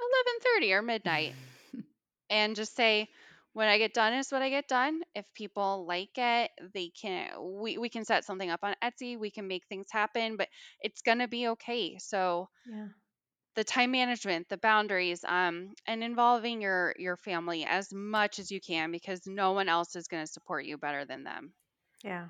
11:30 0.00 0.72
or 0.72 0.82
midnight 0.82 1.36
and 2.30 2.56
just 2.56 2.74
say 2.76 3.08
when 3.52 3.68
I 3.68 3.78
get 3.78 3.94
done 3.94 4.14
is 4.14 4.30
what 4.30 4.42
I 4.42 4.50
get 4.50 4.68
done. 4.68 5.02
If 5.14 5.24
people 5.34 5.86
like 5.86 6.16
it, 6.16 6.50
they 6.74 6.90
can 6.90 7.30
we 7.60 7.78
we 7.78 7.88
can 7.88 8.04
set 8.04 8.24
something 8.24 8.50
up 8.50 8.60
on 8.62 8.74
Etsy, 8.82 9.18
we 9.18 9.30
can 9.30 9.46
make 9.48 9.66
things 9.68 9.88
happen, 9.90 10.36
but 10.36 10.48
it's 10.80 11.02
going 11.02 11.18
to 11.18 11.28
be 11.28 11.48
okay. 11.48 11.98
So 11.98 12.48
Yeah. 12.66 12.88
the 13.54 13.64
time 13.64 13.90
management, 13.90 14.48
the 14.48 14.56
boundaries, 14.56 15.24
um, 15.24 15.74
and 15.86 16.02
involving 16.02 16.60
your 16.62 16.94
your 16.98 17.16
family 17.16 17.64
as 17.64 17.92
much 17.92 18.38
as 18.38 18.50
you 18.50 18.60
can 18.60 18.90
because 18.90 19.26
no 19.26 19.52
one 19.52 19.68
else 19.68 19.96
is 19.96 20.08
going 20.08 20.24
to 20.24 20.32
support 20.32 20.64
you 20.64 20.78
better 20.78 21.04
than 21.04 21.24
them. 21.24 21.52
Yeah. 22.02 22.28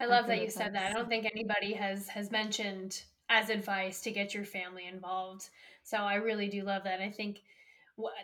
I 0.00 0.06
love 0.06 0.26
good 0.26 0.32
that 0.32 0.42
you 0.42 0.50
said 0.50 0.74
that. 0.74 0.90
I 0.90 0.94
don't 0.94 1.08
think 1.08 1.26
anybody 1.26 1.72
has 1.74 2.08
has 2.08 2.30
mentioned 2.30 3.02
as 3.28 3.50
advice 3.50 4.00
to 4.02 4.10
get 4.10 4.34
your 4.34 4.44
family 4.44 4.86
involved. 4.86 5.50
So 5.82 5.98
I 5.98 6.14
really 6.14 6.48
do 6.48 6.62
love 6.62 6.84
that. 6.84 7.00
I 7.00 7.10
think 7.10 7.38
wh- 7.38 7.59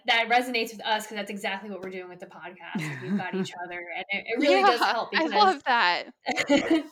that 0.06 0.28
resonates 0.28 0.72
with 0.72 0.84
us 0.84 1.04
because 1.04 1.16
that's 1.16 1.30
exactly 1.30 1.70
what 1.70 1.82
we're 1.82 1.90
doing 1.90 2.08
with 2.08 2.20
the 2.20 2.26
podcast. 2.26 2.82
We've 3.02 3.16
got 3.16 3.34
each 3.34 3.50
other, 3.64 3.80
and 3.96 4.04
it, 4.10 4.24
it 4.26 4.40
really 4.40 4.62
does 4.62 4.80
Yeah, 4.80 4.92
help 4.92 5.10
I 5.14 5.26
love 5.26 5.62
that. 5.64 6.04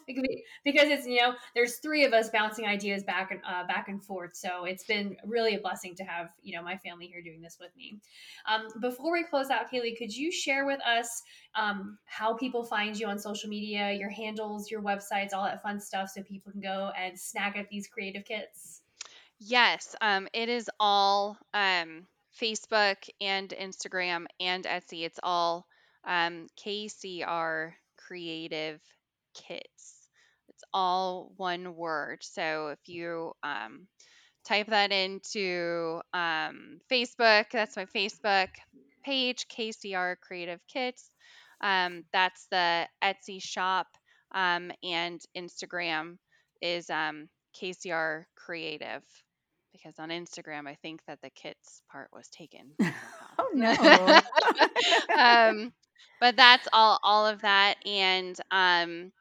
because 0.65 0.89
it's 0.89 1.07
you 1.07 1.21
know 1.21 1.35
there's 1.55 1.79
three 1.79 2.05
of 2.05 2.13
us 2.13 2.31
bouncing 2.31 2.67
ideas 2.67 3.03
back 3.03 3.31
and 3.33 3.41
uh, 3.49 3.67
back 3.67 3.89
and 3.89 4.03
forth 4.05 4.31
so 4.35 4.65
it's 4.65 4.85
been 4.85 5.17
really 5.25 5.57
a 5.57 5.61
blessing 5.61 5.95
to 5.97 6.05
have 6.05 6.29
you 6.43 6.57
know 6.57 6.63
my 6.63 6.77
family 6.79 7.07
here 7.07 7.21
doing 7.21 7.41
this 7.41 7.57
with 7.61 7.71
me 7.77 7.99
um, 8.49 8.69
before 8.81 9.13
we 9.13 9.25
close 9.25 9.51
out 9.51 9.71
Kaeley 9.73 9.97
could 9.99 10.15
you 10.15 10.31
share 10.31 10.67
with 10.67 10.81
us 10.87 11.23
um, 11.57 11.99
how 12.05 12.35
people 12.35 12.65
find 12.65 12.97
you 12.97 13.09
on 13.09 13.19
social 13.19 13.49
media 13.51 13.93
your 13.93 14.11
handles 14.11 14.71
your 14.71 14.83
websites 14.83 15.33
all 15.35 15.45
that 15.45 15.63
fun 15.63 15.81
stuff 15.81 16.11
so 16.15 16.23
people 16.23 16.53
can 16.53 16.61
go 16.61 16.93
and 16.97 17.19
snag 17.19 17.57
at 17.57 17.69
these 17.69 17.89
creative 17.89 18.25
kits 18.25 18.83
Yes, 19.41 19.95
um, 20.01 20.29
it 20.33 20.49
is 20.49 20.71
all 20.81 21.37
um, 21.53 22.07
Facebook 22.41 22.97
and 23.21 23.49
Instagram 23.51 24.27
and 24.41 24.65
Etsy. 24.65 25.05
It's 25.05 25.21
all 25.23 25.67
um, 26.07 26.47
KCR 26.65 27.73
Creative 27.97 28.81
Kits. 29.35 30.09
It's 30.49 30.65
all 30.73 31.33
one 31.37 31.77
word. 31.77 32.19
So 32.23 32.69
if 32.69 32.89
you 32.89 33.33
um, 33.43 33.87
type 34.45 34.69
that 34.69 34.93
into 34.93 36.01
um, 36.13 36.81
Facebook. 36.91 37.47
That's 37.53 37.77
my 37.77 37.87
Facebook 37.87 38.49
page, 39.05 39.47
KCR 39.49 40.17
Creative 40.21 40.61
Kits. 40.69 41.11
Um, 41.61 42.05
that's 42.13 42.47
the 42.51 42.87
Etsy 43.03 43.43
shop, 43.43 43.87
um, 44.35 44.71
and 44.83 45.21
Instagram 45.37 46.19
is 46.61 46.91
um, 46.91 47.29
KCR 47.61 48.25
Creative. 48.37 49.03
Because 49.75 49.99
on 50.01 50.11
Instagram, 50.11 50.69
I 50.69 50.77
think 50.83 51.03
that 51.09 51.21
the 51.23 51.31
kits 51.31 51.83
part 51.93 52.09
was 52.15 52.29
taken. 52.31 52.73
oh 53.39 53.51
no! 53.55 54.21
um, 55.19 55.73
but 56.21 56.37
that's 56.37 56.69
all 56.73 56.99
all 57.03 57.27
of 57.27 57.43
that, 57.43 57.77
and 57.87 58.37
um, 58.51 59.13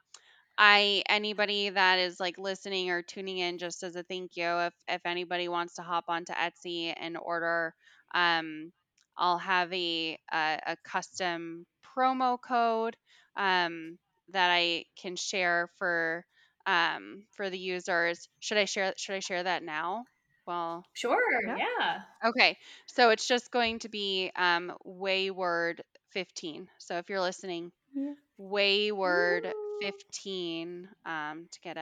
I 0.57 1.03
anybody 1.09 1.69
that 1.69 1.99
is 1.99 2.19
like 2.19 2.37
listening 2.37 2.89
or 2.91 3.01
tuning 3.03 3.39
in 3.39 3.57
just 3.59 3.83
as 3.83 3.95
a 3.95 4.03
thank 4.03 4.37
you, 4.37 4.45
if 4.45 4.73
if 4.87 5.01
anybody 5.05 5.49
wants 5.49 5.75
to 5.75 5.83
hop 5.83 6.05
onto 6.09 6.33
Etsy 6.33 6.93
and 6.97 7.17
order, 7.17 7.73
um, 8.13 8.71
I'll 9.17 9.39
have 9.39 9.73
a 9.73 10.17
a, 10.31 10.59
a 10.67 10.77
custom 10.85 11.65
promo 11.95 12.37
code 12.41 12.95
um, 13.37 13.97
that 14.29 14.51
I 14.51 14.85
can 15.01 15.15
share 15.17 15.69
for 15.77 16.25
um, 16.67 17.25
for 17.33 17.49
the 17.49 17.59
users. 17.59 18.29
Should 18.39 18.57
I 18.57 18.65
share 18.65 18.93
should 18.97 19.15
I 19.15 19.19
share 19.19 19.43
that 19.43 19.63
now? 19.63 20.05
Well, 20.45 20.85
Sure. 20.93 21.19
Yeah. 21.47 21.55
Yeah. 21.57 22.29
okay. 22.29 22.57
So 22.87 23.09
it's 23.11 23.27
just 23.27 23.51
going 23.51 23.79
to 23.79 23.89
be 23.89 24.31
um, 24.35 24.73
Wayward 24.83 25.83
15. 26.11 26.67
So 26.79 26.97
if 26.97 27.09
you're 27.09 27.21
listening, 27.21 27.71
Yeah. 27.95 28.13
Wayward 28.37 29.45
Woo. 29.45 29.79
15 29.81 30.87
um, 31.05 31.47
to 31.51 31.59
get 31.61 31.77
a, 31.77 31.79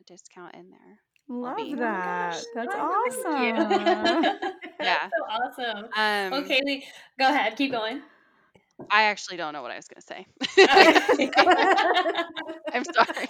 a 0.00 0.04
discount 0.06 0.54
in 0.54 0.70
there. 0.70 0.98
Love 1.28 1.56
be- 1.56 1.72
Oh 1.72 1.76
my 1.76 1.82
that. 1.82 2.44
That's 2.54 2.68
Oh, 2.74 3.04
thank 3.08 3.44
you. 3.44 3.62
awesome. 3.62 4.50
Yeah. 4.80 5.08
That's 5.08 5.12
so 5.58 5.64
awesome. 5.64 5.84
Um, 5.96 6.30
well, 6.30 6.42
Kaeley, 6.44 6.82
go 7.18 7.28
ahead. 7.28 7.56
Keep 7.56 7.72
going. 7.72 8.02
I 8.90 9.04
actually 9.04 9.38
don't 9.38 9.54
know 9.54 9.62
what 9.62 9.70
I 9.70 9.76
was 9.76 9.88
going 9.88 10.02
to 10.02 10.06
say. 10.06 10.26
Okay. 10.62 11.30
I'm 12.74 12.84
sorry. 12.84 13.28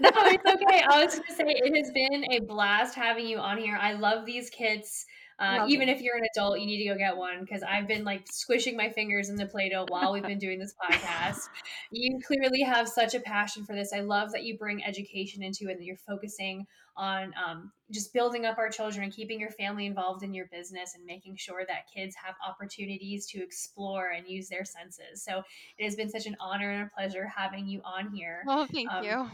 No, 0.00 0.10
it's 0.14 0.44
okay. 0.44 0.82
I 0.88 1.04
was 1.04 1.14
going 1.14 1.26
to 1.28 1.34
say 1.34 1.44
it 1.46 1.76
has 1.76 1.92
been 1.92 2.24
a 2.32 2.40
blast 2.40 2.94
having 2.94 3.26
you 3.26 3.38
on 3.38 3.58
here. 3.58 3.78
I 3.80 3.92
love 3.94 4.26
these 4.26 4.50
kits. 4.50 5.06
Uh, 5.36 5.66
even 5.68 5.88
if 5.88 6.00
you're 6.00 6.16
an 6.16 6.22
adult, 6.36 6.60
you 6.60 6.66
need 6.66 6.78
to 6.84 6.88
go 6.90 6.96
get 6.96 7.16
one 7.16 7.40
because 7.40 7.64
I've 7.64 7.88
been 7.88 8.04
like 8.04 8.24
squishing 8.30 8.76
my 8.76 8.90
fingers 8.90 9.28
in 9.28 9.34
the 9.34 9.46
Play 9.46 9.68
Doh 9.68 9.84
while 9.88 10.12
we've 10.12 10.22
been 10.22 10.38
doing 10.38 10.60
this 10.60 10.72
podcast. 10.80 11.48
You 11.90 12.20
clearly 12.24 12.62
have 12.62 12.88
such 12.88 13.14
a 13.14 13.20
passion 13.20 13.64
for 13.64 13.74
this. 13.74 13.92
I 13.92 13.98
love 14.00 14.30
that 14.30 14.44
you 14.44 14.56
bring 14.56 14.84
education 14.84 15.42
into 15.42 15.64
it 15.68 15.72
and 15.72 15.80
that 15.80 15.84
you're 15.84 15.96
focusing 15.96 16.66
on 16.96 17.34
um, 17.44 17.72
just 17.90 18.12
building 18.12 18.44
up 18.44 18.58
our 18.58 18.68
children 18.68 19.02
and 19.02 19.12
keeping 19.12 19.40
your 19.40 19.50
family 19.50 19.86
involved 19.86 20.22
in 20.22 20.32
your 20.32 20.46
business 20.52 20.94
and 20.94 21.04
making 21.04 21.34
sure 21.34 21.64
that 21.66 21.90
kids 21.92 22.14
have 22.14 22.36
opportunities 22.48 23.26
to 23.26 23.42
explore 23.42 24.10
and 24.10 24.28
use 24.28 24.48
their 24.48 24.64
senses. 24.64 25.24
So 25.24 25.42
it 25.78 25.84
has 25.84 25.96
been 25.96 26.10
such 26.10 26.26
an 26.26 26.36
honor 26.38 26.70
and 26.70 26.82
a 26.82 26.90
pleasure 26.96 27.26
having 27.26 27.66
you 27.66 27.80
on 27.84 28.12
here. 28.14 28.44
Oh, 28.48 28.66
thank 28.72 28.88
Um, 28.92 29.04
you. 29.04 29.26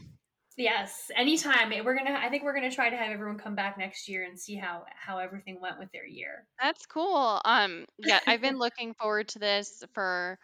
Yes, 0.57 1.11
anytime. 1.17 1.71
We're 1.85 1.97
gonna. 1.97 2.19
I 2.21 2.29
think 2.29 2.43
we're 2.43 2.55
gonna 2.55 2.71
try 2.71 2.91
to 2.91 2.97
have 2.97 3.11
everyone 3.11 3.39
come 3.39 3.55
back 3.55 3.79
next 3.79 4.09
year 4.09 4.25
and 4.25 4.39
see 4.39 4.57
how 4.57 4.85
how 4.95 5.19
everything 5.19 5.61
went 5.61 5.79
with 5.79 5.91
their 5.93 6.07
year. 6.07 6.47
That's 6.61 6.87
cool. 6.87 7.41
Um, 7.45 7.87
yeah, 7.99 8.21
I've 8.27 8.41
been 8.43 8.59
looking 8.59 8.95
forward 8.95 9.29
to 9.29 9.39
this 9.39 9.83
for 9.95 10.39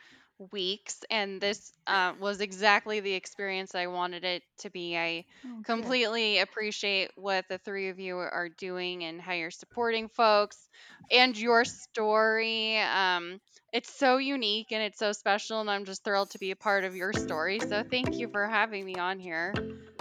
weeks, 0.53 1.01
and 1.11 1.41
this 1.41 1.73
uh, 1.87 2.13
was 2.21 2.41
exactly 2.41 3.01
the 3.01 3.15
experience 3.15 3.75
I 3.75 3.87
wanted 3.87 4.25
it 4.25 4.43
to 4.61 4.71
be. 4.71 4.97
I 4.97 5.25
Oh, 5.45 5.63
completely 5.65 6.39
appreciate 6.39 7.11
what 7.17 7.45
the 7.49 7.59
three 7.59 7.89
of 7.89 7.99
you 7.99 8.17
are 8.17 8.49
doing 8.59 9.05
and 9.05 9.21
how 9.21 9.33
you're 9.33 9.51
supporting 9.51 10.09
folks 10.09 10.69
and 11.11 11.37
your 11.37 11.65
story. 11.65 12.79
Um, 12.79 13.41
it's 13.73 13.93
so 13.99 14.19
unique 14.19 14.69
and 14.73 14.83
it's 14.83 14.99
so 14.99 15.13
special, 15.13 15.61
and 15.61 15.71
I'm 15.71 15.85
just 15.85 16.05
thrilled 16.05 16.31
to 16.31 16.39
be 16.39 16.51
a 16.51 16.57
part 16.57 16.85
of 16.85 16.95
your 16.95 17.13
story. 17.13 17.59
So 17.61 17.83
thank 17.91 18.19
you 18.19 18.29
for 18.29 18.47
having 18.47 18.85
me 18.85 18.97
on 18.97 19.19
here. 19.19 19.55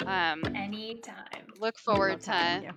Um, 0.05 0.43
Anytime. 0.55 1.25
look 1.59 1.77
forward 1.79 2.21
to 2.21 2.73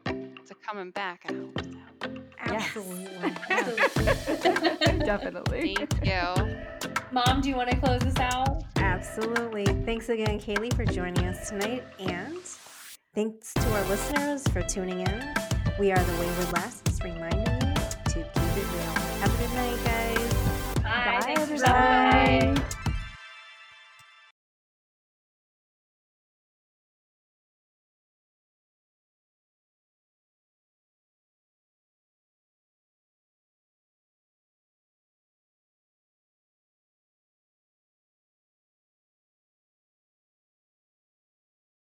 to 0.47 0.55
coming 0.67 0.91
back. 0.93 1.23
I 1.29 1.33
hope 1.33 1.61
so. 1.63 2.15
Absolutely. 2.41 3.35
Definitely. 5.05 5.77
Thank 5.77 6.07
you. 6.07 6.95
Mom, 7.11 7.41
do 7.41 7.49
you 7.49 7.57
want 7.57 7.71
to 7.71 7.77
close 7.77 8.03
us 8.03 8.19
out? 8.19 8.65
Absolutely. 8.77 9.65
Thanks 9.65 10.11
again, 10.11 10.39
Kaeley, 10.39 10.75
for 10.75 10.85
joining 10.85 11.25
us 11.25 11.49
tonight. 11.49 11.83
And 11.99 12.37
thanks 13.15 13.55
to 13.55 13.73
our 13.73 13.85
listeners 13.87 14.47
for 14.49 14.63
tuning 14.63 15.01
in. 15.01 15.35
We 15.79 15.91
are 15.91 15.99
the 15.99 16.13
Wayward 16.21 16.53
Lasses, 16.53 17.01
reminding 17.03 17.41
you 17.41 17.75
to 17.75 18.13
keep 18.13 18.17
it 18.37 18.67
real. 18.73 18.95
Have 19.23 19.35
a 19.35 19.39
good 19.39 19.55
night, 19.55 19.79
guys. 19.85 20.35
Bye. 20.83 21.19
Bye, 21.19 21.35
Thanks 21.35 22.58